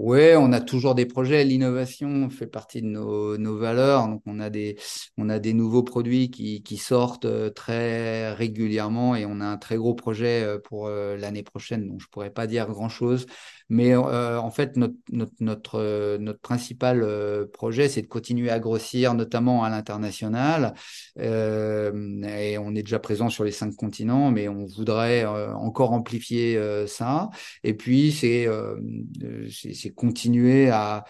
Oui, 0.00 0.36
on 0.36 0.52
a 0.52 0.60
toujours 0.60 0.94
des 0.94 1.06
projets. 1.06 1.44
L'innovation 1.44 2.30
fait 2.30 2.46
partie 2.46 2.82
de 2.82 2.86
nos, 2.86 3.36
nos, 3.36 3.58
valeurs. 3.58 4.06
Donc, 4.06 4.22
on 4.26 4.38
a 4.38 4.48
des, 4.48 4.78
on 5.16 5.28
a 5.28 5.40
des 5.40 5.52
nouveaux 5.52 5.82
produits 5.82 6.30
qui, 6.30 6.62
qui, 6.62 6.76
sortent 6.76 7.24
euh, 7.24 7.50
très 7.50 8.32
régulièrement 8.32 9.16
et 9.16 9.26
on 9.26 9.40
a 9.40 9.44
un 9.46 9.56
très 9.56 9.76
gros 9.76 9.94
projet 9.94 10.44
euh, 10.44 10.60
pour 10.60 10.86
euh, 10.86 11.16
l'année 11.16 11.42
prochaine. 11.42 11.88
Donc, 11.88 12.00
je 12.00 12.06
pourrais 12.06 12.30
pas 12.30 12.46
dire 12.46 12.68
grand 12.68 12.88
Mais 13.68 13.94
en 13.96 14.50
fait, 14.50 14.76
notre, 14.76 14.94
notre, 15.11 15.35
notre, 15.40 16.16
notre 16.18 16.40
principal 16.40 17.07
projet, 17.52 17.88
c'est 17.88 18.02
de 18.02 18.07
continuer 18.07 18.50
à 18.50 18.59
grossir, 18.59 19.14
notamment 19.14 19.64
à 19.64 19.70
l'international. 19.70 20.74
et 21.16 22.59
on 22.59 22.74
est 22.74 22.83
déjà 22.83 22.98
présent 22.98 23.28
sur 23.28 23.44
les 23.44 23.52
cinq 23.52 23.74
continents, 23.76 24.31
mais 24.31 24.48
on 24.48 24.64
voudrait 24.66 25.24
encore 25.26 25.92
amplifier 25.92 26.59
ça. 26.87 27.31
Et 27.62 27.74
puis, 27.74 28.12
c'est 28.12 28.48
continuer 29.94 30.70
à, 30.70 31.04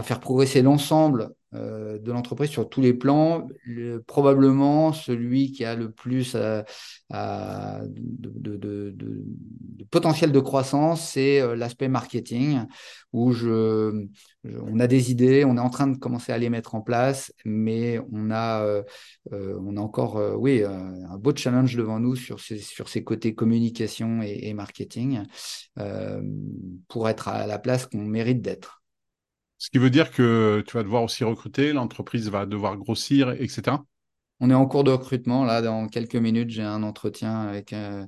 faire 0.00 0.20
progresser 0.20 0.62
l'ensemble 0.62 1.34
euh, 1.54 1.98
de 1.98 2.10
l'entreprise 2.12 2.48
sur 2.48 2.66
tous 2.70 2.80
les 2.80 2.94
plans. 2.94 3.46
probablement 4.06 4.94
celui 4.94 5.52
qui 5.52 5.66
a 5.66 5.74
le 5.74 5.90
plus 5.90 6.34
de, 6.34 6.64
potentiel 9.90 10.32
de 10.32 10.40
croissance, 10.40 11.10
c'est 11.10 11.42
euh, 11.42 11.54
l'aspect 11.54 11.88
marketing, 11.88 12.62
où 13.12 13.32
je, 13.32 14.06
on 14.44 14.80
a 14.80 14.86
des 14.86 15.10
idées, 15.10 15.44
on 15.44 15.58
est 15.58 15.60
en 15.60 15.68
train 15.68 15.88
de 15.88 15.98
commencer 15.98 16.32
à 16.32 16.38
les 16.38 16.48
mettre 16.48 16.74
en 16.74 16.80
place, 16.80 17.30
mais 17.44 18.00
on 18.12 18.30
a, 18.30 18.62
euh, 18.62 18.82
on 19.30 19.76
a 19.76 19.80
encore 19.80 20.16
oui, 20.38 20.64
un 20.64 21.18
beau 21.18 21.36
challenge 21.36 21.76
devant 21.76 22.00
nous 22.00 22.16
sur 22.16 22.40
ces, 22.40 22.58
sur 22.58 22.88
ces 22.88 23.04
côtés 23.04 23.34
communication 23.34 24.22
et, 24.22 24.38
et 24.44 24.54
marketing 24.54 25.24
pour 26.88 27.10
être 27.10 27.28
à 27.28 27.46
la 27.46 27.58
place 27.58 27.84
qu'on 27.86 27.98
mérite 27.98 28.40
d'être. 28.40 28.81
Ce 29.62 29.70
qui 29.70 29.78
veut 29.78 29.90
dire 29.90 30.10
que 30.10 30.64
tu 30.66 30.76
vas 30.76 30.82
devoir 30.82 31.04
aussi 31.04 31.22
recruter, 31.22 31.72
l'entreprise 31.72 32.28
va 32.28 32.46
devoir 32.46 32.76
grossir, 32.76 33.30
etc. 33.30 33.84
On 34.40 34.50
est 34.50 34.54
en 34.54 34.66
cours 34.66 34.82
de 34.82 34.90
recrutement. 34.90 35.44
Là, 35.44 35.62
dans 35.62 35.86
quelques 35.86 36.16
minutes, 36.16 36.50
j'ai 36.50 36.64
un 36.64 36.82
entretien 36.82 37.42
avec 37.42 37.72
euh, 37.72 38.04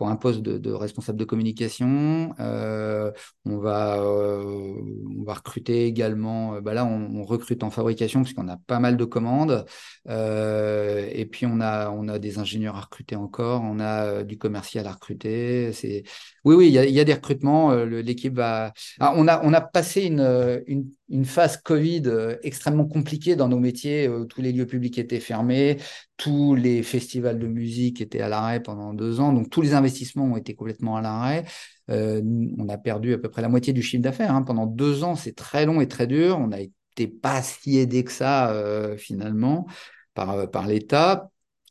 pour 0.00 0.08
un 0.08 0.16
poste 0.16 0.40
de, 0.40 0.72
responsable 0.72 1.18
de 1.18 1.26
communication. 1.26 2.34
Euh, 2.40 3.12
on, 3.44 3.58
va, 3.58 4.00
euh, 4.00 4.74
on 5.20 5.24
va 5.24 5.34
recruter 5.34 5.84
également, 5.84 6.54
euh, 6.54 6.62
bah 6.62 6.72
là 6.72 6.86
on, 6.86 7.22
recrute 7.22 7.62
en 7.62 7.70
fabrication 7.70 8.22
puisqu'on 8.22 8.48
a 8.48 8.56
pas 8.56 8.78
mal 8.78 8.96
de 8.96 9.04
commandes. 9.04 9.66
et 10.08 11.28
puis 11.30 11.44
on 11.44 11.60
a, 11.60 11.90
on 11.90 12.08
a 12.08 12.18
des 12.18 12.38
ingénieurs 12.38 12.76
à 12.76 12.80
recruter 12.80 13.14
encore, 13.14 13.60
on 13.62 13.78
a 13.78 14.24
du 14.24 14.38
commercial 14.38 14.86
à 14.86 14.92
recruter. 14.92 15.74
C'est... 15.74 16.04
Oui, 16.44 16.54
oui, 16.54 16.68
il 16.68 16.72
y 16.72 17.00
a, 17.00 17.04
des 17.04 17.12
recrutements. 17.12 17.74
L'équipe 17.84 18.34
va... 18.34 18.72
Ah, 19.00 19.12
on, 19.16 19.28
a, 19.28 19.44
on 19.44 19.52
a 19.52 19.60
passé 19.60 20.04
une, 20.04 20.90
une 21.10 21.24
phase 21.24 21.56
Covid 21.58 22.02
extrêmement 22.42 22.86
compliquée 22.86 23.36
dans 23.36 23.48
nos 23.48 23.58
métiers. 23.58 24.08
tous 24.28 24.40
les 24.40 24.52
lieux 24.52 24.66
publics 24.66 24.98
étaient 24.98 25.20
fermés, 25.20 25.78
tous 26.16 26.54
les 26.54 26.82
festivals 26.82 27.38
de 27.38 27.46
musique 27.46 28.00
étaient 28.00 28.20
à 28.20 28.28
l'arrêt 28.28 28.60
pendant 28.60 28.94
deux 28.94 29.20
ans, 29.20 29.32
donc 29.32 29.50
tous 29.50 29.60
les 29.60 29.74
investissements 29.74 30.24
ont 30.24 30.36
été 30.36 30.54
complètement 30.54 30.96
à 30.96 31.02
l'arrêt. 31.02 31.44
Euh, 31.90 32.22
on 32.58 32.68
a 32.68 32.78
perdu 32.78 33.14
à 33.14 33.18
peu 33.18 33.28
près 33.28 33.42
la 33.42 33.48
moitié 33.48 33.72
du 33.72 33.82
chiffre 33.82 34.02
d'affaires. 34.02 34.34
Hein. 34.34 34.42
Pendant 34.42 34.66
deux 34.66 35.04
ans, 35.04 35.16
c'est 35.16 35.34
très 35.34 35.66
long 35.66 35.80
et 35.80 35.88
très 35.88 36.06
dur. 36.06 36.38
On 36.38 36.48
n'a 36.48 36.60
été 36.60 37.08
pas 37.08 37.42
si 37.42 37.78
aidé 37.78 38.04
que 38.04 38.12
ça 38.12 38.50
euh, 38.52 38.96
finalement 38.96 39.66
par, 40.14 40.30
euh, 40.30 40.46
par 40.46 40.66
l'État. 40.66 41.30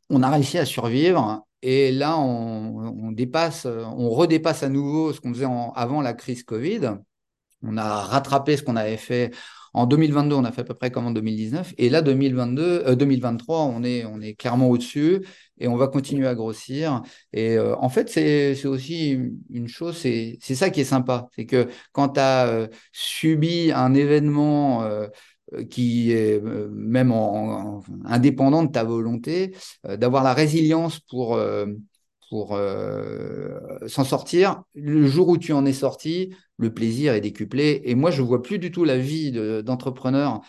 On 0.09 0.23
a 0.23 0.29
réussi 0.29 0.57
à 0.57 0.65
survivre. 0.65 1.45
Et 1.61 1.91
là, 1.91 2.17
on, 2.17 3.11
dépasse, 3.11 3.65
on 3.65 4.09
redépasse 4.09 4.63
à 4.63 4.69
nouveau 4.69 5.11
ce 5.11 5.19
qu'on 5.19 5.33
faisait 5.33 5.45
avant 5.75 6.01
la 6.01 6.13
crise 6.13 6.43
Covid. 6.43 6.91
On 7.63 7.77
a 7.77 8.01
rattrapé 8.01 8.57
ce 8.57 8.63
qu'on 8.63 8.75
avait 8.75 8.97
fait 8.97 9.31
en 9.73 9.85
2022, 9.85 10.35
on 10.35 10.45
a 10.45 10.51
fait 10.51 10.61
à 10.61 10.63
peu 10.63 10.73
près 10.73 10.91
comme 10.91 11.07
en 11.07 11.11
2019. 11.11 11.73
Et 11.77 11.89
là, 11.89 12.01
2022, 12.01 12.95
2023, 12.95 13.65
on 13.65 13.83
est, 13.83 14.05
on 14.05 14.21
est 14.21 14.33
clairement 14.33 14.69
au-dessus 14.69 15.25
et 15.59 15.67
on 15.67 15.75
va 15.75 15.87
continuer 15.87 16.27
à 16.27 16.35
grossir. 16.35 17.01
Et 17.33 17.57
euh, 17.57 17.75
en 17.77 17.89
fait, 17.89 18.09
c'est 18.09 18.65
aussi 18.65 19.17
une 19.49 19.67
chose, 19.67 19.97
c'est 19.97 20.39
ça 20.39 20.69
qui 20.69 20.81
est 20.81 20.85
sympa. 20.85 21.27
C'est 21.35 21.45
que 21.45 21.67
quand 21.91 22.09
tu 22.09 22.19
as 22.19 22.47
euh, 22.47 22.67
subi 22.91 23.71
un 23.71 23.93
événement 23.93 24.83
euh, 24.83 25.07
qui 25.69 26.11
est 26.11 26.41
même 26.71 27.11
en, 27.11 27.83
indépendant 28.05 28.63
de 28.63 28.71
ta 28.71 28.83
volonté, 28.83 29.55
d'avoir 29.83 30.23
la 30.23 30.33
résilience 30.35 30.99
pour 30.99 31.39
pour 32.29 32.59
s'en 33.87 34.03
sortir. 34.03 34.61
Le 34.75 35.07
jour 35.07 35.29
où 35.29 35.37
tu 35.37 35.51
en 35.51 35.65
es 35.65 35.73
sorti, 35.73 36.35
le 36.57 36.73
plaisir 36.73 37.13
est 37.13 37.21
décuplé. 37.21 37.81
Et 37.85 37.95
moi, 37.95 38.11
je 38.11 38.21
vois 38.21 38.43
plus 38.43 38.59
du 38.59 38.71
tout 38.71 38.83
la 38.83 38.97
vie 38.97 39.31
d'entrepreneur 39.63 40.41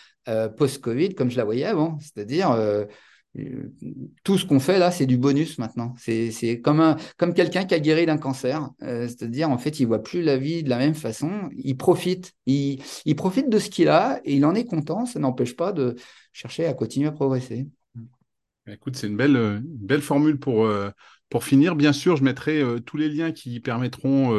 post-Covid 0.56 1.14
comme 1.14 1.30
je 1.30 1.36
la 1.36 1.44
voyais 1.44 1.64
avant. 1.64 1.98
C'est-à-dire, 2.00 2.54
tout 4.24 4.38
ce 4.38 4.44
qu'on 4.44 4.58
fait 4.58 4.78
là, 4.78 4.90
c'est 4.90 5.06
du 5.06 5.16
bonus 5.16 5.58
maintenant. 5.58 5.94
C'est 5.98 6.60
comme, 6.62 6.96
comme 7.16 7.32
quelqu'un 7.32 7.64
qui 7.64 7.74
a 7.74 7.80
guéri 7.80 8.06
d'un 8.06 8.18
cancer. 8.18 8.70
Euh, 8.82 9.06
c'est-à-dire, 9.06 9.50
en 9.50 9.58
fait, 9.58 9.78
il 9.78 9.86
voit 9.86 10.02
plus 10.02 10.22
la 10.22 10.36
vie 10.36 10.62
de 10.62 10.68
la 10.68 10.78
même 10.78 10.94
façon. 10.94 11.48
Il 11.56 11.76
profite. 11.76 12.32
Il, 12.46 12.82
profite 13.16 13.48
de 13.48 13.58
ce 13.58 13.70
qu'il 13.70 13.88
a 13.88 14.20
et 14.24 14.34
il 14.34 14.44
en 14.44 14.54
est 14.54 14.64
content. 14.64 15.06
Ça 15.06 15.20
n'empêche 15.20 15.54
pas 15.54 15.72
de 15.72 15.94
chercher 16.32 16.66
à 16.66 16.74
continuer 16.74 17.08
à 17.08 17.12
progresser. 17.12 17.68
Écoute, 18.66 18.96
c'est 18.96 19.06
une 19.06 19.16
belle, 19.16 20.02
formule 20.02 20.38
pour, 20.38 20.64
euh, 20.64 20.90
pour 21.30 21.44
finir. 21.44 21.76
Bien 21.76 21.92
sûr, 21.92 22.16
je 22.16 22.24
mettrai 22.24 22.60
euh, 22.60 22.80
tous 22.80 22.98
les 22.98 23.08
liens 23.08 23.32
qui 23.32 23.60
permettront 23.60 24.30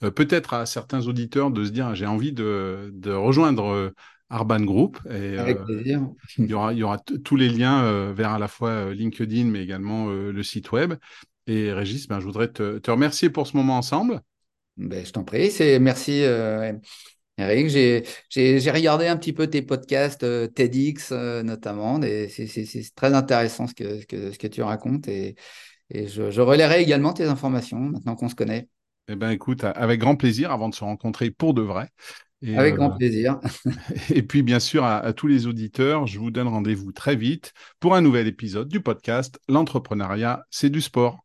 peut-être 0.00 0.54
à 0.54 0.66
certains 0.66 1.06
auditeurs 1.06 1.50
de 1.50 1.64
se 1.64 1.70
dire 1.70 1.94
j'ai 1.94 2.06
envie 2.06 2.32
de, 2.32 2.90
de 2.92 3.12
rejoindre 3.12 3.92
Arban 4.32 4.60
Group. 4.60 4.98
Et, 5.10 5.38
Avec 5.38 5.58
euh, 5.58 5.64
plaisir. 5.64 6.08
il 6.38 6.46
y 6.46 6.54
aura, 6.54 6.72
il 6.72 6.78
y 6.78 6.82
aura 6.82 6.98
tous 6.98 7.36
les 7.36 7.50
liens 7.50 7.84
euh, 7.84 8.12
vers 8.16 8.30
à 8.30 8.38
la 8.38 8.48
fois 8.48 8.70
euh, 8.70 8.94
LinkedIn, 8.94 9.44
mais 9.44 9.62
également 9.62 10.08
le 10.08 10.42
site 10.42 10.72
web. 10.72 10.94
Et 11.46 11.72
Régis, 11.72 12.08
ben, 12.08 12.18
je 12.18 12.24
voudrais 12.24 12.48
te, 12.48 12.78
te, 12.78 12.90
remercier 12.90 13.28
pour 13.28 13.46
ce 13.46 13.56
moment 13.56 13.76
ensemble. 13.76 14.20
Ben, 14.76 15.04
je 15.04 15.12
t'en 15.12 15.22
prie. 15.22 15.50
C'est, 15.50 15.78
merci, 15.78 16.22
Eric. 17.36 17.68
J'ai, 17.68 18.70
regardé 18.70 19.06
un 19.06 19.16
petit 19.16 19.32
peu 19.32 19.48
tes 19.48 19.60
podcasts 19.60 20.24
TEDx 20.54 21.12
notamment. 21.44 22.00
C'est, 22.00 22.46
c'est, 22.46 22.94
très 22.94 23.12
intéressant 23.12 23.66
ce 23.66 23.74
que, 23.74 24.00
ce 24.00 24.06
que, 24.06 24.32
ce 24.32 24.38
que 24.38 24.46
tu 24.46 24.62
racontes. 24.62 25.08
Et, 25.08 25.34
et 25.92 26.08
je, 26.08 26.30
je 26.30 26.40
relayerai 26.40 26.82
également 26.82 27.12
tes 27.12 27.24
informations 27.24 27.78
maintenant 27.78 28.16
qu'on 28.16 28.28
se 28.28 28.34
connaît. 28.34 28.68
Eh 29.08 29.16
ben, 29.16 29.30
écoute, 29.30 29.64
avec 29.64 30.00
grand 30.00 30.16
plaisir 30.16 30.50
avant 30.50 30.68
de 30.68 30.74
se 30.74 30.84
rencontrer 30.84 31.30
pour 31.30 31.54
de 31.54 31.62
vrai. 31.62 31.88
Avec 32.56 32.74
grand 32.74 32.92
euh, 32.92 32.96
plaisir. 32.96 33.38
et 34.14 34.22
puis, 34.22 34.42
bien 34.42 34.60
sûr, 34.60 34.84
à, 34.84 35.12
tous 35.12 35.26
les 35.26 35.46
auditeurs, 35.46 36.06
je 36.06 36.18
vous 36.18 36.30
donne 36.30 36.48
rendez-vous 36.48 36.92
très 36.92 37.16
vite 37.16 37.52
pour 37.78 37.94
un 37.94 38.00
nouvel 38.00 38.26
épisode 38.26 38.68
du 38.68 38.80
podcast 38.80 39.40
L'entrepreneuriat, 39.48 40.44
c'est 40.50 40.70
du 40.70 40.80
sport. 40.80 41.24